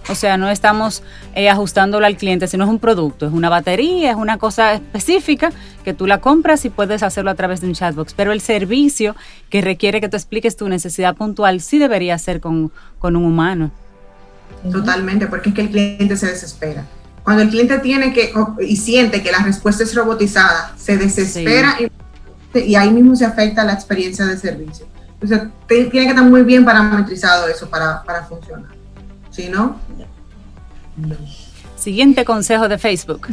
o 0.09 0.15
sea, 0.15 0.37
no 0.37 0.49
estamos 0.49 1.03
eh, 1.35 1.49
ajustándolo 1.49 2.05
al 2.05 2.15
cliente, 2.15 2.47
sino 2.47 2.63
es 2.63 2.69
un 2.69 2.79
producto, 2.79 3.27
es 3.27 3.33
una 3.33 3.49
batería, 3.49 4.11
es 4.11 4.15
una 4.15 4.37
cosa 4.37 4.73
específica 4.73 5.51
que 5.83 5.93
tú 5.93 6.07
la 6.07 6.19
compras 6.19 6.63
y 6.65 6.69
puedes 6.69 7.03
hacerlo 7.03 7.31
a 7.31 7.35
través 7.35 7.61
de 7.61 7.67
un 7.67 7.73
chatbox. 7.73 8.13
Pero 8.13 8.31
el 8.31 8.41
servicio 8.41 9.15
que 9.49 9.61
requiere 9.61 9.99
que 9.99 10.09
tú 10.09 10.15
expliques 10.15 10.55
tu 10.55 10.67
necesidad 10.69 11.15
puntual 11.15 11.61
sí 11.61 11.77
debería 11.77 12.17
ser 12.17 12.39
con, 12.39 12.71
un 13.01 13.15
humano. 13.15 13.71
Totalmente, 14.71 15.27
porque 15.27 15.49
es 15.49 15.55
que 15.55 15.61
el 15.61 15.69
cliente 15.69 16.15
se 16.15 16.27
desespera. 16.27 16.85
Cuando 17.23 17.43
el 17.43 17.49
cliente 17.49 17.79
tiene 17.79 18.13
que 18.13 18.31
y 18.61 18.77
siente 18.77 19.21
que 19.21 19.31
la 19.31 19.39
respuesta 19.39 19.83
es 19.83 19.93
robotizada, 19.93 20.73
se 20.77 20.97
desespera 20.97 21.75
y, 22.53 22.75
ahí 22.75 22.89
mismo 22.89 23.15
se 23.15 23.25
afecta 23.25 23.65
la 23.65 23.73
experiencia 23.73 24.25
de 24.25 24.37
servicio. 24.37 24.87
Entonces, 25.19 25.49
tiene 25.67 25.89
que 25.89 26.09
estar 26.09 26.23
muy 26.23 26.43
bien 26.43 26.63
parametrizado 26.63 27.47
eso 27.47 27.69
para, 27.69 28.03
para 28.03 28.23
funcionar. 28.23 28.76
Si 29.37 29.49
no, 29.49 29.79
Siguiente 31.75 32.25
consejo 32.25 32.67
de 32.67 32.79
Facebook. 32.79 33.27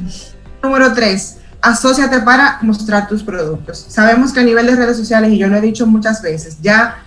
Número 0.63 0.93
3. 0.93 1.39
Asociate 1.63 2.21
para 2.21 2.59
mostrar 2.61 3.09
tus 3.09 3.23
productos. 3.23 3.87
Sabemos 3.89 4.31
que 4.35 4.41
a 4.41 4.43
nivel 4.43 4.67
de 4.67 4.77
redes 4.77 4.99
sociales, 4.99 5.33
y 5.33 5.39
yo 5.39 5.49
lo 5.49 5.57
he 5.57 5.63
dicho 5.63 5.87
muchas 5.87 6.21
veces, 6.21 6.59
ya 6.61 6.99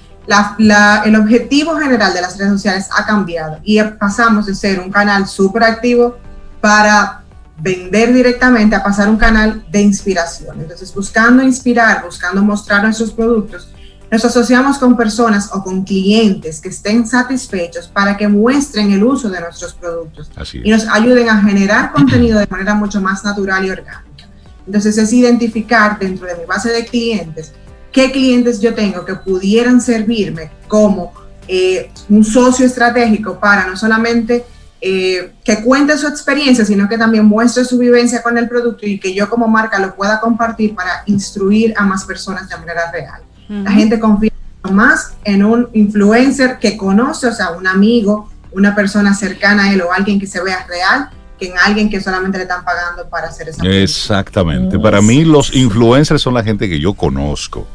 el 1.05 1.15
objetivo 1.15 1.77
general 1.77 2.11
de 2.11 2.21
las 2.21 2.39
redes 2.39 2.53
sociales 2.53 2.89
ha 2.97 3.05
cambiado 3.05 3.59
y 3.63 3.79
pasamos 3.83 4.47
de 4.47 4.55
ser 4.55 4.79
un 4.79 4.89
canal 4.89 5.27
súper 5.27 5.63
activo 5.63 6.17
para 6.59 7.21
vender 7.59 8.11
directamente 8.11 8.75
a 8.75 8.83
pasar 8.83 9.09
un 9.09 9.17
canal 9.17 9.63
de 9.69 9.79
inspiración. 9.79 10.59
Entonces, 10.59 10.91
buscando 10.91 11.43
inspirar, 11.43 12.03
buscando 12.03 12.41
mostrar 12.41 12.81
nuestros 12.81 13.11
productos, 13.11 13.69
nos 14.09 14.23
asociamos 14.23 14.77
con 14.77 14.95
personas 14.95 15.49
o 15.53 15.63
con 15.63 15.83
clientes 15.83 16.61
que 16.61 16.69
estén 16.69 17.05
satisfechos 17.05 17.87
para 17.87 18.15
que 18.15 18.27
muestren 18.27 18.91
el 18.91 19.03
uso 19.03 19.29
de 19.29 19.41
nuestros 19.41 19.73
productos 19.73 20.29
y 20.53 20.69
nos 20.69 20.87
ayuden 20.87 21.29
a 21.29 21.41
generar 21.41 21.91
contenido 21.93 22.39
de 22.39 22.47
manera 22.47 22.73
mucho 22.73 23.01
más 23.01 23.23
natural 23.23 23.65
y 23.65 23.69
orgánica. 23.69 24.29
Entonces 24.65 24.97
es 24.97 25.13
identificar 25.13 25.97
dentro 25.99 26.27
de 26.27 26.35
mi 26.35 26.45
base 26.45 26.71
de 26.71 26.85
clientes 26.85 27.53
qué 27.91 28.11
clientes 28.11 28.59
yo 28.61 28.73
tengo 28.73 29.03
que 29.05 29.15
pudieran 29.15 29.81
servirme 29.81 30.51
como 30.67 31.13
eh, 31.47 31.91
un 32.09 32.23
socio 32.23 32.65
estratégico 32.65 33.39
para 33.39 33.65
no 33.65 33.77
solamente 33.77 34.45
eh, 34.79 35.33
que 35.43 35.63
cuente 35.63 35.97
su 35.97 36.07
experiencia, 36.07 36.63
sino 36.63 36.87
que 36.87 36.97
también 36.97 37.25
muestre 37.25 37.65
su 37.65 37.77
vivencia 37.77 38.21
con 38.21 38.37
el 38.37 38.47
producto 38.47 38.85
y 38.85 38.99
que 38.99 39.13
yo 39.13 39.27
como 39.29 39.47
marca 39.47 39.79
lo 39.79 39.95
pueda 39.95 40.19
compartir 40.19 40.75
para 40.75 41.03
instruir 41.07 41.73
a 41.75 41.85
más 41.85 42.05
personas 42.05 42.47
de 42.47 42.57
manera 42.57 42.91
real. 42.91 43.21
La 43.49 43.71
gente 43.71 43.99
confía 43.99 44.31
más 44.71 45.13
en 45.23 45.45
un 45.45 45.69
influencer 45.73 46.59
que 46.59 46.75
conoce, 46.75 47.27
o 47.27 47.33
sea, 47.33 47.51
un 47.51 47.67
amigo, 47.67 48.29
una 48.51 48.75
persona 48.75 49.13
cercana 49.13 49.65
a 49.65 49.73
él 49.73 49.81
o 49.81 49.93
alguien 49.93 50.19
que 50.19 50.27
se 50.27 50.43
vea 50.43 50.65
real, 50.67 51.09
que 51.39 51.47
en 51.47 51.57
alguien 51.57 51.89
que 51.89 52.01
solamente 52.01 52.37
le 52.37 52.43
están 52.43 52.65
pagando 52.65 53.07
para 53.07 53.27
hacer 53.27 53.49
esa 53.49 53.63
Exactamente. 53.65 54.77
Para 54.79 55.01
mí 55.01 55.23
los 55.23 55.55
influencers 55.55 56.21
son 56.21 56.33
la 56.33 56.43
gente 56.43 56.67
que 56.67 56.79
yo 56.79 56.93
conozco 56.93 57.67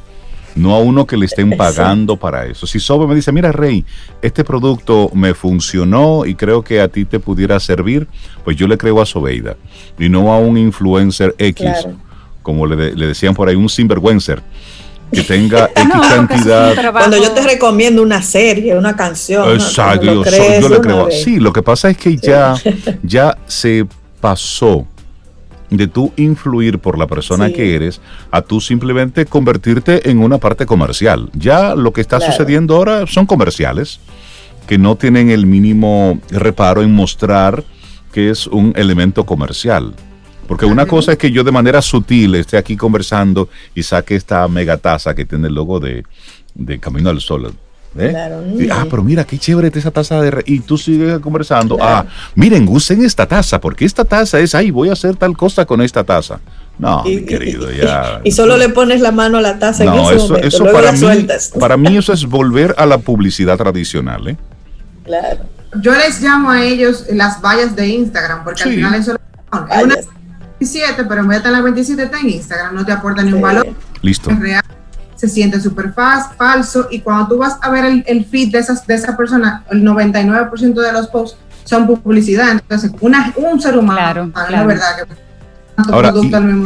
no 0.54 0.74
a 0.74 0.80
uno 0.80 1.06
que 1.06 1.16
le 1.16 1.26
estén 1.26 1.56
pagando 1.56 2.16
para 2.16 2.46
eso. 2.46 2.66
Si 2.66 2.80
Sobe 2.80 3.06
me 3.06 3.14
dice, 3.14 3.32
mira 3.32 3.52
Rey, 3.52 3.84
este 4.20 4.44
producto 4.44 5.10
me 5.14 5.34
funcionó 5.34 6.26
y 6.26 6.34
creo 6.34 6.62
que 6.62 6.80
a 6.80 6.88
ti 6.88 7.04
te 7.04 7.18
pudiera 7.18 7.58
servir, 7.60 8.08
pues 8.44 8.56
yo 8.56 8.66
le 8.66 8.78
creo 8.78 9.00
a 9.00 9.06
Sobeida 9.06 9.56
y 9.98 10.08
no 10.08 10.32
a 10.32 10.38
un 10.38 10.58
influencer 10.58 11.34
X, 11.38 11.86
como 12.42 12.66
le, 12.66 12.94
decían 12.94 13.34
por 13.34 13.48
ahí, 13.48 13.56
un 13.56 13.68
sinvergüencer 13.68 14.42
que 15.12 15.22
tenga 15.22 15.70
X 15.76 15.92
cantidad. 16.08 16.92
Cuando 16.92 17.16
yo 17.16 17.32
te 17.32 17.42
recomiendo 17.42 18.02
una 18.02 18.22
serie, 18.22 18.76
una 18.76 18.96
canción. 18.96 19.52
Exacto, 19.52 20.06
yo, 20.06 20.68
le 20.68 20.80
creo. 20.80 21.10
Sí, 21.10 21.38
lo 21.38 21.52
que 21.52 21.62
pasa 21.62 21.90
es 21.90 21.96
que 21.96 22.16
ya, 22.16 22.54
ya 23.02 23.36
se 23.46 23.86
pasó 24.20 24.86
de 25.70 25.86
tú 25.86 26.12
influir 26.16 26.78
por 26.78 26.98
la 26.98 27.06
persona 27.06 27.50
que 27.50 27.74
eres 27.74 28.00
a 28.30 28.42
tú 28.42 28.60
simplemente 28.60 29.24
convertirte 29.24 30.10
en 30.10 30.20
una 30.20 30.38
parte 30.38 30.66
comercial. 30.66 31.30
Ya 31.32 31.74
lo 31.74 31.92
que 31.92 32.02
está 32.02 32.20
sucediendo 32.20 32.76
ahora 32.76 33.06
son 33.06 33.26
comerciales 33.26 34.00
que 34.66 34.78
no 34.78 34.96
tienen 34.96 35.30
el 35.30 35.46
mínimo 35.46 36.20
reparo 36.30 36.82
en 36.82 36.92
mostrar 36.92 37.64
que 38.12 38.30
es 38.30 38.46
un 38.46 38.72
elemento 38.76 39.24
comercial. 39.24 39.94
Porque 40.52 40.66
una 40.66 40.84
cosa 40.84 41.12
es 41.12 41.18
que 41.18 41.30
yo 41.30 41.44
de 41.44 41.50
manera 41.50 41.80
sutil 41.80 42.34
esté 42.34 42.58
aquí 42.58 42.76
conversando 42.76 43.48
y 43.74 43.84
saque 43.84 44.16
esta 44.16 44.46
megataza 44.48 45.14
que 45.14 45.24
tiene 45.24 45.48
el 45.48 45.54
logo 45.54 45.80
de, 45.80 46.04
de 46.54 46.78
Camino 46.78 47.08
al 47.08 47.22
Sol 47.22 47.54
¿Eh? 47.98 48.68
ah, 48.70 48.84
pero 48.90 49.02
mira, 49.02 49.24
qué 49.24 49.38
chévere 49.38 49.72
esa 49.74 49.90
taza 49.90 50.20
de... 50.20 50.42
Y 50.44 50.60
tú 50.60 50.76
sigues 50.76 51.20
conversando. 51.20 51.78
Ah, 51.80 52.04
miren, 52.34 52.68
usen 52.68 53.02
esta 53.02 53.24
taza, 53.24 53.62
porque 53.62 53.86
esta 53.86 54.04
taza 54.04 54.40
es, 54.40 54.54
ay, 54.54 54.70
voy 54.70 54.90
a 54.90 54.92
hacer 54.92 55.16
tal 55.16 55.34
cosa 55.38 55.64
con 55.64 55.80
esta 55.80 56.04
taza. 56.04 56.38
No, 56.78 57.02
mi 57.02 57.24
querido, 57.24 57.70
ya. 57.70 58.20
Y, 58.22 58.32
solo 58.32 58.58
le 58.58 58.68
pones 58.68 59.00
la 59.00 59.10
mano 59.10 59.38
a 59.38 59.40
la 59.40 59.58
taza 59.58 59.84
no, 59.84 59.94
en 59.94 60.00
ese 60.04 60.16
eso, 60.16 60.36
eso 60.36 60.64
para, 60.66 60.92
mí, 60.92 61.26
para 61.58 61.78
mí 61.78 61.96
eso 61.96 62.12
es 62.12 62.26
volver 62.26 62.74
a 62.76 62.84
la 62.84 62.98
publicidad 62.98 63.56
tradicional, 63.56 64.28
¿eh? 64.28 64.36
Claro. 65.04 65.44
Yo 65.80 65.92
les 65.92 66.20
llamo 66.20 66.50
a 66.50 66.62
ellos 66.62 67.06
las 67.10 67.40
vallas 67.40 67.74
de 67.74 67.88
Instagram, 67.88 68.44
porque 68.44 68.64
al 68.64 68.74
final 68.74 68.94
eso 68.96 69.12
es 69.14 69.18
una 69.82 69.96
27, 70.62 71.04
pero 71.04 71.22
en 71.22 71.28
vez 71.28 71.36
de 71.36 71.36
estar 71.38 71.52
en 71.52 71.58
la 71.58 71.64
27 71.64 72.02
está 72.02 72.20
en 72.20 72.30
Instagram, 72.30 72.74
no 72.74 72.84
te 72.84 72.92
aporta 72.92 73.22
ni 73.22 73.32
un 73.32 73.40
valor. 73.40 73.68
Listo. 74.00 74.30
Es 74.30 74.38
real 74.38 74.62
se 75.14 75.28
siente 75.28 75.60
súper 75.60 75.92
falso 75.92 76.88
y 76.90 76.98
cuando 76.98 77.28
tú 77.28 77.38
vas 77.38 77.56
a 77.62 77.70
ver 77.70 78.02
el, 78.04 78.24
feed 78.24 78.50
de, 78.50 78.58
esas, 78.58 78.84
de 78.88 78.94
esa 78.94 79.16
persona, 79.16 79.62
el 79.70 79.84
99% 79.84 80.74
de 80.74 80.92
los 80.92 81.06
posts 81.06 81.38
son 81.62 81.86
publicidad. 81.86 82.50
Entonces, 82.50 82.90
una, 83.00 83.32
un 83.36 83.60
ser 83.60 83.78
humano, 83.78 84.32
claro, 84.32 84.50
la 84.50 84.66
verdad 84.66 84.96
que 84.96 85.14
Ahora, 85.92 86.12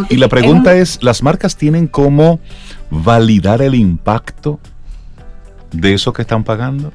y, 0.09 0.17
la 0.17 0.29
pregunta 0.29 0.75
es, 0.75 1.03
¿las 1.03 1.23
marcas 1.23 1.55
tienen 1.55 1.87
cómo 1.87 2.41
validar 2.91 3.61
el 3.61 3.75
impacto 3.75 4.59
de 5.71 5.93
eso 5.93 6.15
que 6.15 6.23
están 6.23 6.43
pagando? 6.43 6.95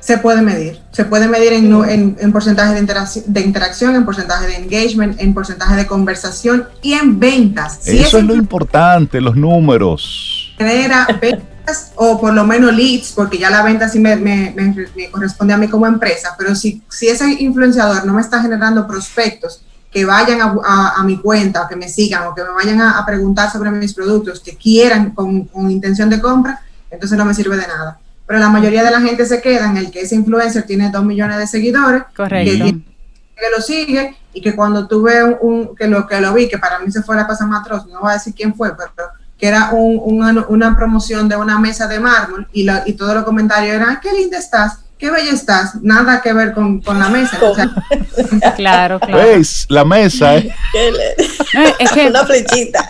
Se 0.00 0.16
puede 0.18 0.40
medir, 0.42 0.80
se 0.92 1.04
puede 1.04 1.28
medir 1.28 1.52
en, 1.52 2.16
en, 2.18 2.32
porcentaje 2.32 2.74
de, 2.74 2.80
de, 3.26 3.40
interacción, 3.42 3.94
en 3.94 4.04
porcentaje 4.04 4.46
de 4.46 4.56
engagement, 4.56 5.20
en 5.20 5.34
porcentaje 5.34 5.76
de 5.76 5.86
conversación 5.86 6.66
y 6.82 6.94
en 6.94 7.20
ventas. 7.20 7.86
eso 7.86 8.18
es 8.18 8.24
lo 8.24 8.34
importante, 8.34 9.20
los 9.20 9.36
números 9.36 10.40
genera 10.60 11.06
ventas 11.20 11.92
o 11.94 12.20
por 12.20 12.34
lo 12.34 12.44
menos 12.44 12.74
leads, 12.74 13.12
porque 13.12 13.38
ya 13.38 13.50
la 13.50 13.62
venta 13.62 13.88
sí 13.88 13.98
me, 13.98 14.16
me, 14.16 14.52
me, 14.54 15.10
corresponde 15.10 15.54
a 15.54 15.56
mí 15.56 15.68
como 15.68 15.86
empresa, 15.86 16.34
pero 16.36 16.54
si, 16.54 16.82
si 16.90 17.08
ese 17.08 17.30
influenciador 17.42 18.04
no 18.04 18.12
me 18.12 18.20
está 18.20 18.42
generando 18.42 18.86
prospectos 18.86 19.62
que 19.90 20.04
vayan 20.04 20.40
a, 20.40 20.94
a, 20.96 21.02
mi 21.02 21.18
cuenta 21.18 21.62
o 21.62 21.68
que 21.68 21.76
me 21.76 21.88
sigan 21.88 22.26
o 22.26 22.34
que 22.34 22.42
me 22.42 22.50
vayan 22.50 22.80
a, 22.80 23.04
preguntar 23.04 23.50
sobre 23.50 23.70
mis 23.70 23.94
productos, 23.94 24.40
que 24.40 24.56
quieran 24.56 25.10
con, 25.10 25.46
con, 25.46 25.70
intención 25.70 26.10
de 26.10 26.20
compra, 26.20 26.60
entonces 26.90 27.16
no 27.16 27.24
me 27.24 27.34
sirve 27.34 27.56
de 27.56 27.66
nada. 27.66 27.98
Pero 28.30 28.38
la 28.38 28.48
mayoría 28.48 28.84
de 28.84 28.92
la 28.92 29.00
gente 29.00 29.26
se 29.26 29.42
queda 29.42 29.68
en 29.68 29.76
el 29.76 29.90
que 29.90 30.02
ese 30.02 30.14
influencer 30.14 30.62
tiene 30.62 30.88
dos 30.88 31.02
millones 31.02 31.36
de 31.36 31.48
seguidores, 31.48 32.04
Correcto. 32.14 32.64
Que, 32.64 32.72
que 32.74 33.50
lo 33.56 33.60
sigue 33.60 34.16
y 34.32 34.40
que 34.40 34.54
cuando 34.54 34.86
tuve 34.86 35.24
un, 35.24 35.36
un, 35.40 35.74
que 35.74 35.88
lo 35.88 36.06
que 36.06 36.20
lo 36.20 36.32
vi, 36.32 36.48
que 36.48 36.56
para 36.56 36.78
mí 36.78 36.92
se 36.92 37.02
fue 37.02 37.16
la 37.16 37.26
cosa 37.26 37.44
más 37.44 37.62
atroz, 37.62 37.88
no 37.88 37.98
voy 37.98 38.10
a 38.10 38.14
decir 38.14 38.32
quién 38.32 38.54
fue, 38.54 38.70
pero 38.76 39.10
que 39.36 39.48
era 39.48 39.70
una, 39.72 40.76
promoción 40.76 41.28
de 41.28 41.34
una 41.34 41.58
mesa 41.58 41.88
de 41.88 41.98
mármol 41.98 42.46
y, 42.52 42.68
y 42.86 42.92
todos 42.92 43.16
los 43.16 43.24
comentarios 43.24 43.74
eran, 43.74 43.98
qué 44.00 44.12
linda 44.12 44.38
estás, 44.38 44.78
qué 44.96 45.10
bella 45.10 45.32
estás, 45.32 45.82
nada 45.82 46.20
que 46.22 46.32
ver 46.32 46.52
con, 46.52 46.80
la 46.86 47.08
mesa. 47.08 47.36
claro, 48.54 49.00
claro. 49.00 49.16
¿Ves? 49.16 49.66
La 49.68 49.84
mesa, 49.84 50.36
¿eh? 50.36 50.54
es 51.80 51.90
que 51.90 52.06
una 52.10 52.24
flechita. 52.24 52.88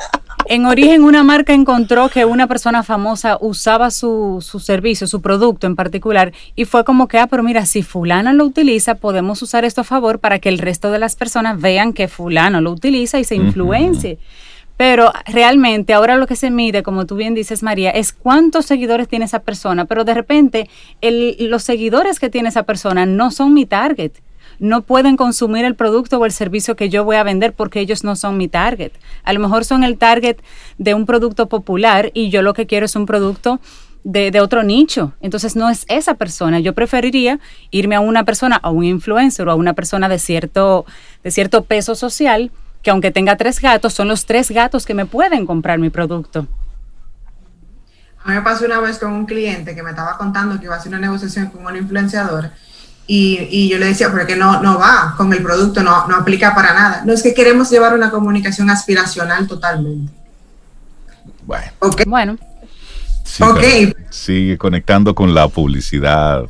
En 0.51 0.67
origen 0.67 1.05
una 1.05 1.23
marca 1.23 1.53
encontró 1.53 2.09
que 2.09 2.25
una 2.25 2.49
persona 2.49 2.83
famosa 2.83 3.39
usaba 3.41 3.93
su, 3.93 4.45
su, 4.45 4.59
servicio, 4.59 5.07
su 5.07 5.23
producto 5.23 5.69
en 5.69 5.77
particular, 5.77 6.33
y 6.57 6.65
fue 6.65 6.83
como 6.83 7.07
que, 7.07 7.21
ah, 7.21 7.29
pero 7.29 7.45
mira, 7.45 7.67
si 7.67 7.85
fulano 7.85 8.33
lo 8.33 8.47
utiliza, 8.47 8.97
podemos 8.97 9.41
usar 9.43 9.65
esto 9.65 9.83
a 9.83 9.85
favor 9.85 10.19
para 10.19 10.41
que 10.41 10.49
el 10.49 10.59
resto 10.59 10.91
de 10.91 10.99
las 10.99 11.15
personas 11.15 11.61
vean 11.61 11.93
que 11.93 12.09
fulano 12.09 12.61
lo 12.61 12.73
utiliza 12.73 13.21
y 13.21 13.25
se 13.25 13.37
influencie. 13.37 14.19
Pero 14.77 15.13
realmente 15.25 15.93
ahora 15.95 16.17
lo 16.17 16.27
que 16.27 16.35
se 16.35 16.51
mide, 16.51 16.83
como 16.83 17.07
tú 17.07 17.15
bien 17.15 17.37
dices, 17.37 17.63
María, 17.63 17.93
es 17.93 18.13
cuántos 18.13 18.67
seguidores 18.67 19.07
tiene 19.07 19.27
esa 19.27 19.43
persona, 19.43 19.85
pero 19.85 20.03
de 20.03 20.15
repente 20.15 20.69
los 21.01 21.63
seguidores 21.63 22.19
que 22.19 22.29
tiene 22.29 22.49
esa 22.49 22.65
persona 22.65 23.07
no 23.07 23.31
son 23.31 23.55
mi 23.55 23.67
target. 23.67 24.15
No 24.61 24.83
pueden 24.83 25.17
consumir 25.17 25.65
el 25.65 25.75
producto 25.75 26.19
o 26.19 26.27
el 26.27 26.33
servicio 26.33 26.77
que 26.77 26.89
yo 26.89 27.03
voy 27.03 27.17
a 27.17 27.23
vender 27.23 27.55
porque 27.55 27.81
ellos 27.81 28.05
no 28.05 28.15
son 28.15 28.37
mi 28.37 28.47
target. 28.47 28.93
A 29.25 29.33
lo 29.33 29.41
mejor 29.41 29.65
son 29.65 29.83
el 29.83 29.99
target 29.99 30.37
de 30.79 30.95
un 30.95 31.07
producto 31.07 31.49
popular 31.49 32.11
y 32.15 32.31
yo 32.31 32.43
lo 32.43 32.55
que 32.55 32.67
quiero 32.67 32.87
es 32.87 32.95
un 32.95 33.07
producto 33.07 33.59
de, 34.05 34.31
de, 34.31 34.41
otro 34.41 34.63
nicho. 34.63 35.15
Entonces 35.21 35.57
no 35.57 35.69
es 35.71 35.87
esa 35.89 36.15
persona. 36.15 36.61
Yo 36.61 36.75
preferiría 36.75 37.41
irme 37.71 37.97
a 37.97 38.01
una 38.01 38.25
persona, 38.25 38.57
a 38.57 38.71
un 38.71 38.85
influencer 38.85 39.49
o 39.49 39.51
a 39.51 39.55
una 39.55 39.73
persona 39.73 40.09
de 40.09 40.19
cierto, 40.19 40.85
de 41.25 41.31
cierto 41.31 41.65
peso 41.65 41.95
social 41.95 42.53
que 42.83 42.91
aunque 42.91 43.11
tenga 43.11 43.37
tres 43.37 43.61
gatos, 43.61 43.93
son 43.93 44.09
los 44.09 44.27
tres 44.27 44.51
gatos 44.51 44.87
que 44.87 44.95
me 44.95 45.07
pueden 45.07 45.47
comprar 45.47 45.79
mi 45.79 45.91
producto. 45.91 46.47
A 48.23 48.29
mí 48.29 48.35
me 48.35 48.43
pasó 48.43 48.67
una 48.67 48.81
vez 48.81 48.99
con 48.99 49.13
un 49.13 49.27
cliente 49.27 49.75
que 49.75 49.83
me 49.83 49.91
estaba 49.91 50.19
contando 50.19 50.59
que 50.59 50.67
iba 50.67 50.75
a 50.75 50.79
hacer 50.79 50.91
una 50.91 51.01
negociación 51.01 51.47
con 51.47 51.65
un 51.65 51.77
influenciador 51.77 52.51
y, 53.13 53.69
yo 53.69 53.79
le 53.79 53.87
decía, 53.87 54.09
porque 54.13 54.37
no, 54.37 54.63
no 54.63 54.79
va 54.79 55.15
con 55.17 55.33
el 55.33 55.43
producto, 55.43 55.83
no, 55.83 56.07
no 56.07 56.15
aplica 56.15 56.55
para 56.55 56.73
nada. 56.73 57.03
No 57.05 57.13
es 57.13 57.25
que 57.25 57.35
queremos 57.35 57.69
llevar 57.69 57.93
una 57.93 58.09
comunicación 58.09 58.71
aspiracional 58.71 59.49
totalmente. 59.49 60.13
Bueno. 61.45 61.73
Bueno. 62.07 62.39
Sigue 64.11 64.57
conectando 64.57 65.13
con 65.13 65.35
la 65.35 65.49
publicidad, 65.49 66.45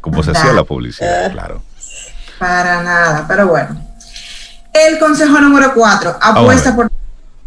como 0.00 0.24
se 0.24 0.32
hacía 0.32 0.52
la 0.52 0.64
publicidad, 0.64 1.30
claro. 1.30 1.62
Para 2.40 2.82
nada, 2.82 3.24
pero 3.28 3.46
bueno. 3.46 3.80
El 4.72 4.98
consejo 4.98 5.40
número 5.40 5.74
cuatro, 5.74 6.16
apuesta 6.20 6.74
por 6.74 6.90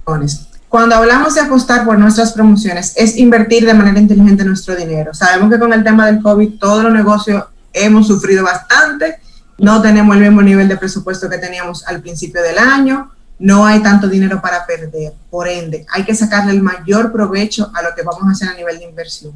promociones. 0.06 0.48
Cuando 0.70 0.96
hablamos 0.96 1.36
de 1.36 1.42
apostar 1.42 1.84
por 1.84 2.00
nuestras 2.00 2.32
promociones, 2.32 2.94
es 2.96 3.18
invertir 3.18 3.66
de 3.66 3.74
manera 3.74 4.00
inteligente 4.00 4.46
nuestro 4.46 4.74
dinero. 4.74 5.14
Sabemos 5.14 5.52
que 5.52 5.60
con 5.60 5.74
el 5.74 5.84
tema 5.84 6.06
del 6.06 6.22
COVID, 6.22 6.60
todos 6.60 6.84
los 6.84 6.94
negocios 6.94 7.44
hemos 7.74 8.08
sufrido 8.08 8.44
bastante, 8.44 9.20
no 9.58 9.82
tenemos 9.82 10.16
el 10.16 10.24
mismo 10.24 10.42
nivel 10.42 10.68
de 10.68 10.78
presupuesto 10.78 11.30
que 11.30 11.38
teníamos 11.38 11.86
al 11.88 12.02
principio 12.02 12.42
del 12.42 12.58
año, 12.58 13.12
no 13.40 13.66
hay 13.66 13.82
tanto 13.82 14.08
dinero 14.08 14.42
para 14.42 14.66
perder. 14.66 15.14
Por 15.30 15.48
ende, 15.48 15.86
hay 15.92 16.04
que 16.04 16.16
sacarle 16.16 16.52
el 16.52 16.62
mayor 16.62 17.12
provecho 17.12 17.72
a 17.74 17.82
lo 17.82 17.96
que 17.96 18.04
vamos 18.04 18.24
a 18.28 18.32
hacer 18.32 18.50
a 18.50 18.54
nivel 18.54 18.80
de 18.80 18.86
inversión. 18.86 19.34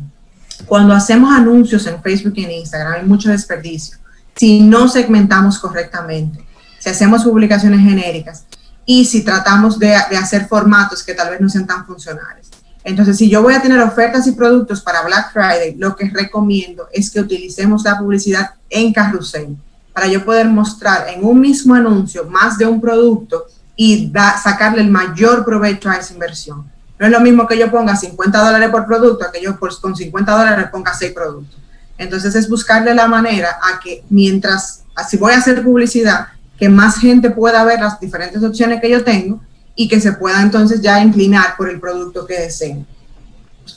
Cuando 0.65 0.93
hacemos 0.93 1.33
anuncios 1.33 1.85
en 1.87 2.01
Facebook 2.01 2.33
y 2.35 2.45
en 2.45 2.51
Instagram, 2.51 2.93
hay 2.93 3.05
mucho 3.05 3.29
desperdicio 3.29 3.97
si 4.35 4.61
no 4.61 4.87
segmentamos 4.87 5.59
correctamente 5.59 6.45
si 6.81 6.89
hacemos 6.89 7.23
publicaciones 7.23 7.79
genéricas 7.79 8.45
y 8.85 9.05
si 9.05 9.23
tratamos 9.23 9.77
de, 9.77 9.93
hacer 9.93 10.47
formatos 10.47 11.03
que 11.03 11.13
tal 11.13 11.29
vez 11.29 11.39
no 11.39 11.47
sean 11.47 11.67
tan 11.67 11.85
funcionales. 11.85 12.49
Entonces, 12.83 13.17
si 13.17 13.29
yo 13.29 13.43
voy 13.43 13.53
a 13.53 13.61
tener 13.61 13.79
ofertas 13.79 14.25
y 14.27 14.31
productos 14.31 14.81
para 14.81 15.03
Black 15.03 15.33
Friday, 15.33 15.75
lo 15.77 15.95
que 15.95 16.09
recomiendo 16.09 16.87
es 16.91 17.11
que 17.11 17.19
utilicemos 17.19 17.83
la 17.83 17.97
publicidad 17.97 18.51
en 18.69 18.91
carrusel 18.91 19.55
para 19.93 20.07
yo 20.07 20.25
poder 20.25 20.47
mostrar 20.47 21.09
en 21.09 21.23
un 21.23 21.39
mismo 21.39 21.75
anuncio 21.75 22.25
más 22.25 22.57
de 22.57 22.65
un 22.65 22.81
producto 22.81 23.45
y 23.75 24.11
sacarle 24.41 24.81
el 24.81 24.89
mayor 24.89 25.45
provecho 25.45 25.89
a 25.89 25.95
esa 25.95 26.13
inversión. 26.13 26.65
No 26.97 27.05
es 27.05 27.11
lo 27.11 27.19
mismo 27.19 27.47
que 27.47 27.57
yo 27.57 27.69
ponga 27.69 27.95
50 27.95 28.37
dólares 28.43 28.69
por 28.69 28.85
producto 28.85 29.25
que 29.31 29.41
yo 29.41 29.57
con 29.59 29.95
50 29.95 30.31
dólares 30.31 30.67
ponga 30.71 30.93
6 30.93 31.13
productos. 31.13 31.59
Entonces 31.97 32.35
es 32.35 32.49
buscarle 32.49 32.93
la 32.95 33.07
manera 33.07 33.57
a 33.61 33.79
que 33.79 34.03
mientras 34.09 34.83
si 35.09 35.17
voy 35.17 35.33
a 35.33 35.37
hacer 35.37 35.63
publicidad, 35.63 36.27
que 36.57 36.69
más 36.69 36.97
gente 36.97 37.31
pueda 37.31 37.63
ver 37.63 37.79
las 37.79 37.99
diferentes 37.99 38.43
opciones 38.43 38.81
que 38.81 38.89
yo 38.89 39.03
tengo 39.03 39.41
y 39.75 39.87
que 39.87 39.99
se 39.99 40.13
pueda 40.13 40.41
entonces 40.41 40.81
ya 40.81 41.01
inclinar 41.01 41.55
por 41.57 41.69
el 41.69 41.79
producto 41.79 42.25
que 42.25 42.39
deseen 42.39 42.85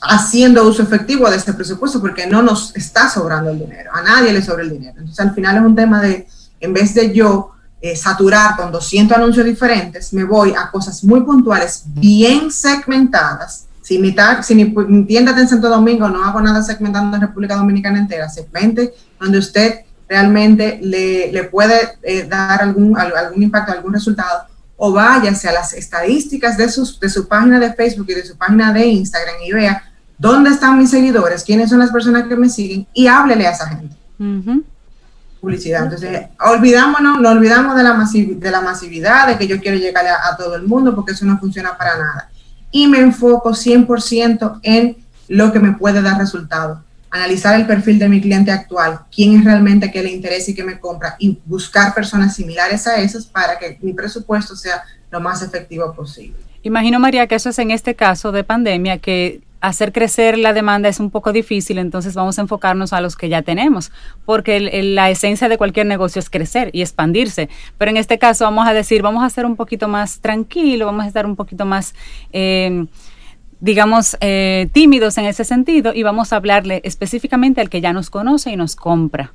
haciendo 0.02 0.66
uso 0.66 0.82
efectivo 0.82 1.30
de 1.30 1.36
ese 1.36 1.52
presupuesto 1.52 2.00
porque 2.00 2.26
no 2.26 2.42
nos 2.42 2.74
está 2.76 3.08
sobrando 3.08 3.50
el 3.50 3.58
dinero, 3.58 3.90
a 3.92 4.02
nadie 4.02 4.32
le 4.32 4.42
sobra 4.42 4.62
el 4.62 4.70
dinero. 4.70 4.94
Entonces 4.98 5.20
al 5.20 5.34
final 5.34 5.56
es 5.56 5.62
un 5.62 5.76
tema 5.76 6.00
de, 6.00 6.26
en 6.60 6.72
vez 6.72 6.94
de 6.94 7.12
yo 7.12 7.52
eh, 7.80 7.96
saturar 7.96 8.56
con 8.56 8.72
200 8.72 9.16
anuncios 9.16 9.44
diferentes, 9.44 10.12
me 10.12 10.24
voy 10.24 10.54
a 10.56 10.70
cosas 10.70 11.04
muy 11.04 11.22
puntuales, 11.22 11.84
bien 11.86 12.50
segmentadas. 12.50 13.66
Si 13.82 13.98
mi, 13.98 14.16
si 14.42 14.54
mi, 14.54 15.04
tienda 15.04 15.32
está 15.32 15.42
en 15.42 15.48
Santo 15.48 15.68
Domingo, 15.68 16.08
no 16.08 16.24
hago 16.24 16.40
nada 16.40 16.62
segmentando 16.62 17.16
en 17.16 17.22
República 17.22 17.56
Dominicana 17.56 17.98
entera, 17.98 18.30
segmente 18.30 18.94
donde 19.20 19.38
usted 19.38 19.80
realmente 20.08 20.78
le, 20.82 21.30
le 21.30 21.44
puede 21.44 21.98
eh, 22.02 22.24
dar 22.24 22.62
algún, 22.62 22.96
algún 22.96 23.42
impacto, 23.42 23.72
algún 23.72 23.92
resultado 23.92 24.46
o 24.76 24.92
váyase 24.92 25.48
a 25.48 25.52
las 25.52 25.72
estadísticas 25.72 26.56
de, 26.56 26.68
sus, 26.68 26.98
de 26.98 27.08
su 27.08 27.28
página 27.28 27.58
de 27.58 27.72
Facebook 27.72 28.06
y 28.08 28.14
de 28.14 28.24
su 28.24 28.36
página 28.36 28.72
de 28.72 28.86
Instagram 28.86 29.36
y 29.44 29.52
vea 29.52 29.82
dónde 30.18 30.50
están 30.50 30.78
mis 30.78 30.90
seguidores, 30.90 31.44
quiénes 31.44 31.70
son 31.70 31.78
las 31.78 31.90
personas 31.90 32.24
que 32.24 32.36
me 32.36 32.48
siguen 32.48 32.86
y 32.92 33.06
háblele 33.06 33.46
a 33.46 33.50
esa 33.50 33.68
gente. 33.68 33.96
Publicidad. 35.40 35.84
Entonces, 35.84 36.28
olvidámonos, 36.40 37.20
no 37.20 37.30
olvidamos 37.30 37.76
de 37.76 37.82
la, 37.82 38.08
de 38.14 38.50
la 38.50 38.60
masividad, 38.60 39.28
de 39.28 39.38
que 39.38 39.46
yo 39.46 39.60
quiero 39.60 39.76
llegar 39.76 40.06
a, 40.06 40.36
todo 40.36 40.56
el 40.56 40.62
mundo, 40.62 40.94
porque 40.94 41.12
eso 41.12 41.26
no 41.26 41.38
funciona 41.38 41.76
para 41.76 41.96
nada. 41.96 42.30
Y 42.70 42.88
me 42.88 42.98
enfoco 42.98 43.50
100% 43.50 44.60
en 44.62 44.96
lo 45.28 45.52
que 45.52 45.60
me 45.60 45.72
puede 45.72 46.02
dar 46.02 46.18
resultado 46.18 46.82
analizar 47.14 47.54
el 47.54 47.64
perfil 47.64 48.00
de 48.00 48.08
mi 48.08 48.20
cliente 48.20 48.50
actual, 48.50 49.02
quién 49.14 49.38
es 49.38 49.44
realmente 49.44 49.92
que 49.92 50.02
le 50.02 50.10
interesa 50.10 50.50
y 50.50 50.54
que 50.54 50.64
me 50.64 50.80
compra 50.80 51.14
y 51.20 51.38
buscar 51.46 51.94
personas 51.94 52.34
similares 52.34 52.88
a 52.88 52.96
esas 52.96 53.24
para 53.24 53.56
que 53.56 53.78
mi 53.82 53.92
presupuesto 53.92 54.56
sea 54.56 54.82
lo 55.12 55.20
más 55.20 55.40
efectivo 55.40 55.94
posible. 55.94 56.34
Imagino, 56.64 56.98
María, 56.98 57.28
que 57.28 57.36
eso 57.36 57.50
es 57.50 57.58
en 57.60 57.70
este 57.70 57.94
caso 57.94 58.32
de 58.32 58.42
pandemia, 58.42 58.98
que 58.98 59.42
hacer 59.60 59.92
crecer 59.92 60.36
la 60.38 60.52
demanda 60.52 60.88
es 60.88 60.98
un 60.98 61.10
poco 61.10 61.32
difícil, 61.32 61.78
entonces 61.78 62.16
vamos 62.16 62.36
a 62.38 62.42
enfocarnos 62.42 62.92
a 62.92 63.00
los 63.00 63.14
que 63.14 63.28
ya 63.28 63.42
tenemos, 63.42 63.92
porque 64.24 64.58
la 64.82 65.08
esencia 65.08 65.48
de 65.48 65.56
cualquier 65.56 65.86
negocio 65.86 66.18
es 66.18 66.28
crecer 66.28 66.70
y 66.72 66.82
expandirse, 66.82 67.48
pero 67.78 67.92
en 67.92 67.96
este 67.96 68.18
caso 68.18 68.44
vamos 68.44 68.66
a 68.66 68.74
decir, 68.74 69.02
vamos 69.02 69.22
a 69.22 69.30
ser 69.30 69.46
un 69.46 69.54
poquito 69.54 69.86
más 69.86 70.18
tranquilo, 70.18 70.86
vamos 70.86 71.04
a 71.04 71.08
estar 71.08 71.26
un 71.26 71.36
poquito 71.36 71.64
más... 71.64 71.94
Eh, 72.32 72.86
digamos, 73.64 74.14
eh, 74.20 74.68
tímidos 74.74 75.16
en 75.16 75.24
ese 75.24 75.42
sentido 75.42 75.94
y 75.94 76.02
vamos 76.02 76.34
a 76.34 76.36
hablarle 76.36 76.82
específicamente 76.84 77.62
al 77.62 77.70
que 77.70 77.80
ya 77.80 77.94
nos 77.94 78.10
conoce 78.10 78.50
y 78.50 78.56
nos 78.58 78.76
compra. 78.76 79.32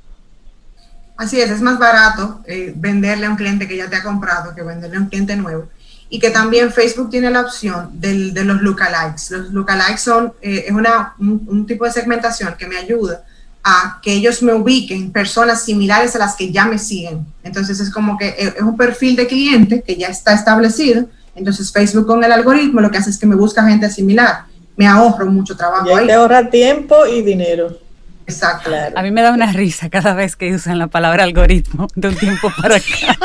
Así 1.16 1.40
es, 1.40 1.50
es 1.50 1.60
más 1.60 1.80
barato 1.80 2.40
eh, 2.46 2.72
venderle 2.76 3.26
a 3.26 3.30
un 3.30 3.34
cliente 3.34 3.66
que 3.66 3.76
ya 3.76 3.90
te 3.90 3.96
ha 3.96 4.04
comprado 4.04 4.54
que 4.54 4.62
venderle 4.62 4.98
a 4.98 5.00
un 5.00 5.06
cliente 5.06 5.34
nuevo. 5.34 5.68
Y 6.08 6.20
que 6.20 6.30
también 6.30 6.70
Facebook 6.70 7.10
tiene 7.10 7.28
la 7.28 7.40
opción 7.40 7.90
del, 7.94 8.32
de 8.32 8.44
los 8.44 8.62
lookalikes. 8.62 9.30
Los 9.30 9.50
lookalikes 9.50 10.00
son 10.00 10.32
eh, 10.40 10.66
es 10.68 10.72
una, 10.72 11.14
un, 11.18 11.66
tipo 11.66 11.84
de 11.84 11.90
segmentación 11.90 12.54
que 12.56 12.68
me 12.68 12.76
ayuda 12.76 13.24
a 13.64 13.98
que 14.00 14.12
ellos 14.12 14.44
me 14.44 14.54
ubiquen 14.54 15.10
personas 15.10 15.64
similares 15.64 16.14
a 16.14 16.20
las 16.20 16.36
que 16.36 16.52
ya 16.52 16.66
me 16.66 16.78
siguen. 16.78 17.26
Entonces 17.42 17.80
es 17.80 17.90
como 17.90 18.16
que 18.16 18.28
es 18.38 18.62
un 18.62 18.76
perfil 18.76 19.16
de 19.16 19.26
cliente 19.26 19.82
que 19.82 19.96
ya 19.96 20.06
está 20.06 20.34
establecido 20.34 21.08
entonces 21.34 21.72
Facebook 21.72 22.06
con 22.06 22.22
el 22.24 22.32
algoritmo 22.32 22.80
lo 22.80 22.90
que 22.90 22.98
hace 22.98 23.10
es 23.10 23.18
que 23.18 23.26
me 23.26 23.36
busca 23.36 23.66
gente 23.66 23.90
similar. 23.90 24.44
Me 24.76 24.86
ahorro 24.86 25.26
mucho 25.26 25.56
trabajo 25.56 25.88
y 25.88 25.92
ahí. 25.92 26.06
Te 26.06 26.12
ahorra 26.12 26.48
tiempo 26.48 27.06
y 27.06 27.22
dinero. 27.22 27.78
Exacto. 28.26 28.70
A 28.94 29.02
mí 29.02 29.10
me 29.10 29.22
da 29.22 29.32
una 29.32 29.52
risa 29.52 29.90
cada 29.90 30.14
vez 30.14 30.36
que 30.36 30.54
usan 30.54 30.78
la 30.78 30.86
palabra 30.86 31.24
algoritmo 31.24 31.88
de 31.94 32.08
un 32.08 32.16
tiempo 32.16 32.52
para 32.60 32.76
acá. 32.76 33.18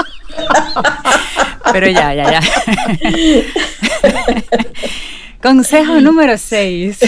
Pero 1.72 1.88
ya, 1.89 2.14
ya, 2.14 2.32
ya. 2.32 2.41
Consejo 5.41 6.01
número 6.01 6.38
6. 6.38 6.99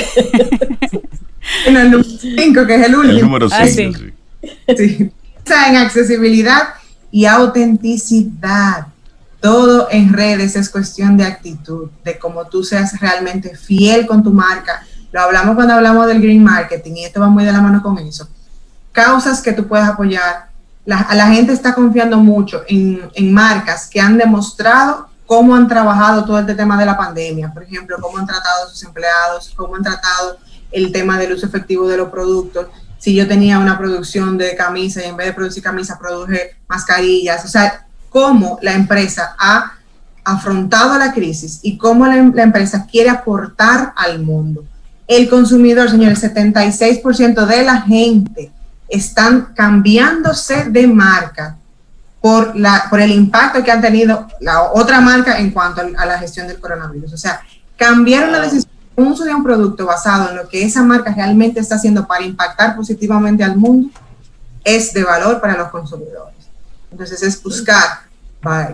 el 1.66 1.74
número 1.74 2.04
5, 2.04 2.68
que 2.68 2.76
es 2.76 2.86
el 2.86 2.96
último. 2.96 3.18
El 3.18 3.22
número 3.22 3.50
6. 3.50 3.60
Ah, 3.60 3.68
sí. 3.68 4.14
sí. 4.78 5.12
En 5.70 5.76
accesibilidad 5.78 6.70
y 7.10 7.26
autenticidad 7.26 8.88
todo 9.40 9.88
en 9.92 10.14
redes 10.14 10.56
es 10.56 10.70
cuestión 10.70 11.18
de 11.18 11.26
actitud, 11.26 11.90
de 12.04 12.18
cómo 12.18 12.46
tú 12.46 12.64
seas 12.64 13.00
realmente 13.00 13.56
fiel 13.56 14.08
con 14.08 14.24
tu 14.24 14.32
marca. 14.32 14.84
Lo 15.12 15.22
hablamos 15.22 15.56
cuando 15.56 15.74
hablamos 15.74 16.08
del 16.08 16.22
green 16.22 16.44
marketing 16.44 16.94
y 16.96 17.06
esto 17.06 17.20
va 17.20 17.28
muy 17.28 17.46
de 17.46 17.52
la 17.52 17.62
mano 17.62 17.82
con 17.82 17.98
eso. 18.00 18.28
Causas 18.92 19.42
que 19.42 19.54
tú 19.54 19.68
puedes 19.68 19.88
apoyar. 19.88 20.48
La, 20.86 21.28
gente 21.28 21.52
está 21.52 21.76
confiando 21.76 22.18
mucho 22.18 22.64
en, 22.68 23.10
en 23.14 23.34
marcas 23.34 23.90
que 23.90 24.00
han 24.00 24.18
demostrado 24.18 25.10
cómo 25.26 25.54
han 25.54 25.68
trabajado 25.68 26.24
todo 26.24 26.40
este 26.40 26.56
tema 26.56 26.80
de 26.80 26.86
la 26.86 26.98
pandemia. 26.98 27.54
Por 27.54 27.64
ejemplo, 27.64 27.98
cómo 28.02 28.18
han 28.18 28.26
tratado 28.26 28.66
a 28.66 28.70
sus 28.70 28.82
empleados, 28.84 29.54
cómo 29.56 29.76
han 29.76 29.84
tratado 29.84 30.38
el 30.72 30.92
tema 30.92 31.20
del 31.20 31.34
uso 31.34 31.46
efectivo 31.46 31.88
de 31.88 31.98
los 31.98 32.10
productos. 32.10 32.68
Si 32.98 33.14
yo 33.14 33.28
tenía 33.28 33.60
una 33.60 33.78
producción 33.78 34.38
de 34.38 34.56
camisas 34.56 35.04
y 35.04 35.08
en 35.08 35.18
vez 35.18 35.28
de 35.28 35.34
producir 35.34 35.62
camisas 35.62 36.00
produje 36.00 36.56
mascarillas. 36.68 37.44
O 37.46 37.50
sea, 37.50 37.87
cómo 38.10 38.60
la 38.62 38.74
empresa 38.74 39.36
ha 39.38 39.74
afrontado 40.24 40.98
la 40.98 41.14
crisis 41.14 41.60
y 41.62 41.78
cómo 41.78 42.06
la, 42.06 42.18
empresa 42.18 42.86
quiere 42.90 43.10
aportar 43.10 43.94
al 43.96 44.20
mundo. 44.20 44.66
El 45.08 45.30
consumidor, 45.30 45.90
señor, 45.90 46.12
el 46.12 46.18
76% 46.18 47.46
de 47.46 47.64
la 47.64 47.82
gente 47.82 48.52
están 48.90 49.54
cambiándose 49.56 50.66
de 50.66 50.88
marca 50.88 51.58
por, 52.20 52.56
la, 52.58 52.88
por 52.90 53.00
el 53.00 53.12
impacto 53.12 53.64
que 53.64 53.72
han 53.72 53.82
tenido 53.82 54.28
la 54.42 54.64
otra 54.64 55.00
marca 55.00 55.40
en 55.40 55.52
cuanto 55.52 55.82
a, 55.82 56.06
la 56.06 56.20
gestión 56.20 56.48
del 56.48 56.60
coronavirus. 56.60 57.14
O 57.14 57.18
sea, 57.18 57.42
cambiaron 57.78 58.32
la 58.32 58.42
decisión 58.42 58.72
de 58.98 59.04
uso 59.04 59.24
de 59.24 59.34
un 59.34 59.44
producto 59.44 59.86
basado 59.86 60.30
en 60.30 60.36
lo 60.36 60.50
que 60.50 60.64
esa 60.64 60.84
marca 60.84 61.14
realmente 61.14 61.62
está 61.62 61.76
haciendo 61.76 62.06
para 62.06 62.26
impactar 62.26 62.76
positivamente 62.76 63.44
al 63.44 63.56
mundo 63.56 63.90
es 64.68 64.94
de 64.94 65.04
valor 65.04 65.40
para 65.40 65.56
los 65.56 65.70
consumidores. 65.70 66.37
Entonces 66.92 67.22
es 67.24 67.42
buscar 67.42 68.08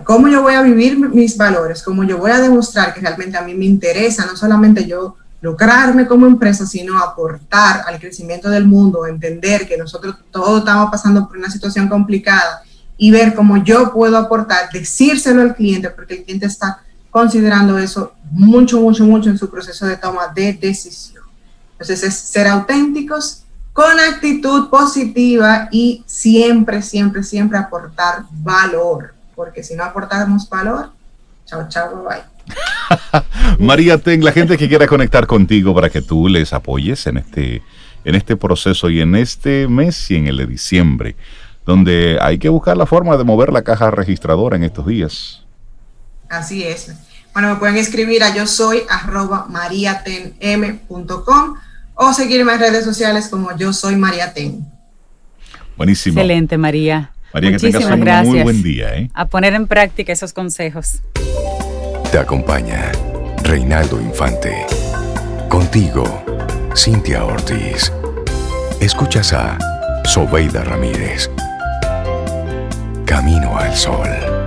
cómo 0.04 0.28
yo 0.28 0.42
voy 0.42 0.54
a 0.54 0.62
vivir 0.62 0.98
mis 0.98 1.36
valores, 1.36 1.82
cómo 1.82 2.04
yo 2.04 2.18
voy 2.18 2.30
a 2.30 2.40
demostrar 2.40 2.94
que 2.94 3.00
realmente 3.00 3.36
a 3.36 3.42
mí 3.42 3.54
me 3.54 3.64
interesa 3.64 4.26
no 4.26 4.36
solamente 4.36 4.86
yo 4.86 5.16
lucrarme 5.40 6.06
como 6.06 6.26
empresa, 6.26 6.66
sino 6.66 6.98
aportar 6.98 7.82
al 7.86 7.98
crecimiento 7.98 8.48
del 8.48 8.66
mundo, 8.66 9.06
entender 9.06 9.68
que 9.68 9.76
nosotros 9.76 10.16
todos 10.30 10.60
estamos 10.60 10.90
pasando 10.90 11.28
por 11.28 11.36
una 11.36 11.50
situación 11.50 11.88
complicada 11.88 12.62
y 12.96 13.10
ver 13.10 13.34
cómo 13.34 13.62
yo 13.62 13.92
puedo 13.92 14.16
aportar, 14.16 14.70
decírselo 14.72 15.42
al 15.42 15.54
cliente, 15.54 15.90
porque 15.90 16.14
el 16.14 16.24
cliente 16.24 16.46
está 16.46 16.82
considerando 17.10 17.78
eso 17.78 18.14
mucho, 18.30 18.80
mucho, 18.80 19.04
mucho 19.04 19.28
en 19.28 19.36
su 19.36 19.50
proceso 19.50 19.86
de 19.86 19.96
toma 19.96 20.28
de 20.34 20.54
decisión. 20.54 21.24
Entonces 21.72 22.02
es 22.04 22.14
ser 22.14 22.46
auténticos, 22.46 23.43
con 23.74 24.00
actitud 24.00 24.70
positiva 24.70 25.68
y 25.70 26.02
siempre, 26.06 26.80
siempre, 26.80 27.22
siempre 27.22 27.58
aportar 27.58 28.24
valor 28.30 29.14
porque 29.34 29.62
si 29.62 29.74
no 29.74 29.84
aportamos 29.84 30.48
valor, 30.48 30.90
chao, 31.44 31.68
chao, 31.68 32.04
bye. 32.04 32.22
María 33.58 33.98
Ten, 33.98 34.24
la 34.24 34.32
gente 34.32 34.56
que 34.56 34.68
quiera 34.68 34.86
conectar 34.86 35.26
contigo 35.26 35.74
para 35.74 35.90
que 35.90 36.02
tú 36.02 36.28
les 36.28 36.52
apoyes 36.52 37.06
en 37.06 37.18
este, 37.18 37.62
en 38.04 38.14
este 38.14 38.36
proceso 38.36 38.90
y 38.90 39.00
en 39.00 39.16
este 39.16 39.66
mes 39.68 40.10
y 40.10 40.16
en 40.16 40.26
el 40.26 40.36
de 40.36 40.46
diciembre, 40.46 41.16
donde 41.66 42.18
hay 42.20 42.38
que 42.38 42.48
buscar 42.48 42.76
la 42.76 42.86
forma 42.86 43.16
de 43.16 43.24
mover 43.24 43.52
la 43.52 43.62
caja 43.62 43.90
registradora 43.90 44.56
en 44.56 44.64
estos 44.64 44.86
días. 44.86 45.42
Así 46.28 46.64
es. 46.64 46.92
Bueno, 47.32 47.50
me 47.50 47.56
pueden 47.56 47.76
escribir 47.76 48.22
a 48.22 48.34
yo 48.34 48.46
soy 48.46 48.82
arroba 48.88 49.46
mariatenm.com 49.48 51.56
o 51.94 52.12
seguirme 52.12 52.54
en 52.54 52.60
redes 52.60 52.84
sociales 52.84 53.28
como 53.28 53.56
yo 53.56 53.72
soy 53.72 53.96
Mariaten. 53.96 54.64
Buenísimo. 55.76 56.18
Excelente, 56.20 56.58
María. 56.58 57.12
María, 57.32 57.52
que 57.52 57.58
tengas 57.58 57.84
un 57.84 58.28
muy 58.28 58.42
buen 58.42 58.62
día. 58.62 58.94
¿eh? 58.94 59.10
A 59.12 59.26
poner 59.26 59.54
en 59.54 59.66
práctica 59.66 60.12
esos 60.12 60.32
consejos. 60.32 61.00
Te 62.12 62.18
acompaña 62.18 62.92
Reinaldo 63.42 64.00
Infante. 64.00 64.66
Contigo, 65.48 66.22
Cintia 66.76 67.24
Ortiz. 67.24 67.92
Escuchas 68.80 69.32
a 69.32 69.58
Sobeida 70.04 70.62
Ramírez. 70.62 71.30
Camino 73.04 73.56
al 73.58 73.74
Sol. 73.74 74.43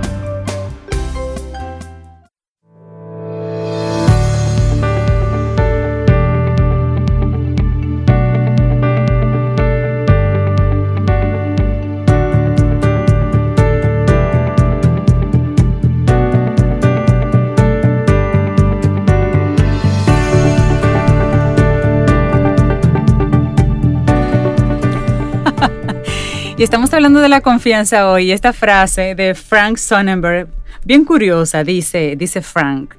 Y 26.58 26.64
estamos 26.64 26.92
hablando 26.92 27.20
de 27.20 27.28
la 27.28 27.40
confianza 27.40 28.10
hoy. 28.10 28.32
Esta 28.32 28.52
frase 28.52 29.14
de 29.14 29.36
Frank 29.36 29.76
Sonnenberg, 29.76 30.48
bien 30.84 31.04
curiosa, 31.04 31.62
dice, 31.62 32.16
dice 32.16 32.42
Frank. 32.42 32.96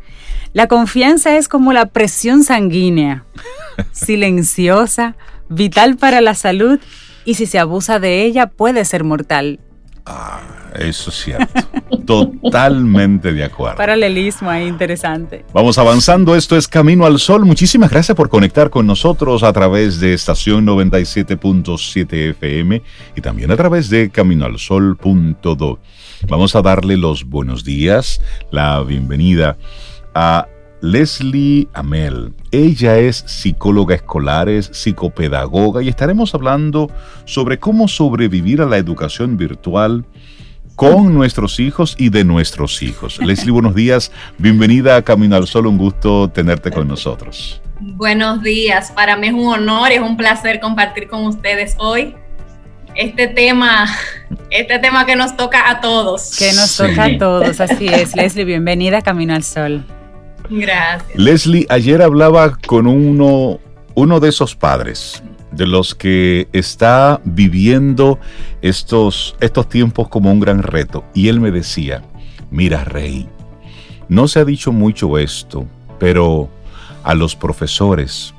La 0.53 0.67
confianza 0.67 1.35
es 1.35 1.49
como 1.49 1.73
la 1.73 1.87
presión 1.87 2.45
sanguínea, 2.45 3.25
silenciosa, 3.91 5.17
vital 5.49 5.97
para 5.97 6.21
la 6.21 6.35
salud 6.35 6.79
y 7.25 7.33
si 7.33 7.47
se 7.47 7.59
abusa 7.59 7.99
de 7.99 8.23
ella 8.23 8.47
puede 8.47 8.85
ser 8.85 9.03
mortal. 9.03 9.59
Ah, 10.05 10.39
eso 10.75 11.09
es 11.09 11.15
cierto. 11.15 11.59
Totalmente 12.05 13.33
de 13.33 13.43
acuerdo. 13.43 13.77
Paralelismo 13.77 14.49
ahí 14.49 14.67
interesante. 14.67 15.45
Vamos 15.53 15.77
avanzando. 15.77 16.35
Esto 16.35 16.57
es 16.57 16.67
Camino 16.67 17.05
al 17.05 17.19
Sol. 17.19 17.45
Muchísimas 17.45 17.91
gracias 17.91 18.15
por 18.15 18.29
conectar 18.29 18.69
con 18.69 18.87
nosotros 18.87 19.43
a 19.43 19.53
través 19.53 19.99
de 19.99 20.13
estación 20.13 20.65
97.7 20.65 22.31
FM 22.31 22.81
y 23.15 23.21
también 23.21 23.51
a 23.51 23.57
través 23.57 23.89
de 23.89 24.09
caminoalsol.do. 24.09 25.79
Vamos 26.27 26.55
a 26.55 26.61
darle 26.61 26.97
los 26.97 27.25
buenos 27.25 27.63
días, 27.63 28.21
la 28.51 28.81
bienvenida 28.81 29.57
a 30.15 30.47
Leslie 30.81 31.67
Amel. 31.73 32.33
Ella 32.51 32.97
es 32.97 33.17
psicóloga 33.27 33.95
escolar, 33.95 34.49
es 34.49 34.69
psicopedagoga 34.73 35.83
y 35.83 35.89
estaremos 35.89 36.33
hablando 36.33 36.89
sobre 37.25 37.59
cómo 37.59 37.87
sobrevivir 37.87 38.61
a 38.61 38.65
la 38.65 38.77
educación 38.77 39.37
virtual 39.37 40.05
con 40.79 41.13
nuestros 41.13 41.59
hijos 41.59 41.93
y 41.97 42.07
de 42.07 42.23
nuestros 42.23 42.81
hijos. 42.81 43.19
Leslie, 43.21 43.51
buenos 43.51 43.75
días. 43.75 44.13
Bienvenida 44.37 44.95
a 44.95 45.01
Camino 45.01 45.35
al 45.35 45.45
Sol. 45.45 45.67
Un 45.67 45.77
gusto 45.77 46.29
tenerte 46.29 46.71
con 46.71 46.87
nosotros. 46.87 47.61
Buenos 47.81 48.41
días. 48.41 48.89
Para 48.89 49.17
mí 49.17 49.27
es 49.27 49.33
un 49.33 49.45
honor 49.45 49.91
y 49.91 49.95
es 49.95 50.01
un 50.01 50.15
placer 50.15 50.61
compartir 50.61 51.09
con 51.09 51.25
ustedes 51.25 51.75
hoy 51.79 52.15
este 52.95 53.27
tema, 53.27 53.87
este 54.51 54.79
tema 54.79 55.05
que 55.05 55.17
nos 55.17 55.35
toca 55.35 55.69
a 55.69 55.81
todos. 55.81 56.37
Que 56.37 56.53
nos 56.53 56.77
toca 56.77 57.03
a 57.03 57.17
todos, 57.17 57.59
así 57.59 57.89
es. 57.89 58.15
Leslie, 58.15 58.45
bienvenida 58.45 58.99
a 58.99 59.01
Camino 59.01 59.35
al 59.35 59.43
Sol. 59.43 59.83
Gracias. 60.49 61.13
Leslie, 61.13 61.65
ayer 61.67 62.01
hablaba 62.01 62.57
con 62.65 62.87
uno, 62.87 63.59
uno 63.95 64.19
de 64.21 64.29
esos 64.29 64.55
padres, 64.55 65.21
de 65.51 65.67
los 65.67 65.95
que 65.95 66.47
está 66.53 67.21
viviendo 67.23 68.19
estos, 68.61 69.35
estos 69.39 69.67
tiempos 69.69 70.07
como 70.07 70.31
un 70.31 70.39
gran 70.39 70.63
reto. 70.63 71.03
Y 71.13 71.27
él 71.27 71.39
me 71.39 71.51
decía, 71.51 72.03
mira, 72.51 72.83
Rey, 72.83 73.27
no 74.07 74.27
se 74.27 74.39
ha 74.39 74.45
dicho 74.45 74.71
mucho 74.71 75.17
esto, 75.17 75.65
pero 75.99 76.49
a 77.03 77.15
los 77.15 77.35
profesores 77.35 78.33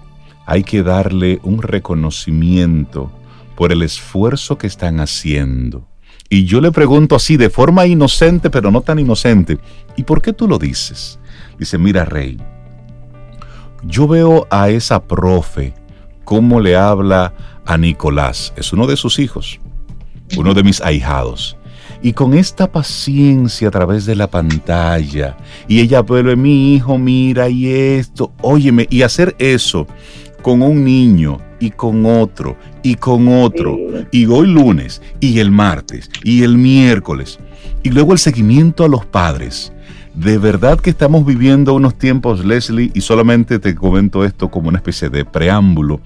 hay 0.46 0.64
que 0.64 0.82
darle 0.82 1.40
un 1.42 1.62
reconocimiento 1.62 3.10
por 3.56 3.72
el 3.72 3.82
esfuerzo 3.82 4.58
que 4.58 4.66
están 4.66 5.00
haciendo. 5.00 5.86
Y 6.28 6.44
yo 6.44 6.60
le 6.60 6.70
pregunto 6.70 7.16
así, 7.16 7.36
de 7.36 7.50
forma 7.50 7.86
inocente, 7.86 8.50
pero 8.50 8.70
no 8.70 8.82
tan 8.82 8.98
inocente, 8.98 9.58
¿y 9.96 10.04
por 10.04 10.22
qué 10.22 10.32
tú 10.32 10.46
lo 10.46 10.58
dices? 10.58 11.18
Dice, 11.58 11.76
mira, 11.76 12.04
Rey, 12.04 12.38
yo 13.82 14.06
veo 14.06 14.46
a 14.50 14.70
esa 14.70 15.02
profe 15.02 15.74
cómo 16.30 16.60
le 16.60 16.76
habla 16.76 17.34
a 17.66 17.76
Nicolás, 17.76 18.52
es 18.56 18.72
uno 18.72 18.86
de 18.86 18.96
sus 18.96 19.18
hijos, 19.18 19.58
uno 20.38 20.54
de 20.54 20.62
mis 20.62 20.80
ahijados. 20.80 21.56
Y 22.02 22.12
con 22.12 22.34
esta 22.34 22.70
paciencia 22.70 23.66
a 23.66 23.72
través 23.72 24.06
de 24.06 24.14
la 24.14 24.28
pantalla, 24.28 25.36
y 25.66 25.80
ella, 25.80 26.04
pero 26.04 26.36
mi 26.36 26.76
hijo, 26.76 26.98
mira, 26.98 27.48
y 27.48 27.66
esto, 27.68 28.32
óyeme, 28.42 28.86
y 28.90 29.02
hacer 29.02 29.34
eso 29.40 29.88
con 30.40 30.62
un 30.62 30.84
niño 30.84 31.38
y 31.58 31.70
con 31.70 32.06
otro 32.06 32.56
y 32.84 32.94
con 32.94 33.26
otro, 33.26 33.76
y 34.12 34.26
hoy 34.26 34.46
lunes, 34.46 35.02
y 35.18 35.40
el 35.40 35.50
martes, 35.50 36.08
y 36.22 36.44
el 36.44 36.56
miércoles, 36.56 37.40
y 37.82 37.90
luego 37.90 38.12
el 38.12 38.20
seguimiento 38.20 38.84
a 38.84 38.88
los 38.88 39.04
padres 39.04 39.72
de 40.14 40.38
verdad 40.38 40.80
que 40.80 40.90
estamos 40.90 41.24
viviendo 41.24 41.74
unos 41.74 41.96
tiempos, 41.96 42.44
Leslie, 42.44 42.90
y 42.94 43.00
solamente 43.00 43.58
te 43.58 43.74
comento 43.74 44.24
esto 44.24 44.50
como 44.50 44.68
una 44.68 44.78
especie 44.78 45.08
de 45.08 45.24
preámbulo, 45.24 46.00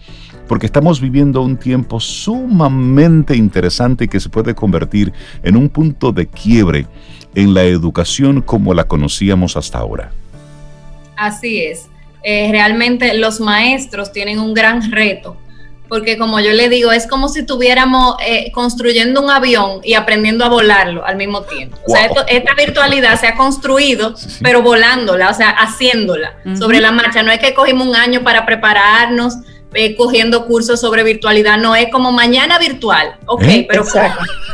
porque 0.46 0.66
estamos 0.66 1.00
viviendo 1.00 1.42
un 1.42 1.56
tiempo 1.56 2.00
sumamente 2.00 3.36
interesante 3.36 4.08
que 4.08 4.20
se 4.20 4.28
puede 4.28 4.54
convertir 4.54 5.12
en 5.42 5.56
un 5.56 5.68
punto 5.68 6.12
de 6.12 6.26
quiebre 6.26 6.86
en 7.34 7.54
la 7.54 7.64
educación 7.64 8.42
como 8.42 8.74
la 8.74 8.84
conocíamos 8.84 9.56
hasta 9.56 9.78
ahora. 9.78 10.12
Así 11.16 11.62
es. 11.62 11.88
Eh, 12.22 12.48
realmente 12.50 13.14
los 13.14 13.40
maestros 13.40 14.12
tienen 14.12 14.38
un 14.38 14.54
gran 14.54 14.90
reto 14.90 15.36
porque 15.88 16.16
como 16.16 16.40
yo 16.40 16.52
le 16.52 16.68
digo, 16.68 16.92
es 16.92 17.06
como 17.06 17.28
si 17.28 17.40
estuviéramos 17.40 18.16
eh, 18.26 18.50
construyendo 18.52 19.20
un 19.20 19.30
avión 19.30 19.80
y 19.82 19.94
aprendiendo 19.94 20.44
a 20.44 20.48
volarlo 20.48 21.04
al 21.04 21.16
mismo 21.16 21.42
tiempo. 21.42 21.76
O 21.86 21.90
sea, 21.90 22.08
esta 22.28 22.54
virtualidad 22.54 23.20
se 23.20 23.26
ha 23.26 23.36
construido, 23.36 24.14
pero 24.42 24.62
volándola, 24.62 25.30
o 25.30 25.34
sea, 25.34 25.50
haciéndola 25.50 26.34
sobre 26.58 26.80
la 26.80 26.90
marcha. 26.90 27.22
No 27.22 27.30
es 27.30 27.38
que 27.38 27.54
cogimos 27.54 27.86
un 27.86 27.96
año 27.96 28.22
para 28.22 28.46
prepararnos, 28.46 29.34
eh, 29.74 29.96
cogiendo 29.96 30.46
cursos 30.46 30.80
sobre 30.80 31.02
virtualidad, 31.02 31.58
no 31.58 31.74
es 31.74 31.90
como 31.90 32.12
mañana 32.12 32.58
virtual. 32.58 33.16
Ok, 33.26 33.42
¿Eh? 33.42 33.66
pero 33.68 33.84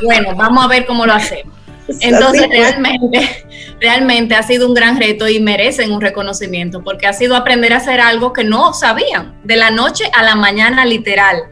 bueno, 0.03 0.35
vamos 0.35 0.64
a 0.64 0.68
ver 0.68 0.87
cómo 0.87 1.07
lo 1.07 1.12
hacemos. 1.12 1.60
Entonces, 2.01 2.49
realmente, 2.49 3.47
realmente 3.80 4.34
ha 4.34 4.43
sido 4.43 4.68
un 4.68 4.74
gran 4.74 4.99
reto 4.99 5.28
y 5.28 5.41
merecen 5.41 5.93
un 5.93 6.01
reconocimiento 6.01 6.82
porque 6.82 7.07
ha 7.07 7.12
sido 7.12 7.36
aprender 7.36 7.72
a 7.72 7.78
hacer 7.78 8.01
algo 8.01 8.32
que 8.32 8.45
no 8.45 8.72
sabían, 8.72 9.41
de 9.45 9.57
la 9.57 9.70
noche 9.70 10.05
a 10.12 10.22
la 10.22 10.36
mañana 10.36 10.84
literal. 10.84 11.43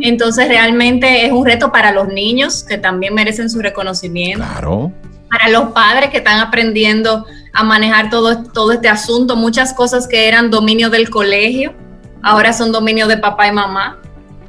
Entonces, 0.00 0.48
realmente 0.48 1.26
es 1.26 1.32
un 1.32 1.44
reto 1.44 1.70
para 1.70 1.92
los 1.92 2.08
niños 2.08 2.64
que 2.64 2.78
también 2.78 3.12
merecen 3.12 3.50
su 3.50 3.60
reconocimiento. 3.60 4.42
Claro. 4.42 4.90
Para 5.28 5.50
los 5.50 5.72
padres 5.72 6.08
que 6.08 6.18
están 6.18 6.38
aprendiendo 6.38 7.26
a 7.52 7.62
manejar 7.62 8.08
todo, 8.08 8.42
todo 8.42 8.72
este 8.72 8.88
asunto, 8.88 9.36
muchas 9.36 9.74
cosas 9.74 10.08
que 10.08 10.28
eran 10.28 10.50
dominio 10.50 10.88
del 10.88 11.10
colegio, 11.10 11.74
ahora 12.22 12.54
son 12.54 12.72
dominio 12.72 13.06
de 13.06 13.18
papá 13.18 13.48
y 13.48 13.52
mamá. 13.52 13.98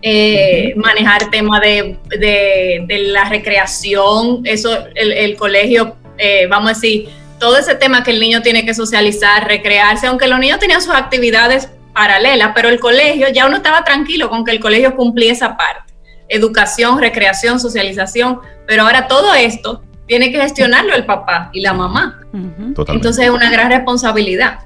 Eh, 0.01 0.73
manejar 0.75 1.29
tema 1.31 1.59
de, 1.59 1.97
la 2.89 3.25
recreación, 3.25 4.41
eso 4.45 4.77
el, 4.95 5.35
colegio, 5.35 5.95
eh, 6.17 6.47
vamos 6.47 6.71
a 6.71 6.73
decir, 6.73 7.09
todo 7.39 7.57
ese 7.57 7.75
tema 7.75 8.03
que 8.03 8.11
el 8.11 8.19
niño 8.19 8.41
tiene 8.41 8.65
que 8.65 8.73
socializar, 8.73 9.47
recrearse, 9.47 10.07
aunque 10.07 10.27
los 10.27 10.39
niños 10.39 10.59
tenían 10.59 10.81
sus 10.81 10.93
actividades 10.93 11.69
paralelas, 11.93 12.51
pero 12.53 12.69
el 12.69 12.79
colegio 12.79 13.27
ya 13.29 13.47
uno 13.47 13.57
estaba 13.57 13.83
tranquilo 13.83 14.29
con 14.29 14.45
que 14.45 14.51
el 14.51 14.59
colegio 14.59 14.95
cumplía 14.95 15.31
esa 15.31 15.57
parte, 15.57 15.93
educación, 16.29 16.99
recreación, 16.99 17.59
socialización, 17.59 18.39
pero 18.67 18.83
ahora 18.83 19.07
todo 19.07 19.33
esto 19.33 19.83
tiene 20.07 20.31
que 20.31 20.39
gestionarlo 20.39 20.95
el 20.95 21.05
papá 21.05 21.49
y 21.53 21.61
la 21.61 21.73
mamá. 21.73 22.21
Entonces 22.33 23.25
es 23.25 23.31
una 23.31 23.49
gran 23.49 23.69
responsabilidad. 23.69 24.59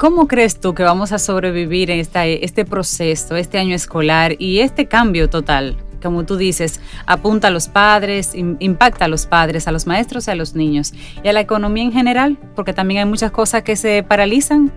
¿Cómo 0.00 0.26
crees 0.28 0.58
tú 0.58 0.74
que 0.74 0.82
vamos 0.82 1.12
a 1.12 1.18
sobrevivir 1.18 1.90
en 1.90 2.00
este 2.00 2.64
proceso, 2.64 3.36
este 3.36 3.58
año 3.58 3.74
escolar 3.74 4.34
y 4.38 4.60
este 4.60 4.86
cambio 4.86 5.28
total? 5.28 5.76
Como 6.02 6.24
tú 6.24 6.38
dices, 6.38 6.80
apunta 7.04 7.48
a 7.48 7.50
los 7.50 7.68
padres, 7.68 8.32
impacta 8.34 9.04
a 9.04 9.08
los 9.08 9.26
padres, 9.26 9.68
a 9.68 9.72
los 9.72 9.86
maestros 9.86 10.26
y 10.26 10.30
a 10.30 10.34
los 10.36 10.54
niños 10.54 10.94
y 11.22 11.28
a 11.28 11.34
la 11.34 11.40
economía 11.40 11.84
en 11.84 11.92
general, 11.92 12.38
porque 12.56 12.72
también 12.72 13.00
hay 13.00 13.04
muchas 13.04 13.30
cosas 13.30 13.62
que 13.62 13.76
se 13.76 14.02
paralizan. 14.02 14.72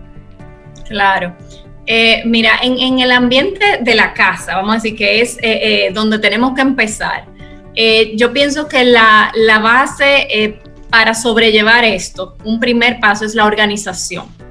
Claro. 0.89 1.33
Eh, 1.85 2.23
mira, 2.25 2.59
en, 2.61 2.99
el 2.99 3.13
ambiente 3.13 3.79
de 3.79 3.95
la 3.95 4.13
casa, 4.13 4.57
vamos 4.57 4.71
a 4.71 4.75
decir 4.75 4.97
que 4.97 5.21
es 5.21 5.37
eh, 5.37 5.87
eh, 5.87 5.91
donde 5.93 6.19
tenemos 6.19 6.53
que 6.53 6.63
empezar, 6.63 7.27
yo 8.17 8.33
pienso 8.33 8.67
que 8.67 8.83
la, 8.83 9.31
la 9.35 9.59
base 9.59 10.59
para 10.89 11.13
sobrellevar 11.13 11.85
esto, 11.85 12.35
un 12.43 12.59
primer 12.59 12.99
paso 12.99 13.23
es 13.23 13.35
la 13.35 13.45
organización 13.45 14.42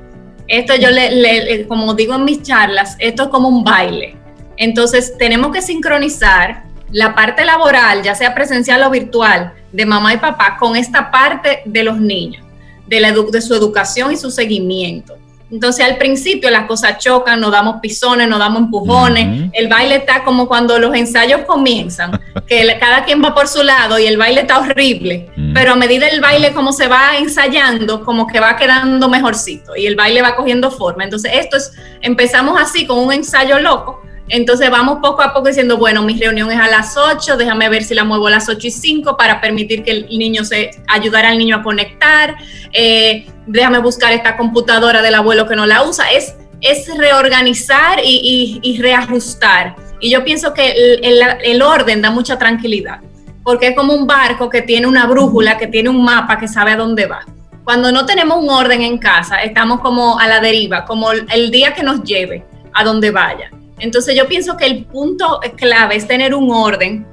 esto 0.53 0.75
yo 0.77 0.91
le, 0.91 1.67
como 1.67 1.95
digo 1.95 2.15
en 2.15 2.27
mis 2.27 2.43
charlas, 2.43 2.95
esto 2.99 3.23
es 3.23 3.29
como 3.31 3.49
un 3.49 3.65
baile. 3.65 4.15
Entonces 4.59 5.17
tenemos 5.17 5.51
que 5.51 5.63
sincronizar 5.63 6.65
la 6.91 7.15
parte 7.15 7.43
laboral, 7.47 8.03
ya 8.03 8.15
sea 8.15 8.35
presencial 8.35 8.83
o 8.83 8.91
virtual, 8.91 9.55
de 9.73 9.87
mamá 9.87 10.13
y 10.13 10.19
papá 10.19 10.59
con 10.61 10.77
esta 10.77 11.11
parte 11.11 11.63
de 11.65 11.83
los 11.83 11.99
niños, 11.99 12.45
de, 12.87 13.01
la 13.01 13.13
de 13.13 13.41
su 13.41 13.55
educación 13.55 14.13
y 14.13 14.19
su 14.19 14.31
seguimiento. 14.31 15.17
Entonces 15.53 15.85
al 15.85 15.99
principio 15.99 16.51
las 16.51 16.67
cosas 16.67 16.99
chocan, 16.99 17.39
nos 17.39 17.53
damos 17.53 17.77
pisones, 17.83 18.27
nos 18.27 18.39
damos 18.39 18.63
empujones, 18.63 19.51
el 19.53 19.69
baile 19.69 19.97
está 19.97 20.25
como 20.25 20.49
cuando 20.49 20.79
los 20.79 20.95
ensayos 20.95 21.43
comienzan, 21.43 22.19
que 22.47 22.77
cada 22.81 23.05
quien 23.05 23.23
va 23.23 23.35
por 23.35 23.47
su 23.47 23.63
lado 23.63 23.99
y 23.99 24.07
el 24.07 24.17
baile 24.17 24.41
está 24.41 24.59
horrible, 24.61 25.31
pero 25.53 25.73
a 25.73 25.77
medida 25.77 26.09
el 26.09 26.23
baile 26.23 26.53
como 26.55 26.73
se 26.73 26.89
va 26.89 27.19
ensayando, 27.19 28.03
como 28.03 28.27
que 28.27 28.41
va 28.41 28.57
quedando 28.57 29.11
mejorcito 29.11 29.77
y 29.77 29.87
el 29.87 29.95
baile 29.95 30.23
va 30.23 30.35
cogiendo 30.35 30.71
forma. 30.71 31.05
Entonces 31.05 31.33
esto 31.35 31.59
es, 31.59 31.73
empezamos 32.01 32.59
así 32.59 32.87
con 32.87 32.99
un 32.99 33.13
ensayo 33.13 33.59
loco 33.61 34.01
entonces 34.33 34.71
vamos 34.71 35.01
poco 35.03 35.21
a 35.21 35.35
poco 35.35 35.49
diciendo, 35.49 35.77
bueno, 35.77 36.03
mi 36.03 36.19
reunión 36.19 36.51
es 36.51 36.59
a 36.59 36.67
las 36.67 36.97
8, 36.97 37.37
déjame 37.37 37.69
ver 37.69 37.85
si 37.85 37.95
la 37.95 38.03
muevo 38.03 38.29
a 38.29 38.31
las 38.31 38.49
8 38.49 38.67
y 38.67 38.71
5 38.71 39.15
para 39.19 39.43
permitir 39.43 39.85
que 39.85 39.91
el 39.91 40.19
niño 40.19 40.43
se, 40.43 40.71
ayudar 40.89 41.27
al 41.27 41.37
niño 41.37 41.57
a 41.57 41.63
conectar, 41.63 42.35
eh, 42.73 43.27
déjame 43.47 43.79
buscar 43.81 44.11
esta 44.15 44.39
computadora 44.39 45.03
del 45.03 45.17
abuelo 45.17 45.47
que 45.47 45.55
no 45.55 45.67
la 45.67 45.83
usa. 45.85 46.11
Es, 46.11 46.35
es 46.63 46.89
reorganizar 46.97 48.01
y, 48.03 48.79
reajustar 48.81 49.77
Y 50.01 50.09
yo 50.11 50.25
pienso 50.25 50.55
que 50.55 50.99
el, 51.43 51.61
orden 51.61 52.01
da 52.01 52.11
mucha 52.11 52.39
tranquilidad, 52.39 53.01
porque 53.45 53.69
es 53.69 53.77
como 53.77 53.93
un 53.93 54.07
barco 54.07 54.49
que 54.49 54.63
tiene 54.63 54.87
una 54.87 55.07
brújula, 55.07 55.59
que 55.59 55.67
tiene 55.67 55.91
un 55.91 56.03
mapa, 56.03 56.39
que 56.39 56.49
sabe 56.49 56.71
a 56.71 56.77
dónde 56.77 57.05
va. 57.05 57.27
Cuando 57.65 57.93
no 57.93 58.07
tenemos 58.07 58.43
un 58.43 58.49
orden 58.49 58.81
en 58.81 58.97
casa, 58.97 59.43
estamos 59.43 59.81
como 59.81 60.19
a 60.19 60.27
la 60.27 60.41
deriva, 60.41 60.87
como 60.87 61.13
el 61.13 61.51
día 61.51 61.75
que 61.75 61.83
nos 61.83 62.03
lleve 62.03 62.47
a 62.73 62.83
donde 62.83 63.11
vaya. 63.11 63.51
Entonces 63.83 64.17
yo 64.17 64.27
pienso 64.29 64.57
que 64.57 64.65
el 64.65 64.85
punto 64.87 65.41
clave 65.57 65.97
es 65.97 66.07
tener 66.07 66.35
un 66.35 66.51
orden. 66.51 67.07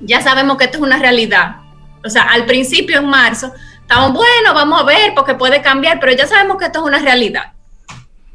Ya 0.00 0.20
sabemos 0.20 0.56
que 0.56 0.64
esto 0.64 0.78
es 0.78 0.82
una 0.82 0.98
realidad. 0.98 1.56
O 2.04 2.10
sea, 2.10 2.22
al 2.24 2.44
principio 2.44 2.98
en 2.98 3.06
marzo, 3.06 3.52
estamos, 3.80 4.12
bueno, 4.12 4.52
vamos 4.54 4.80
a 4.80 4.84
ver 4.84 5.12
porque 5.14 5.34
puede 5.34 5.62
cambiar, 5.62 6.00
pero 6.00 6.12
ya 6.12 6.26
sabemos 6.26 6.56
que 6.58 6.66
esto 6.66 6.80
es 6.80 6.84
una 6.84 6.98
realidad 6.98 7.53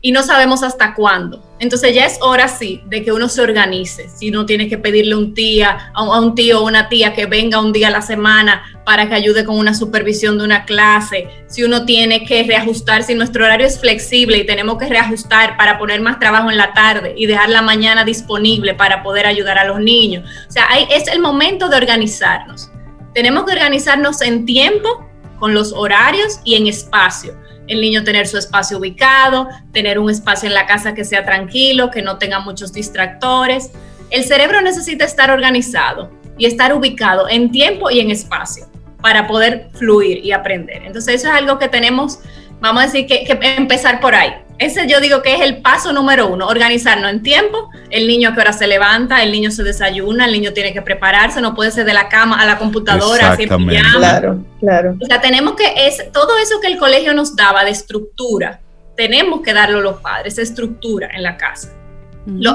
y 0.02 0.12
no 0.12 0.24
sabemos 0.24 0.64
hasta 0.64 0.93
cuándo. 0.93 1.43
Entonces 1.60 1.93
ya 1.93 2.06
es 2.06 2.20
hora 2.22 2.47
sí 2.47 2.82
de 2.86 3.04
que 3.04 3.12
uno 3.12 3.28
se 3.28 3.41
organice. 3.41 4.08
Si 4.10 4.30
uno 4.30 4.45
tiene 4.45 4.70
que 4.70 4.78
pedirle 4.78 5.16
un 5.16 5.34
tía, 5.34 5.91
a 5.93 6.20
un 6.20 6.36
tío 6.36 6.62
o 6.62 6.66
una 6.66 6.88
tía 6.88 7.14
que 7.14 7.26
venga 7.26 7.60
un 7.60 7.74
día 7.74 7.89
a 7.89 7.91
la 7.91 8.02
semana 8.02 8.64
para 8.86 9.10
que 9.10 9.16
ayude 9.16 9.43
con 9.43 9.58
una 9.58 9.74
supervisión 9.74 10.38
de 10.38 10.45
una 10.45 10.64
clase, 10.64 11.28
si 11.47 11.64
uno 11.64 11.86
tiene 11.86 12.24
que 12.24 12.43
reajustar, 12.43 13.04
si 13.04 13.14
nuestro 13.14 13.43
horario 13.43 13.68
es 13.68 13.80
flexible 13.80 14.38
y 14.38 14.45
tenemos 14.45 14.78
que 14.78 14.88
reajustar 14.88 15.58
para 15.58 15.78
poner 15.78 16.00
más 16.00 16.18
trabajo 16.18 16.50
en 16.50 16.58
la 16.58 16.72
tarde 16.72 17.14
y 17.18 17.26
dejar 17.26 17.50
la 17.50 17.62
mañana 17.62 18.06
disponible 18.06 18.76
para 18.76 19.04
poder 19.04 19.26
ayudar 19.26 19.58
a 19.58 19.66
los 19.66 19.82
niños. 19.82 20.24
O 20.47 20.52
sea, 20.52 20.66
es 20.89 21.08
el 21.10 21.20
momento 21.20 21.68
de 21.68 21.76
organizarnos. 21.76 22.72
Tenemos 23.14 23.43
que 23.43 23.52
organizarnos 23.52 24.22
en 24.22 24.45
tiempo, 24.45 25.06
con 25.39 25.54
los 25.54 25.74
horarios 25.74 26.39
y 26.43 26.56
en 26.56 26.68
espacio 26.68 27.34
el 27.70 27.80
niño 27.80 28.03
tener 28.03 28.28
su 28.28 28.38
espacio 28.38 28.80
ubicado, 28.80 29.47
tener 29.72 29.99
un 29.99 30.09
espacio 30.09 30.47
en 30.47 30.55
la 30.55 30.65
casa 30.65 30.93
que 30.93 31.05
sea 31.05 31.24
tranquilo, 31.24 31.91
que 31.91 32.01
no 32.01 32.17
tenga 32.17 32.39
muchos 32.39 32.74
distractores. 32.74 33.72
El 34.09 34.24
cerebro 34.24 34.61
necesita 34.61 35.05
estar 35.05 35.30
organizado 35.30 36.11
y 36.38 36.47
estar 36.47 36.74
ubicado 36.74 37.30
en 37.30 37.51
tiempo 37.51 37.91
y 37.91 37.99
en 37.99 38.09
espacio 38.09 38.65
para 39.01 39.28
poder 39.28 39.70
fluir 39.74 40.26
y 40.26 40.32
aprender. 40.32 40.84
Entonces 40.84 41.15
eso 41.15 41.28
es 41.30 41.34
algo 41.34 41.59
que 41.59 41.70
tenemos, 41.70 42.20
vamos 42.59 42.84
a 42.84 42.86
decir, 42.88 43.05
que, 43.05 43.24
que 43.24 43.55
empezar 43.55 43.99
por 44.01 44.15
ahí. 44.15 44.34
Ese 44.60 44.88
yo 44.88 44.99
digo 44.99 45.22
que 45.22 45.34
es 45.34 45.41
el 45.41 45.62
paso 45.62 45.93
número 45.93 46.28
uno, 46.28 46.45
organizarnos 46.47 47.10
en 47.10 47.24
tiempo, 47.24 47.70
el 47.89 48.10
niño 48.10 48.30
a 48.30 48.34
qué 48.36 48.41
hora 48.41 48.51
se 48.51 48.68
levanta, 48.68 49.24
el 49.24 49.32
niño 49.32 49.51
se 49.51 49.64
desayuna, 49.64 50.26
el 50.26 50.34
niño 50.34 50.51
tiene 50.51 50.74
que 50.74 50.82
prepararse, 50.82 51.39
no 51.39 51.55
puede 51.55 51.72
ser 51.72 51.86
de 51.86 51.93
la 51.93 52.10
cama 52.10 52.41
a 52.41 52.45
la 52.45 52.57
computadora, 52.57 53.38
siempre 53.38 53.57
Claro, 53.95 54.43
claro. 54.60 54.97
O 55.01 55.05
sea, 55.05 55.22
tenemos 55.22 55.53
que, 55.53 55.88
es, 55.88 56.12
todo 56.12 56.38
eso 56.38 56.60
que 56.60 56.68
el 56.68 56.78
colegio 56.78 57.14
nos 57.14 57.38
daba 57.38 57.64
de 57.64 57.72
estructura, 57.72 58.60
tenemos 58.97 59.39
que 59.41 59.53
darlo 59.53 59.80
los 59.80 60.01
padres, 60.01 60.38
estructura 60.38 61.10
en 61.14 61.24
la 61.24 61.38
casa. 61.38 61.74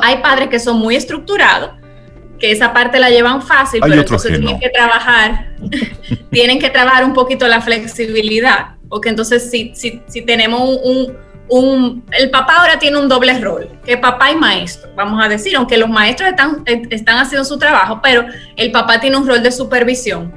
hay 0.02 0.18
padres 0.18 0.48
que 0.48 0.60
son 0.60 0.78
muy 0.78 0.96
estructurados, 0.96 1.70
que 2.38 2.50
esa 2.50 2.74
parte 2.74 2.98
la 2.98 3.08
llevan 3.08 3.40
fácil, 3.40 3.80
pero 3.80 3.94
entonces 3.94 4.38
tienen 4.38 4.60
que 4.60 4.68
trabajar, 4.68 5.56
tienen 6.30 6.58
que 6.58 6.68
trabajar 6.68 7.06
un 7.06 7.14
poquito 7.14 7.48
la 7.48 7.62
flexibilidad, 7.62 8.74
porque 8.90 9.08
entonces 9.08 9.50
si, 9.50 9.74
si, 9.74 10.02
si 10.06 10.20
tenemos 10.20 10.60
un 10.82 11.24
el 11.50 12.30
papá 12.30 12.56
ahora 12.60 12.78
tiene 12.78 12.98
un 12.98 13.08
doble 13.08 13.38
rol, 13.38 13.68
que 13.84 13.96
papá 13.98 14.30
y 14.30 14.36
maestro, 14.36 14.90
vamos 14.96 15.22
a 15.24 15.28
decir, 15.28 15.54
aunque 15.56 15.76
los 15.76 15.88
maestros 15.88 16.30
están, 16.30 16.62
están 16.66 17.18
haciendo 17.18 17.44
su 17.44 17.58
trabajo, 17.58 18.00
pero 18.02 18.24
el 18.56 18.72
papá 18.72 18.98
tiene 19.00 19.16
un 19.16 19.26
rol 19.26 19.42
de 19.42 19.52
supervisión. 19.52 20.32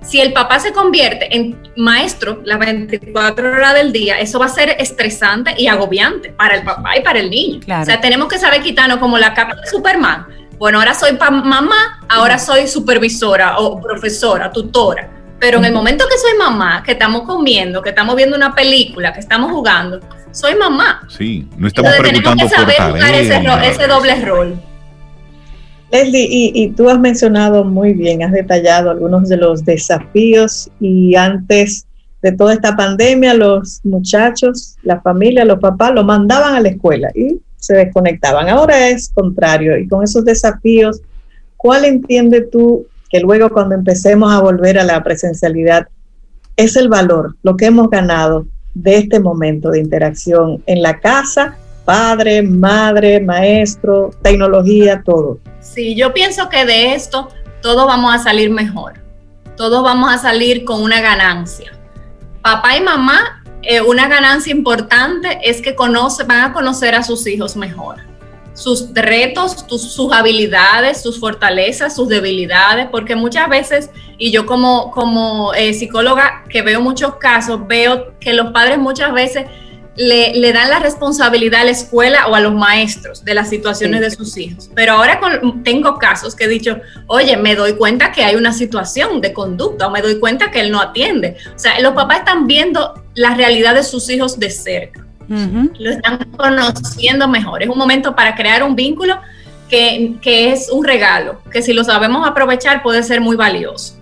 Si 0.00 0.20
el 0.20 0.32
papá 0.32 0.60
se 0.60 0.72
convierte 0.72 1.34
en 1.36 1.60
maestro 1.76 2.40
las 2.44 2.58
24 2.60 3.48
horas 3.50 3.74
del 3.74 3.92
día, 3.92 4.20
eso 4.20 4.38
va 4.38 4.46
a 4.46 4.48
ser 4.48 4.76
estresante 4.78 5.54
y 5.58 5.66
agobiante 5.66 6.30
para 6.30 6.54
el 6.54 6.62
papá 6.62 6.96
y 6.96 7.02
para 7.02 7.18
el 7.18 7.28
niño. 7.28 7.60
O 7.80 7.84
sea, 7.84 8.00
tenemos 8.00 8.28
que 8.28 8.38
saber 8.38 8.62
quitarnos 8.62 8.98
como 8.98 9.18
la 9.18 9.34
capa 9.34 9.56
de 9.56 9.66
Superman. 9.66 10.26
Bueno, 10.56 10.78
ahora 10.78 10.94
soy 10.94 11.18
mamá, 11.30 12.00
ahora 12.08 12.38
soy 12.38 12.68
supervisora 12.68 13.58
o 13.58 13.80
profesora, 13.80 14.50
tutora. 14.52 15.10
Pero 15.38 15.58
en 15.58 15.66
el 15.66 15.72
momento 15.72 16.04
que 16.08 16.18
soy 16.18 16.36
mamá, 16.38 16.82
que 16.82 16.92
estamos 16.92 17.22
comiendo, 17.22 17.82
que 17.82 17.90
estamos 17.90 18.16
viendo 18.16 18.36
una 18.36 18.54
película, 18.54 19.12
que 19.12 19.20
estamos 19.20 19.52
jugando, 19.52 20.00
soy 20.38 20.54
mamá. 20.54 21.02
Sí, 21.08 21.48
no 21.56 21.66
estamos 21.66 21.92
preguntando 21.98 22.46
tenemos 22.46 22.66
que 22.66 22.74
saber 22.76 22.92
jugar 22.92 23.64
ese, 23.64 23.86
doble 23.86 24.24
rol. 24.24 24.60
Leslie, 25.90 26.28
y, 26.30 26.52
y, 26.54 26.70
tú 26.70 26.88
has 26.88 26.98
mencionado 26.98 27.64
muy 27.64 27.92
bien, 27.94 28.22
has 28.22 28.30
detallado 28.30 28.90
algunos 28.90 29.28
de 29.28 29.38
los 29.38 29.64
desafíos 29.64 30.70
y 30.80 31.16
antes 31.16 31.86
de 32.22 32.32
toda 32.32 32.52
esta 32.52 32.76
pandemia, 32.76 33.34
los 33.34 33.80
muchachos, 33.84 34.76
la 34.82 35.00
familia, 35.00 35.44
los 35.44 35.58
papás 35.60 35.92
lo 35.92 36.04
mandaban 36.04 36.54
a 36.54 36.60
la 36.60 36.68
escuela 36.68 37.08
y 37.14 37.40
se 37.56 37.74
desconectaban. 37.74 38.48
Ahora 38.48 38.88
es 38.88 39.10
contrario 39.14 39.76
y 39.76 39.88
con 39.88 40.04
esos 40.04 40.24
desafíos, 40.24 41.00
¿cuál 41.56 41.84
entiende 41.84 42.42
tú 42.42 42.86
que 43.10 43.20
luego 43.20 43.48
cuando 43.50 43.74
empecemos 43.74 44.32
a 44.32 44.40
volver 44.40 44.78
a 44.78 44.84
la 44.84 45.02
presencialidad 45.02 45.88
es 46.56 46.76
el 46.76 46.88
valor, 46.88 47.36
lo 47.42 47.56
que 47.56 47.66
hemos 47.66 47.88
ganado 47.88 48.46
de 48.74 48.96
este 48.98 49.20
momento 49.20 49.70
de 49.70 49.80
interacción 49.80 50.62
en 50.66 50.82
la 50.82 51.00
casa, 51.00 51.56
padre, 51.84 52.42
madre, 52.42 53.20
maestro, 53.20 54.10
tecnología, 54.22 55.02
todo. 55.04 55.38
Sí, 55.60 55.94
yo 55.94 56.12
pienso 56.12 56.48
que 56.48 56.64
de 56.64 56.94
esto 56.94 57.28
todos 57.62 57.86
vamos 57.86 58.14
a 58.14 58.18
salir 58.18 58.50
mejor, 58.50 58.94
todos 59.56 59.82
vamos 59.82 60.12
a 60.12 60.18
salir 60.18 60.64
con 60.64 60.82
una 60.82 61.00
ganancia. 61.00 61.72
Papá 62.42 62.76
y 62.76 62.80
mamá, 62.80 63.42
eh, 63.62 63.80
una 63.80 64.08
ganancia 64.08 64.52
importante 64.52 65.38
es 65.42 65.60
que 65.60 65.74
conoce, 65.74 66.24
van 66.24 66.50
a 66.50 66.52
conocer 66.52 66.94
a 66.94 67.02
sus 67.02 67.26
hijos 67.26 67.56
mejor 67.56 68.08
sus 68.58 68.92
retos, 68.92 69.64
sus 69.68 70.12
habilidades, 70.12 71.00
sus 71.00 71.20
fortalezas, 71.20 71.94
sus 71.94 72.08
debilidades, 72.08 72.88
porque 72.90 73.14
muchas 73.14 73.48
veces, 73.48 73.90
y 74.18 74.32
yo 74.32 74.46
como, 74.46 74.90
como 74.90 75.54
eh, 75.54 75.72
psicóloga 75.74 76.44
que 76.50 76.62
veo 76.62 76.80
muchos 76.80 77.16
casos, 77.16 77.60
veo 77.68 78.18
que 78.18 78.32
los 78.32 78.50
padres 78.50 78.78
muchas 78.78 79.12
veces 79.12 79.44
le, 79.94 80.52
dan 80.52 80.70
la 80.70 80.80
responsabilidad 80.80 81.60
a 81.60 81.64
la 81.64 81.70
escuela 81.70 82.26
o 82.26 82.34
a 82.34 82.40
los 82.40 82.52
maestros 82.52 83.24
de 83.24 83.34
las 83.34 83.48
situaciones 83.48 84.00
de 84.00 84.10
sus 84.10 84.36
hijos. 84.36 84.70
Pero 84.74 84.94
ahora 84.94 85.20
tengo 85.62 85.96
casos 85.98 86.34
que 86.34 86.44
he 86.44 86.48
dicho, 86.48 86.80
oye, 87.06 87.36
me 87.36 87.54
doy 87.54 87.74
cuenta 87.74 88.10
que 88.10 88.24
hay 88.24 88.34
una 88.34 88.52
situación 88.52 89.20
de 89.20 89.32
conducta 89.32 89.86
o 89.86 89.90
me 89.90 90.02
doy 90.02 90.18
cuenta 90.18 90.50
que 90.50 90.60
él 90.60 90.72
no 90.72 90.80
atiende. 90.80 91.36
O 91.54 91.58
sea, 91.58 91.80
los 91.80 91.94
papás 91.94 92.18
están 92.20 92.48
viendo 92.48 92.94
la 93.14 93.34
realidad 93.34 93.74
de 93.74 93.84
sus 93.84 94.08
hijos 94.10 94.38
de 94.38 94.50
cerca 94.50 95.07
lo 95.28 95.90
están 95.90 96.18
conociendo 96.36 97.28
mejor. 97.28 97.62
Es 97.62 97.68
un 97.68 97.78
momento 97.78 98.14
para 98.14 98.34
crear 98.34 98.62
un 98.62 98.74
vínculo 98.74 99.18
que, 99.68 100.18
es 100.24 100.70
un 100.70 100.84
regalo, 100.84 101.40
que 101.52 101.62
si 101.62 101.72
lo 101.72 101.84
sabemos 101.84 102.26
aprovechar 102.26 102.82
puede 102.82 103.02
ser 103.02 103.20
muy 103.20 103.36
valioso. 103.36 103.94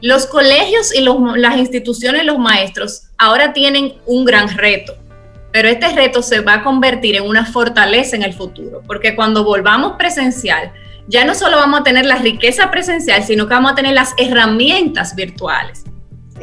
Los 0.00 0.26
colegios 0.26 0.94
y 0.94 1.04
las 1.36 1.58
instituciones, 1.58 2.24
los 2.24 2.38
maestros, 2.38 3.02
ahora 3.18 3.52
tienen 3.52 3.94
un 4.06 4.24
gran 4.24 4.56
reto, 4.56 4.96
pero 5.52 5.68
este 5.68 5.88
reto 5.88 6.22
se 6.22 6.40
va 6.40 6.54
a 6.54 6.62
convertir 6.62 7.16
en 7.16 7.24
una 7.24 7.44
fortaleza 7.44 8.16
en 8.16 8.22
el 8.22 8.32
futuro, 8.32 8.82
porque 8.86 9.14
cuando 9.14 9.44
volvamos 9.44 9.96
presencial, 9.98 10.72
ya 11.06 11.24
no 11.24 11.34
solo 11.34 11.56
vamos 11.56 11.80
a 11.80 11.82
tener 11.82 12.06
la 12.06 12.16
riqueza 12.16 12.70
presencial, 12.70 13.24
sino 13.24 13.46
que 13.46 13.54
vamos 13.54 13.72
a 13.72 13.74
tener 13.74 13.94
las 13.94 14.14
herramientas 14.16 15.14
virtuales 15.16 15.84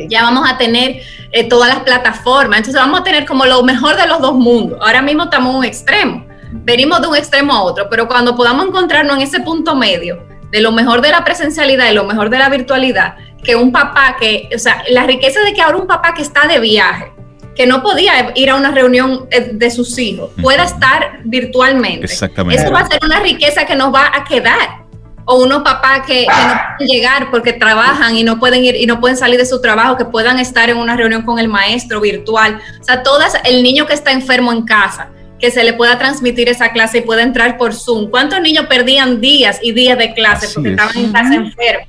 ya 0.07 0.23
vamos 0.23 0.49
a 0.49 0.57
tener 0.57 1.01
eh, 1.31 1.43
todas 1.47 1.69
las 1.69 1.79
plataformas, 1.79 2.59
entonces 2.59 2.81
vamos 2.81 3.01
a 3.01 3.03
tener 3.03 3.25
como 3.25 3.45
lo 3.45 3.63
mejor 3.63 3.95
de 3.95 4.07
los 4.07 4.21
dos 4.21 4.35
mundos. 4.35 4.79
Ahora 4.81 5.01
mismo 5.01 5.23
estamos 5.23 5.51
en 5.51 5.55
un 5.57 5.65
extremo, 5.65 6.25
venimos 6.51 7.01
de 7.01 7.07
un 7.07 7.15
extremo 7.15 7.53
a 7.53 7.63
otro, 7.63 7.87
pero 7.89 8.07
cuando 8.07 8.35
podamos 8.35 8.67
encontrarnos 8.67 9.17
en 9.17 9.23
ese 9.23 9.39
punto 9.39 9.75
medio, 9.75 10.25
de 10.51 10.61
lo 10.61 10.71
mejor 10.71 11.01
de 11.01 11.11
la 11.11 11.23
presencialidad 11.23 11.89
y 11.91 11.93
lo 11.93 12.05
mejor 12.05 12.29
de 12.29 12.39
la 12.39 12.49
virtualidad, 12.49 13.15
que 13.43 13.55
un 13.55 13.71
papá 13.71 14.15
que, 14.19 14.49
o 14.55 14.59
sea, 14.59 14.83
la 14.89 15.03
riqueza 15.03 15.41
de 15.41 15.53
que 15.53 15.61
ahora 15.61 15.77
un 15.77 15.87
papá 15.87 16.13
que 16.13 16.21
está 16.21 16.47
de 16.47 16.59
viaje, 16.59 17.11
que 17.55 17.65
no 17.65 17.81
podía 17.81 18.31
ir 18.35 18.49
a 18.51 18.55
una 18.55 18.71
reunión 18.71 19.27
eh, 19.31 19.49
de 19.53 19.71
sus 19.71 19.97
hijos, 19.97 20.29
pueda 20.41 20.63
estar 20.63 21.19
virtualmente. 21.23 22.05
Exactamente. 22.05 22.61
Eso 22.61 22.71
va 22.71 22.81
a 22.81 22.87
ser 22.87 22.99
una 23.03 23.19
riqueza 23.19 23.65
que 23.65 23.75
nos 23.75 23.93
va 23.93 24.11
a 24.13 24.23
quedar 24.23 24.86
o 25.29 25.43
unos 25.43 25.61
papás 25.61 26.07
que, 26.07 26.25
no 26.25 26.53
pueden 26.77 26.89
llegar 26.89 27.29
porque 27.29 27.51
trabajan 27.51 28.15
y 28.15 28.23
no 28.23 28.39
pueden 28.39 28.63
ir 28.63 28.75
y 28.75 28.85
no 28.85 29.01
pueden 29.01 29.17
salir 29.17 29.37
de 29.37 29.45
su 29.45 29.61
trabajo, 29.61 29.97
que 29.97 30.05
puedan 30.05 30.39
estar 30.39 30.69
en 30.69 30.77
una 30.77 30.95
reunión 30.95 31.23
con 31.23 31.37
el 31.37 31.49
maestro 31.49 31.99
virtual. 31.99 32.61
O 32.79 32.83
sea, 32.83 33.03
todas, 33.03 33.33
el 33.43 33.61
niño 33.61 33.85
que 33.85 33.93
está 33.93 34.13
enfermo 34.13 34.53
en 34.53 34.63
casa, 34.63 35.09
que 35.37 35.51
se 35.51 35.65
le 35.65 35.73
pueda 35.73 35.97
transmitir 35.97 36.47
esa 36.47 36.71
clase 36.71 36.99
y 36.99 37.01
pueda 37.01 37.23
entrar 37.23 37.57
por 37.57 37.73
Zoom. 37.73 38.09
¿Cuántos 38.09 38.39
niños 38.39 38.67
perdían 38.67 39.19
días 39.19 39.59
y 39.61 39.73
días 39.73 39.97
de 39.97 40.13
clase 40.13 40.47
porque 40.53 40.69
estaban 40.69 40.97
en 40.97 41.11
casa 41.11 41.35
enfermos? 41.35 41.87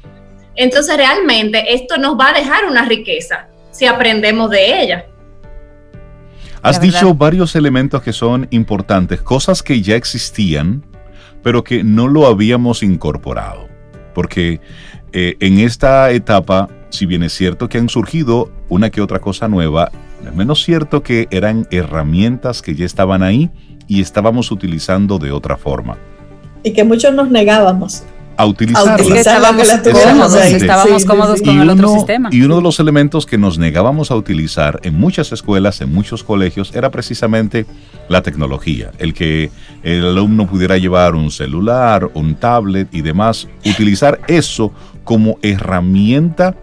Entonces, 0.56 0.96
realmente 0.96 1.72
esto 1.72 1.96
nos 1.96 2.18
va 2.18 2.30
a 2.30 2.32
dejar 2.32 2.64
una 2.64 2.84
riqueza 2.86 3.46
si 3.70 3.86
aprendemos 3.86 4.50
de 4.50 4.82
ella. 4.82 5.06
Has 6.60 6.80
dicho 6.80 7.14
varios 7.14 7.54
elementos 7.54 8.02
que 8.02 8.12
son 8.12 8.48
importantes, 8.50 9.22
cosas 9.22 9.62
que 9.62 9.80
ya 9.80 9.94
existían, 9.94 10.82
pero 11.48 11.64
que 11.64 11.82
no 11.82 12.08
lo 12.08 12.26
habíamos 12.26 12.82
incorporado. 12.82 13.68
Porque 14.14 14.60
eh, 15.14 15.36
en 15.40 15.60
esta 15.60 16.10
etapa, 16.10 16.68
si 16.90 17.06
bien 17.06 17.22
es 17.22 17.32
cierto 17.32 17.70
que 17.70 17.78
han 17.78 17.88
surgido 17.88 18.52
una 18.68 18.90
que 18.90 19.00
otra 19.00 19.18
cosa 19.18 19.48
nueva, 19.48 19.90
es 20.22 20.34
menos 20.34 20.62
cierto 20.62 21.02
que 21.02 21.26
eran 21.30 21.66
herramientas 21.70 22.60
que 22.60 22.74
ya 22.74 22.84
estaban 22.84 23.22
ahí 23.22 23.50
y 23.86 24.02
estábamos 24.02 24.50
utilizando 24.50 25.18
de 25.18 25.32
otra 25.32 25.56
forma. 25.56 25.96
y 26.64 26.74
que 26.74 26.84
muchos 26.84 27.14
nos 27.14 27.30
negábamos 27.30 28.02
a 28.38 28.46
utilizarla. 28.46 28.96
estábamos, 30.54 31.04
cómodos, 31.04 31.42
con 31.42 31.60
el 31.60 31.68
otro 31.68 31.92
sistema. 31.92 32.28
Y 32.32 32.42
uno 32.42 32.56
de 32.56 32.62
los 32.62 32.78
elementos 32.78 33.26
que 33.26 33.36
nos 33.36 33.58
negábamos 33.58 34.12
a 34.12 34.14
utilizar 34.14 34.78
en 34.84 34.94
muchas 34.94 35.32
escuelas, 35.32 35.80
en 35.80 35.92
muchos 35.92 36.22
colegios, 36.22 36.74
era 36.74 36.90
precisamente 36.90 37.66
la 38.08 38.22
tecnología. 38.22 38.92
El 38.98 39.12
que 39.12 39.50
el 39.82 40.06
alumno 40.06 40.46
pudiera 40.46 40.78
llevar 40.78 41.16
un 41.16 41.32
celular, 41.32 42.08
un 42.14 42.36
tablet 42.36 42.88
y 42.94 43.02
demás, 43.02 43.48
utilizar 43.66 44.20
eso 44.28 44.72
como 45.02 45.38
herramienta 45.42 46.54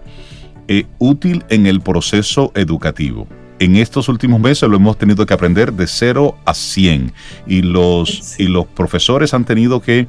eh, 0.69 0.85
útil 0.97 1.43
en 1.49 1.67
el 1.67 1.81
proceso 1.81 2.53
educativo 2.55 3.27
en 3.59 3.77
estos 3.77 4.09
últimos 4.09 4.41
meses 4.41 4.67
lo 4.67 4.75
hemos 4.75 4.97
tenido 4.97 5.25
que 5.25 5.33
aprender 5.33 5.71
de 5.71 5.87
0 5.87 6.35
a 6.43 6.53
100 6.53 7.13
y 7.47 7.61
los, 7.61 8.37
y 8.37 8.47
los 8.47 8.65
profesores 8.65 9.33
han 9.33 9.45
tenido 9.45 9.81
que 9.81 10.07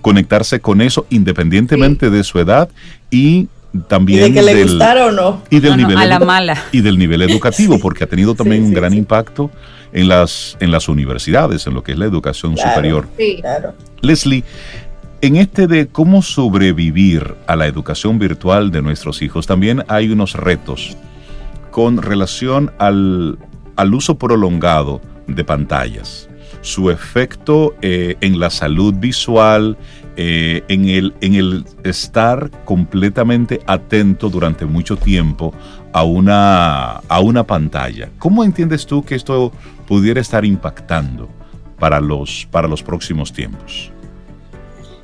conectarse 0.00 0.60
con 0.60 0.80
eso 0.80 1.06
independientemente 1.10 2.10
de 2.10 2.24
su 2.24 2.38
edad 2.38 2.68
y 3.10 3.48
también 3.86 4.32
de 4.32 4.40
que 4.40 4.42
le 4.42 4.62
gustara 4.64 5.06
o 5.06 5.12
no 5.12 5.42
y 5.48 5.60
del 5.60 5.76
nivel 5.76 5.98
y 6.72 6.80
del 6.80 6.98
nivel 6.98 7.22
educativo 7.30 7.78
porque 7.78 8.04
ha 8.04 8.06
tenido 8.06 8.34
también 8.34 8.64
un 8.64 8.74
gran 8.74 8.94
impacto 8.94 9.50
en 9.92 10.08
las 10.08 10.56
en 10.60 10.70
las 10.70 10.88
universidades 10.88 11.66
en 11.66 11.74
lo 11.74 11.82
que 11.82 11.92
es 11.92 11.98
la 11.98 12.06
educación 12.06 12.56
superior. 12.56 13.08
claro. 13.40 13.74
Leslie 14.00 14.44
en 15.20 15.36
este 15.36 15.66
de 15.66 15.86
cómo 15.86 16.22
sobrevivir 16.22 17.34
a 17.46 17.54
la 17.54 17.66
educación 17.66 18.18
virtual 18.18 18.70
de 18.70 18.82
nuestros 18.82 19.22
hijos 19.22 19.46
también 19.46 19.84
hay 19.88 20.10
unos 20.10 20.34
retos 20.34 20.96
con 21.70 22.02
relación 22.02 22.72
al, 22.78 23.38
al 23.76 23.94
uso 23.94 24.18
prolongado 24.18 25.00
de 25.26 25.44
pantallas 25.44 26.29
su 26.62 26.90
efecto 26.90 27.74
eh, 27.82 28.16
en 28.20 28.38
la 28.38 28.50
salud 28.50 28.94
visual, 28.94 29.76
eh, 30.16 30.62
en, 30.68 30.88
el, 30.88 31.14
en 31.20 31.34
el 31.34 31.64
estar 31.84 32.50
completamente 32.64 33.60
atento 33.66 34.28
durante 34.28 34.66
mucho 34.66 34.96
tiempo 34.96 35.54
a 35.92 36.04
una, 36.04 36.96
a 37.08 37.20
una 37.20 37.44
pantalla. 37.44 38.10
¿Cómo 38.18 38.44
entiendes 38.44 38.86
tú 38.86 39.04
que 39.04 39.14
esto 39.14 39.52
pudiera 39.86 40.20
estar 40.20 40.44
impactando 40.44 41.28
para 41.78 42.00
los, 42.00 42.46
para 42.50 42.68
los 42.68 42.82
próximos 42.82 43.32
tiempos? 43.32 43.90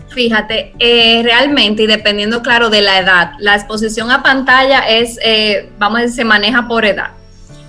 Fíjate, 0.09 0.74
eh, 0.78 1.22
realmente, 1.22 1.82
y 1.82 1.86
dependiendo, 1.86 2.42
claro, 2.42 2.70
de 2.70 2.80
la 2.80 2.98
edad, 2.98 3.32
la 3.38 3.54
exposición 3.54 4.11
a 4.11 4.22
pantalla 4.22 4.80
es, 4.88 5.18
vamos 5.78 5.98
a 5.98 6.02
decir, 6.02 6.16
se 6.16 6.24
maneja 6.24 6.66
por 6.68 6.86
edad 6.86 7.15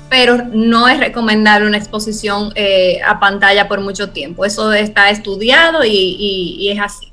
pero 0.10 0.38
no 0.38 0.88
es 0.88 1.00
recomendable 1.00 1.68
una 1.68 1.78
exposición 1.78 2.52
eh, 2.56 3.00
a 3.06 3.20
pantalla 3.20 3.68
por 3.68 3.82
mucho 3.82 4.10
tiempo. 4.10 4.46
Eso 4.46 4.72
está 4.74 5.10
estudiado 5.10 5.84
y, 5.84 6.70
es 6.72 6.80
así. 6.80 7.12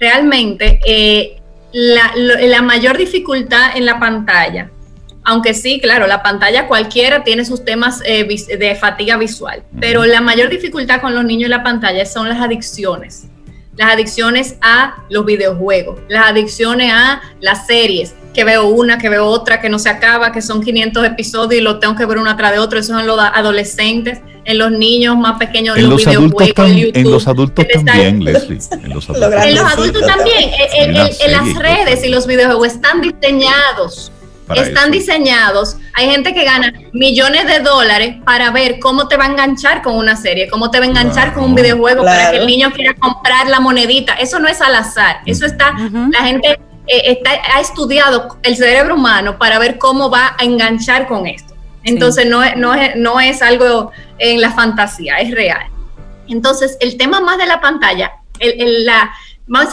Realmente, 0.00 0.80
eh, 0.86 1.40
la, 1.72 2.62
mayor 2.62 2.98
dificultad 2.98 3.76
en 3.76 3.86
la 3.86 3.98
pantalla, 3.98 4.70
aunque 5.24 5.54
sí, 5.54 5.80
claro, 5.80 6.06
la 6.06 6.22
pantalla 6.22 6.66
cualquiera 6.66 7.24
tiene 7.24 7.44
sus 7.44 7.64
temas 7.64 8.02
eh, 8.04 8.24
de 8.24 8.74
fatiga 8.74 9.16
visual, 9.16 9.62
pero 9.80 10.04
la 10.04 10.20
mayor 10.20 10.50
dificultad 10.50 11.00
con 11.00 11.14
los 11.14 11.24
niños 11.24 11.46
en 11.46 11.52
la 11.52 11.62
pantalla 11.62 12.04
son 12.04 12.28
las 12.28 12.40
adicciones. 12.40 13.28
Las 13.76 13.92
adicciones 13.92 14.56
a 14.60 14.96
los 15.10 15.24
videojuegos, 15.24 16.00
las 16.08 16.30
adicciones 16.30 16.92
a 16.92 17.20
las 17.40 17.66
series, 17.66 18.14
que 18.34 18.44
veo 18.44 18.66
una, 18.66 18.98
que 18.98 19.08
veo 19.08 19.24
otra, 19.24 19.60
que 19.60 19.68
no 19.68 19.78
se 19.78 19.88
acaba, 19.88 20.32
que 20.32 20.42
son 20.42 20.62
500 20.62 21.06
episodios 21.06 21.60
y 21.60 21.64
lo 21.64 21.78
tengo 21.78 21.94
que 21.94 22.04
ver 22.04 22.18
uno 22.18 22.36
tras 22.36 22.52
de 22.52 22.58
otro. 22.58 22.78
Eso 22.78 22.98
en 22.98 23.06
los 23.06 23.18
adolescentes, 23.18 24.20
en 24.44 24.58
los 24.58 24.72
niños 24.72 25.16
más 25.16 25.38
pequeños, 25.38 25.76
en 25.78 25.88
los, 25.88 26.06
adultos 26.06 26.48
en 26.58 27.10
los 27.10 27.26
adultos 27.26 27.64
también, 27.72 28.22
Leslie. 28.22 28.58
En 28.82 28.90
los 28.90 29.08
adultos, 29.08 29.44
en 29.44 29.54
los 29.54 29.64
adultos 29.64 30.06
también. 30.06 30.50
En, 30.76 31.32
las 31.32 31.54
redes 31.54 32.04
y 32.04 32.08
los 32.08 32.26
videojuegos 32.26 32.68
están 32.68 33.00
diseñados. 33.00 34.10
Están 34.54 34.90
diseñados. 34.90 35.76
Hay 35.94 36.10
gente 36.10 36.34
que 36.34 36.44
gana 36.44 36.72
millones 36.92 37.46
de 37.46 37.60
dólares 37.60 38.16
para 38.24 38.50
ver 38.50 38.78
cómo 38.78 39.08
te 39.08 39.16
va 39.16 39.24
a 39.24 39.28
enganchar 39.28 39.82
con 39.82 39.96
una 39.96 40.16
serie, 40.16 40.48
cómo 40.48 40.70
te 40.70 40.78
va 40.78 40.84
a 40.84 40.88
enganchar 40.88 41.32
con 41.32 41.44
un 41.44 41.54
videojuego 41.54 42.04
para 42.04 42.30
que 42.30 42.38
el 42.38 42.46
niño 42.46 42.70
quiera 42.72 42.94
comprar 42.94 43.48
la 43.48 43.60
monedita. 43.60 44.14
Eso 44.14 44.38
no 44.38 44.48
es 44.48 44.60
al 44.60 44.74
azar. 44.74 45.20
Eso 45.26 45.46
está, 45.46 45.74
la 46.10 46.20
gente 46.24 46.60
eh, 46.86 47.22
ha 47.54 47.60
estudiado 47.60 48.38
el 48.42 48.56
cerebro 48.56 48.94
humano 48.96 49.38
para 49.38 49.58
ver 49.58 49.78
cómo 49.78 50.10
va 50.10 50.36
a 50.38 50.44
enganchar 50.44 51.06
con 51.06 51.26
esto. 51.26 51.54
Entonces 51.84 52.26
no, 52.26 52.42
es, 52.42 52.56
no, 52.56 52.74
es, 52.74 52.96
no 52.96 53.20
es 53.20 53.42
algo 53.42 53.92
en 54.18 54.40
la 54.40 54.52
fantasía, 54.52 55.16
es 55.18 55.30
real. 55.30 55.66
Entonces 56.28 56.76
el 56.80 56.96
tema 56.96 57.20
más 57.20 57.38
de 57.38 57.46
la 57.46 57.60
pantalla, 57.60 58.12
el, 58.38 58.84
la, 58.84 59.12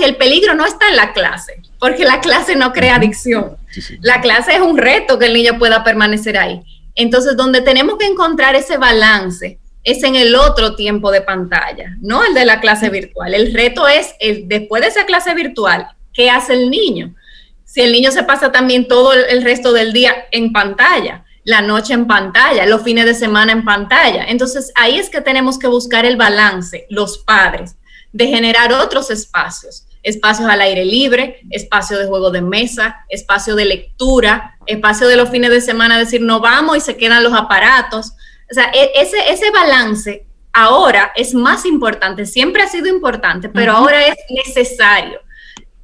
el 0.04 0.18
peligro 0.18 0.54
no 0.54 0.66
está 0.66 0.90
en 0.90 0.96
la 0.96 1.14
clase, 1.14 1.62
porque 1.80 2.04
la 2.04 2.20
clase 2.20 2.56
no 2.56 2.74
crea 2.74 2.96
adicción. 2.96 3.58
La 4.02 4.22
clase 4.22 4.56
es 4.56 4.62
un 4.62 4.78
reto 4.78 5.18
que 5.18 5.28
el 5.28 5.34
niño 5.34 5.58
pueda 5.58 5.84
permanecer 5.84 6.38
ahí. 6.38 6.62
Entonces 6.96 7.38
donde 7.38 7.62
tenemos 7.62 7.98
que 7.98 8.06
encontrar 8.06 8.56
ese 8.56 8.78
balance 8.78 9.60
es 9.84 10.04
en 10.04 10.16
el 10.16 10.36
otro 10.36 10.76
tiempo 10.76 11.12
de 11.12 11.22
pantalla, 11.22 11.96
no 12.02 12.24
el 12.24 12.34
de 12.34 12.46
la 12.46 12.60
clase 12.60 12.90
virtual. 12.90 13.34
El 13.34 13.54
reto 13.54 13.88
es 13.88 14.14
el, 14.20 14.48
después 14.48 14.82
de 14.82 14.90
esa 14.90 15.06
clase 15.06 15.34
virtual, 15.34 15.88
¿qué 16.14 16.30
hace 16.30 16.54
el 16.54 16.70
niño? 16.70 17.16
Si 17.64 17.82
el 17.82 17.92
niño 17.92 18.12
se 18.12 18.24
pasa 18.24 18.52
también 18.52 18.88
todo 18.88 19.14
el 19.14 19.42
resto 19.44 19.72
del 19.72 19.94
día 19.94 20.14
en 20.32 20.52
pantalla, 20.52 21.24
la 21.44 21.62
noche 21.62 21.94
en 21.94 22.06
pantalla, 22.06 22.66
los 22.66 22.84
fines 22.84 23.06
de 23.06 23.16
semana 23.16 23.52
en 23.54 23.66
pantalla. 23.66 24.26
Entonces 24.26 24.72
ahí 24.76 25.00
es 25.00 25.10
que 25.10 25.22
tenemos 25.22 25.58
que 25.58 25.68
buscar 25.68 26.06
el 26.06 26.18
balance, 26.18 26.86
los 26.90 27.20
padres, 27.20 27.76
de 28.12 28.28
generar 28.28 28.74
otros 28.74 29.10
espacios, 29.10 29.86
espacios 30.04 30.50
al 30.50 30.62
aire 30.62 30.86
libre, 30.86 31.42
espacio 31.50 31.98
de 31.98 32.08
juego 32.08 32.32
de 32.32 32.42
mesa, 32.42 33.06
espacio 33.10 33.56
de 33.56 33.66
lectura, 33.66 34.58
espacio 34.66 35.08
de 35.08 35.16
los 35.16 35.30
fines 35.30 35.52
de 35.52 35.62
semana, 35.62 35.98
decir, 35.98 36.22
no 36.22 36.40
vamos 36.40 36.78
y 36.78 36.82
se 36.82 36.98
quedan 36.98 37.24
los 37.24 37.34
aparatos. 37.34 38.14
O 38.50 38.54
sea, 38.54 38.72
e, 38.74 38.92
ese, 38.96 39.18
ese 39.32 39.50
balance 39.52 40.26
ahora 40.54 41.12
es 41.16 41.34
más 41.34 41.66
importante, 41.66 42.26
siempre 42.26 42.62
ha 42.64 42.68
sido 42.68 42.88
importante, 42.88 43.48
pero 43.50 43.74
ahora 43.74 44.06
es 44.08 44.18
necesario 44.30 45.20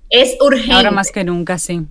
es 0.10 0.38
urgente. 0.40 0.74
Ahora 0.74 0.92
más 0.92 1.12
que 1.12 1.24
nunca, 1.24 1.58
sí. 1.58 1.82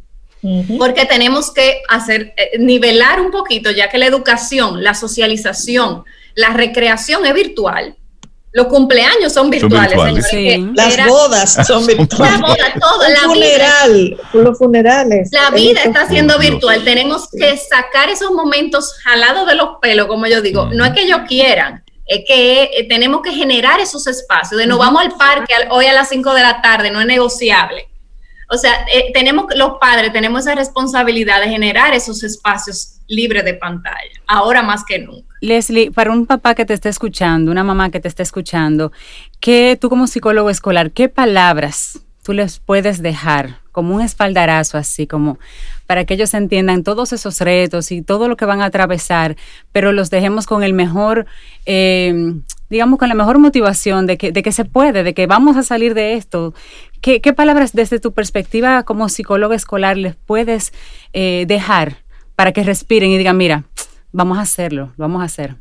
Porque 0.78 1.06
tenemos 1.06 1.52
que 1.52 1.82
hacer, 1.88 2.32
eh, 2.36 2.58
nivelar 2.58 3.20
un 3.20 3.32
poquito, 3.32 3.72
ya 3.72 3.88
que 3.88 3.98
la 3.98 4.06
educación, 4.06 4.84
la 4.84 4.94
socialización, 4.94 6.04
la 6.36 6.50
recreación 6.50 7.26
es 7.26 7.34
virtual. 7.34 7.96
Los 8.56 8.68
cumpleaños 8.68 9.34
son 9.34 9.50
virtuales, 9.50 9.98
Las 10.74 11.06
bodas 11.06 11.58
son 11.66 11.86
virtuales. 11.86 12.40
La 12.40 12.46
boda, 12.46 12.74
todo, 12.80 13.06
la 13.06 13.20
funeral, 13.20 14.16
los 14.32 14.56
funerales. 14.56 15.28
La 15.30 15.50
vida 15.50 15.82
está 15.84 16.08
siendo 16.08 16.38
virtual. 16.38 16.82
Tenemos 16.82 17.28
que 17.28 17.54
sacar 17.58 18.08
esos 18.08 18.30
momentos 18.30 18.94
jalados 19.04 19.46
de 19.46 19.56
los 19.56 19.76
pelos, 19.82 20.06
como 20.06 20.26
yo 20.26 20.40
digo. 20.40 20.70
No 20.72 20.86
es 20.86 20.92
que 20.92 21.02
ellos 21.02 21.20
quieran, 21.28 21.84
es 22.06 22.24
que 22.26 22.70
eh, 22.72 22.88
tenemos 22.88 23.20
que 23.20 23.32
generar 23.32 23.78
esos 23.78 24.06
espacios. 24.06 24.58
De 24.58 24.66
no 24.66 24.78
vamos 24.78 25.02
al 25.02 25.12
parque 25.12 25.52
hoy 25.68 25.84
a 25.84 25.92
las 25.92 26.08
5 26.08 26.32
de 26.32 26.40
la 26.40 26.62
tarde, 26.62 26.90
no 26.90 27.02
es 27.02 27.06
negociable 27.06 27.86
o 28.48 28.56
sea, 28.56 28.86
eh, 28.92 29.10
tenemos, 29.12 29.46
los 29.56 29.78
padres 29.80 30.12
tenemos 30.12 30.42
esa 30.42 30.54
responsabilidad 30.54 31.40
de 31.40 31.48
generar 31.48 31.94
esos 31.94 32.22
espacios 32.22 32.95
libres 33.08 33.44
de 33.44 33.54
pantalla, 33.54 34.20
ahora 34.26 34.62
más 34.62 34.84
que 34.84 34.98
nunca. 34.98 35.34
Leslie, 35.40 35.90
para 35.90 36.10
un 36.10 36.26
papá 36.26 36.54
que 36.54 36.64
te 36.64 36.74
esté 36.74 36.88
escuchando, 36.88 37.50
una 37.50 37.64
mamá 37.64 37.90
que 37.90 38.00
te 38.00 38.08
esté 38.08 38.22
escuchando, 38.22 38.92
¿qué 39.40 39.78
tú 39.80 39.88
como 39.88 40.06
psicólogo 40.06 40.50
escolar, 40.50 40.90
qué 40.90 41.08
palabras 41.08 42.00
tú 42.22 42.32
les 42.32 42.58
puedes 42.58 43.02
dejar 43.02 43.60
como 43.70 43.94
un 43.94 44.00
espaldarazo 44.00 44.78
así, 44.78 45.06
como 45.06 45.38
para 45.86 46.04
que 46.04 46.14
ellos 46.14 46.34
entiendan 46.34 46.82
todos 46.82 47.12
esos 47.12 47.40
retos 47.40 47.92
y 47.92 48.02
todo 48.02 48.26
lo 48.26 48.36
que 48.36 48.44
van 48.44 48.60
a 48.60 48.64
atravesar, 48.64 49.36
pero 49.70 49.92
los 49.92 50.10
dejemos 50.10 50.46
con 50.46 50.64
el 50.64 50.72
mejor, 50.72 51.26
eh, 51.66 52.34
digamos, 52.68 52.98
con 52.98 53.08
la 53.08 53.14
mejor 53.14 53.38
motivación 53.38 54.06
de 54.06 54.18
que, 54.18 54.32
de 54.32 54.42
que 54.42 54.50
se 54.50 54.64
puede, 54.64 55.04
de 55.04 55.14
que 55.14 55.26
vamos 55.26 55.56
a 55.56 55.62
salir 55.62 55.94
de 55.94 56.14
esto. 56.14 56.54
¿Qué, 57.00 57.20
palabras 57.20 57.72
desde 57.72 58.00
tu 58.00 58.12
perspectiva 58.12 58.82
como 58.82 59.08
psicólogo 59.08 59.54
escolar 59.54 59.96
les 59.96 60.16
puedes 60.16 60.72
eh, 61.12 61.44
dejar 61.46 61.98
para 62.36 62.52
que 62.52 62.62
respiren 62.62 63.10
y 63.10 63.18
digan, 63.18 63.36
mira, 63.36 63.64
vamos 64.12 64.38
a 64.38 64.42
hacerlo, 64.42 64.92
lo 64.96 65.04
vamos 65.04 65.22
a 65.22 65.24
hacer? 65.24 65.56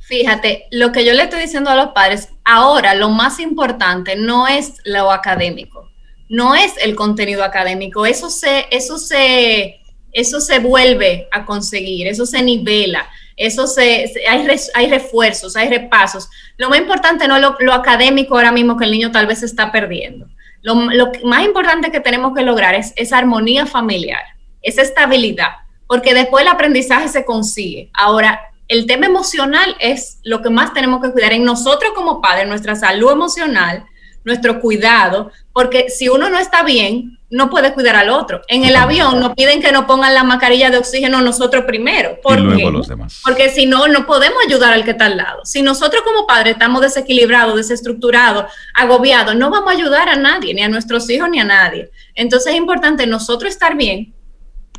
Fíjate, 0.00 0.66
lo 0.70 0.92
que 0.92 1.04
yo 1.06 1.14
le 1.14 1.22
estoy 1.22 1.40
diciendo 1.40 1.70
a 1.70 1.76
los 1.76 1.88
padres, 1.88 2.28
ahora 2.44 2.94
lo 2.94 3.08
más 3.08 3.40
importante 3.40 4.16
no 4.16 4.46
es 4.46 4.74
lo 4.84 5.10
académico, 5.10 5.90
no 6.28 6.54
es 6.54 6.74
el 6.82 6.94
contenido 6.94 7.42
académico, 7.42 8.04
eso 8.04 8.28
se, 8.28 8.66
eso 8.70 8.98
se, 8.98 9.80
eso 10.12 10.40
se 10.40 10.58
vuelve 10.58 11.28
a 11.32 11.46
conseguir, 11.46 12.06
eso 12.06 12.26
se 12.26 12.42
nivela, 12.42 13.08
eso 13.36 13.66
se, 13.66 14.12
hay, 14.28 14.46
hay, 14.74 14.90
refuerzos, 14.90 15.56
hay 15.56 15.68
repasos. 15.68 16.28
Lo 16.56 16.68
más 16.68 16.78
importante 16.78 17.26
no 17.26 17.36
es 17.36 17.42
lo, 17.60 17.72
académico 17.72 18.36
ahora 18.36 18.52
mismo 18.52 18.76
que 18.76 18.84
el 18.84 18.92
niño 18.92 19.10
tal 19.10 19.26
vez 19.26 19.42
está 19.42 19.72
perdiendo. 19.72 20.26
Lo, 20.62 20.76
más 21.24 21.44
importante 21.44 21.90
que 21.90 22.00
tenemos 22.00 22.34
que 22.34 22.42
lograr 22.42 22.74
es 22.74 22.92
esa 22.96 23.18
armonía 23.18 23.66
familiar, 23.66 24.22
esa 24.64 24.82
estabilidad, 24.82 25.50
porque 25.86 26.14
después 26.14 26.42
el 26.42 26.50
aprendizaje 26.50 27.08
se 27.08 27.24
consigue. 27.24 27.90
Ahora, 27.94 28.40
el 28.66 28.86
tema 28.86 29.06
emocional 29.06 29.76
es 29.78 30.18
lo 30.24 30.42
que 30.42 30.50
más 30.50 30.72
tenemos 30.72 31.02
que 31.02 31.12
cuidar 31.12 31.32
en 31.32 31.44
nosotros 31.44 31.92
como 31.94 32.20
padres, 32.20 32.48
nuestra 32.48 32.74
salud 32.74 33.12
emocional, 33.12 33.84
nuestro 34.24 34.58
cuidado, 34.60 35.30
porque 35.52 35.90
si 35.90 36.08
uno 36.08 36.30
no 36.30 36.38
está 36.38 36.62
bien, 36.62 37.18
no 37.34 37.50
puede 37.50 37.74
cuidar 37.74 37.96
al 37.96 38.10
otro. 38.10 38.40
En 38.48 38.64
el 38.64 38.76
avión 38.76 39.18
nos 39.18 39.34
piden 39.34 39.60
que 39.60 39.72
nos 39.72 39.84
pongan 39.84 40.14
la 40.14 40.24
mascarilla 40.24 40.70
de 40.70 40.78
oxígeno 40.78 41.20
nosotros 41.20 41.64
primero. 41.64 42.18
¿Por 42.22 42.38
y 42.38 42.42
luego 42.42 42.70
los 42.70 42.88
demás. 42.88 43.20
Porque 43.24 43.50
si 43.50 43.66
no, 43.66 43.88
no 43.88 44.06
podemos 44.06 44.38
ayudar 44.46 44.72
al 44.72 44.84
que 44.84 44.92
está 44.92 45.06
al 45.06 45.16
lado. 45.16 45.44
Si 45.44 45.60
nosotros 45.60 46.02
como 46.04 46.26
padres 46.26 46.52
estamos 46.54 46.80
desequilibrados, 46.80 47.56
desestructurados, 47.56 48.52
agobiados, 48.72 49.34
no 49.34 49.50
vamos 49.50 49.72
a 49.72 49.76
ayudar 49.76 50.08
a 50.08 50.16
nadie, 50.16 50.54
ni 50.54 50.62
a 50.62 50.68
nuestros 50.68 51.10
hijos, 51.10 51.28
ni 51.28 51.40
a 51.40 51.44
nadie. 51.44 51.90
Entonces 52.14 52.52
es 52.52 52.58
importante 52.58 53.06
nosotros 53.06 53.52
estar 53.52 53.76
bien, 53.76 54.13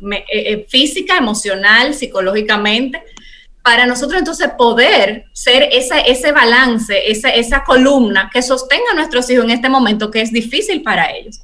eh, 0.00 0.24
eh, 0.28 0.66
física, 0.68 1.16
emocional, 1.16 1.94
psicológicamente, 1.94 3.02
para 3.62 3.86
nosotros 3.86 4.18
entonces 4.18 4.50
poder 4.56 5.24
ser 5.32 5.68
ese 5.72 6.30
balance, 6.32 7.10
esa, 7.10 7.30
esa 7.30 7.64
columna 7.64 8.30
que 8.32 8.42
sostenga 8.42 8.92
a 8.92 8.94
nuestros 8.94 9.28
hijos 9.30 9.44
en 9.44 9.50
este 9.50 9.68
momento 9.68 10.10
que 10.10 10.20
es 10.20 10.32
difícil 10.32 10.82
para 10.82 11.10
ellos. 11.12 11.40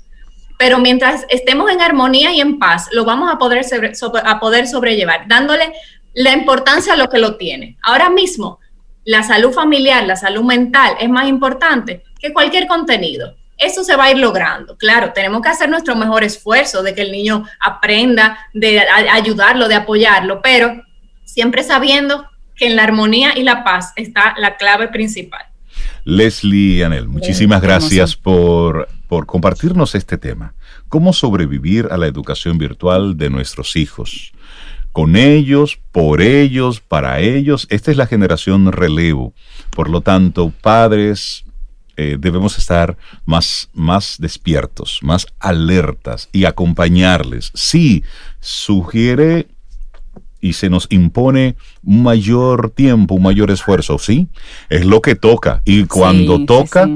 Pero 0.59 0.79
mientras 0.79 1.25
estemos 1.31 1.71
en 1.71 1.81
armonía 1.81 2.33
y 2.33 2.41
en 2.41 2.61
paz, 2.61 2.89
lo 2.93 3.05
vamos 3.05 3.33
a 3.33 3.39
poder, 3.39 3.65
a 4.25 4.39
poder 4.39 4.69
sobrellevar, 4.69 5.27
dándole 5.27 5.73
la 6.15 6.33
importancia 6.33 6.93
a 6.93 6.97
lo 6.97 7.09
que 7.09 7.19
lo 7.19 7.37
tiene. 7.37 7.77
Ahora 7.83 8.11
mismo, 8.11 8.61
la 9.05 9.23
salud 9.25 9.53
familiar, 9.53 10.07
la 10.07 10.15
salud 10.15 10.45
mental 10.45 10.95
es 11.01 11.09
más 11.09 11.27
importante 11.27 12.05
que 12.21 12.33
cualquier 12.33 12.69
contenido. 12.69 13.35
Eso 13.59 13.85
se 13.85 13.97
va 13.97 14.05
a 14.05 14.11
ir 14.11 14.19
logrando. 14.19 14.77
Claro, 14.77 15.13
tenemos 15.13 15.43
que 15.43 15.49
hacer 15.49 15.69
nuestro 15.69 15.95
mejor 15.95 16.25
esfuerzo 16.25 16.83
de 16.83 16.95
que 16.95 17.03
el 17.03 17.13
niño 17.13 17.45
aprenda, 17.61 18.39
de 18.53 18.81
ayudarlo, 18.81 19.69
de 19.69 19.77
apoyarlo, 19.77 20.43
pero 20.43 20.83
siempre 21.25 21.63
sabiendo 21.63 22.27
que 22.57 22.67
en 22.67 22.77
la 22.77 22.85
armonía 22.85 23.39
y 23.39 23.43
la 23.43 23.65
paz 23.65 23.93
está 23.97 24.35
la 24.39 24.57
clave 24.57 24.89
principal. 24.89 25.47
Leslie 26.05 26.85
Anel, 26.85 27.09
muchísimas 27.09 27.63
gracias 27.63 28.17
por, 28.17 28.89
por 29.09 29.27
compartirnos 29.27 29.95
este 29.95 30.19
tema. 30.19 30.55
¿Cómo 30.89 31.13
sobrevivir 31.13 31.89
a 31.91 31.97
la 31.97 32.07
educación 32.07 32.59
virtual 32.59 33.17
de 33.17 33.31
nuestros 33.31 33.77
hijos? 33.77 34.33
Con 34.93 35.17
ellos, 35.17 35.79
por 35.91 36.21
ellos, 36.21 36.81
para 36.81 37.21
ellos. 37.21 37.67
Esta 37.71 37.91
es 37.91 37.97
la 37.97 38.07
generación 38.07 38.71
relevo. 38.73 39.33
Por 39.71 39.89
lo 39.89 40.03
tanto, 40.03 40.53
padres, 40.61 41.45
eh, 41.97 42.17
debemos 42.19 42.59
estar 42.59 42.97
más, 43.25 43.69
más 43.73 44.17
despiertos, 44.19 45.01
más 45.03 45.27
alertas 45.39 46.29
y 46.33 46.45
acompañarles. 46.45 47.51
Sí, 47.55 48.03
sugiere 48.41 49.49
y 50.41 50.55
se 50.55 50.69
nos 50.69 50.87
impone 50.91 51.57
un 51.85 52.03
mayor 52.03 52.71
tiempo, 52.71 53.15
un 53.15 53.23
mayor 53.23 53.51
esfuerzo, 53.51 53.99
¿sí? 53.99 54.27
Es 54.69 54.85
lo 54.85 55.01
que 55.01 55.15
toca. 55.15 55.63
Y 55.65 55.85
cuando 55.85 56.45
toca, 56.45 56.89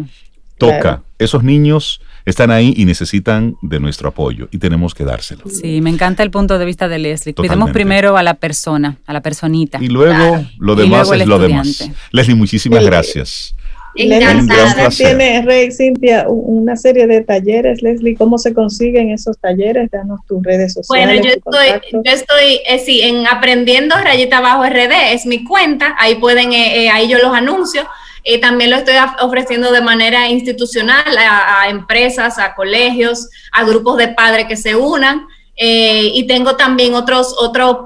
toca. 0.59 1.03
Esos 1.19 1.43
niños 1.45 2.01
están 2.27 2.51
ahí 2.51 2.75
y 2.77 2.85
necesitan 2.85 3.57
de 3.63 3.81
nuestro 3.81 4.09
apoyo 4.09 4.49
y 4.51 4.59
tenemos 4.59 4.95
que 4.95 5.05
dárselo. 5.05 5.45
Sí, 5.49 5.81
me 5.81 5.91
encanta 5.91 6.25
el 6.25 6.31
punto 6.31 6.59
de 6.59 6.67
vista 6.67 6.89
de 6.89 6.99
Leslie. 6.99 7.35
Cuidemos 7.35 7.71
primero 7.71 8.17
a 8.17 8.23
la 8.23 8.35
persona, 8.35 8.99
a 9.07 9.13
la 9.13 9.23
personita. 9.23 9.79
Y 9.81 9.89
luego 9.89 10.45
lo 10.59 10.75
demás 10.75 11.11
es 11.13 11.27
lo 11.27 11.39
demás. 11.39 11.89
Leslie, 12.11 12.35
muchísimas 12.35 12.85
gracias. 12.85 13.55
Leslie 13.97 14.89
tiene, 14.97 15.43
Rey 15.43 15.71
Cintia, 15.73 16.27
una 16.29 16.77
serie 16.77 17.07
de 17.07 17.23
talleres. 17.23 17.83
Leslie, 17.83 18.17
¿cómo 18.17 18.39
se 18.39 18.53
consiguen 18.53 19.11
esos 19.11 19.39
talleres? 19.39 19.91
Danos 19.91 20.21
tus 20.27 20.43
redes 20.43 20.75
sociales. 20.75 21.21
Bueno, 21.21 21.23
yo 21.23 21.35
estoy, 21.35 22.03
yo 22.05 22.13
estoy 22.13 22.61
eh, 22.67 22.79
sí, 22.79 23.01
en 23.03 23.27
Aprendiendo 23.27 23.97
Rayita 23.97 24.41
Bajo 24.41 24.65
RD, 24.65 25.13
es 25.13 25.27
mi 25.27 25.45
cuenta. 25.45 25.95
Ahí 25.99 26.17
pueden, 26.17 26.53
eh, 26.53 26.85
eh, 26.85 26.91
ahí 26.91 27.09
yo 27.09 27.19
los 27.19 27.35
anuncio. 27.35 27.87
Y 28.25 28.39
también 28.39 28.71
lo 28.71 28.77
estoy 28.77 28.97
ofreciendo 29.21 29.71
de 29.71 29.81
manera 29.81 30.29
institucional 30.29 31.05
a, 31.17 31.69
empresas, 31.69 32.39
a 32.39 32.55
colegios, 32.55 33.31
a 33.53 33.65
grupos 33.65 33.99
de 33.99 34.09
padres 34.09 34.47
que 34.47 34.57
se 34.57 34.75
unan. 34.75 35.27
y 35.57 36.27
tengo 36.27 36.57
también 36.57 36.95
otros, 36.95 37.37
otros 37.39 37.79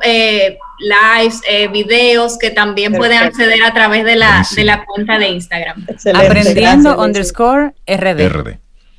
lives, 0.81 1.41
eh, 1.49 1.69
videos 1.69 2.39
que 2.39 2.51
también 2.51 2.93
pueden 2.93 3.19
acceder 3.19 3.63
a 3.63 3.73
través 3.73 4.05
de 4.05 4.17
la, 4.17 4.47
de 4.55 4.65
la 4.65 4.85
cuenta 4.85 5.19
de 5.19 5.29
Instagram. 5.29 5.87
Aprendiendo 6.15 7.01
underscore 7.03 7.75
RD. 7.87 8.29
RD. 8.29 8.59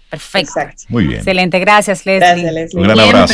Perfecto. 0.09 0.59
Muy 0.89 1.07
bien. 1.07 1.19
Excelente. 1.19 1.59
Gracias, 1.59 2.05
Leslie. 2.05 2.67
Un 2.73 2.83
gran 2.83 2.99
abrazo. 2.99 3.33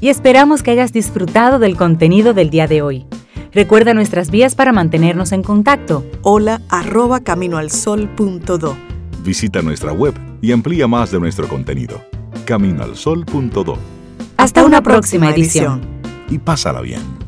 Y 0.00 0.08
esperamos 0.08 0.62
que 0.62 0.70
hayas 0.70 0.92
disfrutado 0.92 1.58
del 1.58 1.76
contenido 1.76 2.32
del 2.32 2.50
día 2.50 2.66
de 2.66 2.82
hoy. 2.82 3.06
Recuerda 3.52 3.94
nuestras 3.94 4.30
vías 4.30 4.54
para 4.54 4.72
mantenernos 4.72 5.32
en 5.32 5.42
contacto. 5.42 6.04
Hola 6.22 6.62
arroba 6.68 7.20
caminoalsol.do. 7.20 8.76
Visita 9.22 9.62
nuestra 9.62 9.92
web 9.92 10.14
y 10.40 10.52
amplía 10.52 10.86
más 10.86 11.10
de 11.10 11.18
nuestro 11.18 11.48
contenido. 11.48 12.00
Caminoalsol.do. 12.44 13.78
Hasta, 14.36 14.64
una, 14.64 14.82
próxima, 14.82 15.30
edición 15.30 15.97
y 16.28 16.38
pásala 16.38 16.80
bien. 16.80 17.27